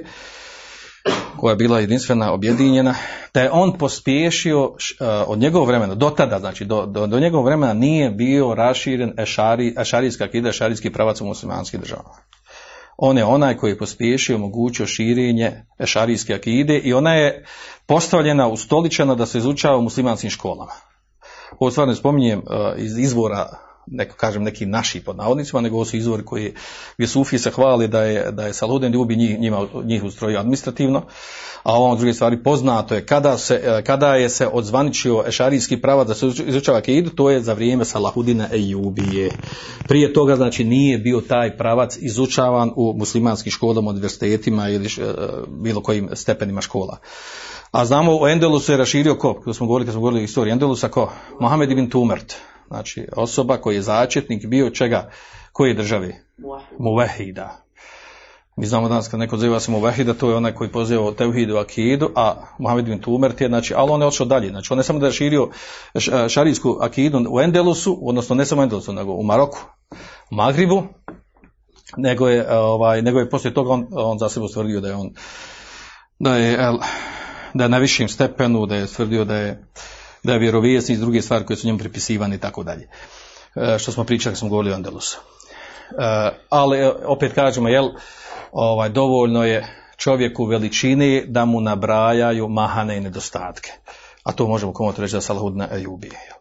koja 1.36 1.52
je 1.52 1.56
bila 1.56 1.80
jedinstvena, 1.80 2.32
objedinjena, 2.32 2.94
da 3.34 3.40
je 3.40 3.50
on 3.50 3.78
pospješio 3.78 4.64
e, 5.00 5.04
od 5.06 5.38
njegovog 5.38 5.68
vremena, 5.68 5.94
do 5.94 6.10
tada, 6.10 6.38
znači 6.38 6.64
do, 6.64 6.86
do, 6.86 7.06
do 7.06 7.20
njegovog 7.20 7.46
vremena 7.46 7.72
nije 7.72 8.10
bio 8.10 8.54
raširen 8.54 9.12
ešari, 9.18 9.74
ešarijska 9.78 10.28
kida, 10.28 10.48
ešarijski 10.48 10.92
pravac 10.92 11.20
u 11.20 11.24
muslimanskih 11.24 11.80
državama 11.80 12.27
on 12.98 13.18
je 13.18 13.24
onaj 13.24 13.56
koji 13.56 13.70
je 13.70 13.78
pospješio, 13.78 14.36
omogućio 14.36 14.86
širenje 14.86 15.64
ešarijske 15.78 16.34
akide 16.34 16.78
i 16.78 16.92
ona 16.92 17.14
je 17.14 17.44
postavljena, 17.86 18.48
ustoličena 18.48 19.14
da 19.14 19.26
se 19.26 19.38
izučava 19.38 19.76
u 19.76 19.82
muslimanskim 19.82 20.30
školama. 20.30 20.72
Ovo 21.58 21.70
stvarno 21.70 21.94
spominjem 21.94 22.38
uh, 22.38 22.44
iz 22.76 22.98
izvora 22.98 23.67
neko 23.90 24.16
kažem 24.16 24.42
neki 24.42 24.66
naši 24.66 25.00
pod 25.00 25.16
navodnicima, 25.16 25.60
nego 25.60 25.76
ovo 25.76 25.84
su 25.84 25.96
izvori 25.96 26.24
koji 26.24 26.52
gdje 26.96 27.06
Sufi 27.06 27.38
se 27.38 27.50
hvali 27.50 27.88
da 27.88 28.02
je, 28.02 28.32
da 28.32 28.46
je 28.46 28.52
Saluden 28.52 28.92
ljubi 28.92 29.16
njih, 29.16 29.40
njima, 29.40 29.66
njih 29.84 30.04
ustrojio 30.04 30.38
administrativno, 30.38 31.02
a 31.62 31.74
ovo 31.74 31.96
druge 31.96 32.14
stvari 32.14 32.42
poznato 32.42 32.94
je 32.94 33.06
kada, 33.06 33.38
se, 33.38 33.60
e, 33.64 33.82
kada 33.84 34.14
je 34.14 34.28
se 34.28 34.46
odzvaničio 34.52 35.24
ešarijski 35.26 35.80
prava 35.80 36.04
da 36.04 36.14
se 36.14 36.26
izučava 36.26 36.80
keidu, 36.80 37.10
to 37.10 37.30
je 37.30 37.40
za 37.40 37.52
vrijeme 37.52 37.84
Salahudina 37.84 38.48
Ejubije. 38.52 39.30
Prije 39.88 40.12
toga 40.12 40.36
znači 40.36 40.64
nije 40.64 40.98
bio 40.98 41.20
taj 41.20 41.56
pravac 41.56 41.98
izučavan 42.00 42.72
u 42.76 42.94
muslimanskim 42.96 43.52
školama, 43.52 43.90
univerzitetima 43.90 44.68
ili 44.68 44.86
e, 44.86 44.90
bilo 45.48 45.82
kojim 45.82 46.08
stepenima 46.12 46.60
škola. 46.60 46.98
A 47.70 47.84
znamo 47.84 48.18
u 48.20 48.28
Endelusu 48.28 48.72
je 48.72 48.78
raširio 48.78 49.14
ko, 49.14 49.34
kada 49.34 49.54
smo 49.54 49.66
govorili, 49.66 49.86
kad 49.86 49.92
smo 49.92 50.00
govorili 50.00 50.22
o 50.22 50.24
istoriji 50.24 50.52
Endelusa, 50.52 50.88
ko? 50.88 51.12
Mohamed 51.40 51.70
ibn 51.70 51.90
Tumert, 51.90 52.34
Znači 52.68 53.06
osoba 53.16 53.56
koji 53.56 53.74
je 53.74 53.82
začetnik 53.82 54.46
bio 54.46 54.70
čega? 54.70 55.10
Koje 55.52 55.74
države? 55.74 56.14
Muvehida. 56.78 57.64
Mi 58.56 58.66
znamo 58.66 58.88
danas 58.88 59.08
kad 59.08 59.20
neko 59.20 59.36
zove 59.36 59.60
se 59.60 59.70
Muvehida, 59.70 60.14
to 60.14 60.30
je 60.30 60.36
onaj 60.36 60.54
koji 60.54 60.72
poziva 60.72 61.12
Teuhidu 61.12 61.56
Akidu, 61.56 62.10
a 62.16 62.34
Mohamed 62.58 62.84
bin 62.84 63.00
Tumert 63.00 63.40
je, 63.40 63.48
znači, 63.48 63.74
ali 63.76 63.90
on 63.90 64.00
je 64.00 64.06
otišao 64.06 64.26
dalje. 64.26 64.48
Znači 64.48 64.72
on 64.72 64.76
ne 64.76 64.82
samo 64.82 64.98
da 64.98 65.06
je 65.06 65.12
širio 65.12 65.48
šarijsku 66.28 66.78
Akidu 66.80 67.26
u 67.30 67.40
Endelusu, 67.40 67.98
odnosno 68.02 68.34
ne 68.34 68.46
samo 68.46 68.60
u 68.60 68.62
Endelusu, 68.62 68.92
nego 68.92 69.12
u 69.12 69.22
Maroku, 69.22 69.58
u 70.30 70.34
Magribu, 70.34 70.82
nego 71.96 72.28
je, 72.28 72.58
ovaj, 72.58 73.02
nego 73.02 73.18
je 73.18 73.30
poslije 73.30 73.54
toga 73.54 73.70
on, 73.70 73.86
on 73.90 74.18
za 74.18 74.28
sebe 74.28 74.44
ustvrdio 74.44 74.80
da 74.80 74.88
je 74.88 74.94
on 74.94 75.10
da 76.18 76.36
je, 76.36 76.56
da 77.54 77.64
je 77.64 77.68
na 77.68 77.78
višim 77.78 78.08
stepenu, 78.08 78.66
da 78.66 78.76
je 78.76 78.86
tvrdio 78.86 79.24
da 79.24 79.36
je 79.36 79.64
da 80.22 80.32
je 80.32 80.38
vjerovijesni 80.38 80.94
i 80.94 80.98
druge 80.98 81.22
stvari 81.22 81.46
koje 81.46 81.56
su 81.56 81.66
njemu 81.66 81.78
pripisivane 81.78 82.36
i 82.36 82.38
tako 82.38 82.62
dalje. 82.62 82.88
E, 83.56 83.78
što 83.78 83.92
smo 83.92 84.04
pričali 84.04 84.32
kad 84.32 84.38
smo 84.38 84.48
govorili 84.48 84.72
o 84.72 84.76
Andalusu. 84.76 85.18
E, 85.90 86.30
ali 86.48 86.78
e, 86.78 86.92
opet 87.04 87.32
kažemo, 87.32 87.68
jel, 87.68 87.88
ovaj, 88.52 88.88
dovoljno 88.88 89.44
je 89.44 89.66
čovjeku 89.96 90.44
veličini 90.44 91.24
da 91.26 91.44
mu 91.44 91.60
nabrajaju 91.60 92.48
mahane 92.48 92.96
i 92.96 93.00
nedostatke. 93.00 93.72
A 94.22 94.32
to 94.32 94.46
možemo 94.46 94.72
komotno 94.72 95.02
reći 95.02 95.14
da 95.14 95.20
Salahudna 95.20 95.68
Ejubije. 95.72 96.38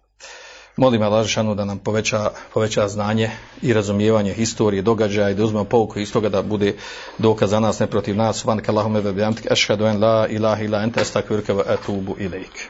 Molim 0.77 1.01
Alažešanu 1.01 1.55
da 1.55 1.65
nam 1.65 1.79
poveća, 1.79 2.29
poveća 2.53 2.87
znanje 2.87 3.31
i 3.61 3.73
razumijevanje 3.73 4.33
historije, 4.33 4.81
događaja 4.81 5.29
i 5.29 5.35
da 5.35 5.43
uzmemo 5.43 5.63
pouku 5.63 5.99
iz 5.99 6.13
toga 6.13 6.29
da 6.29 6.41
bude 6.41 6.75
dokaz 7.17 7.49
za 7.49 7.59
nas, 7.59 7.79
ne 7.79 7.87
protiv 7.87 8.15
nas. 8.15 8.45
Van 8.45 8.59
kalahume 8.59 9.01
vebijamtik, 9.01 9.51
ešhadu 9.51 9.85
en 9.85 10.03
la 10.03 10.27
ilaha 10.27 10.63
ila 10.63 10.83
ente 10.83 11.01
estakvirke 11.01 11.53
wa 11.53 11.73
etubu 11.73 12.15
ilaik. 12.19 12.69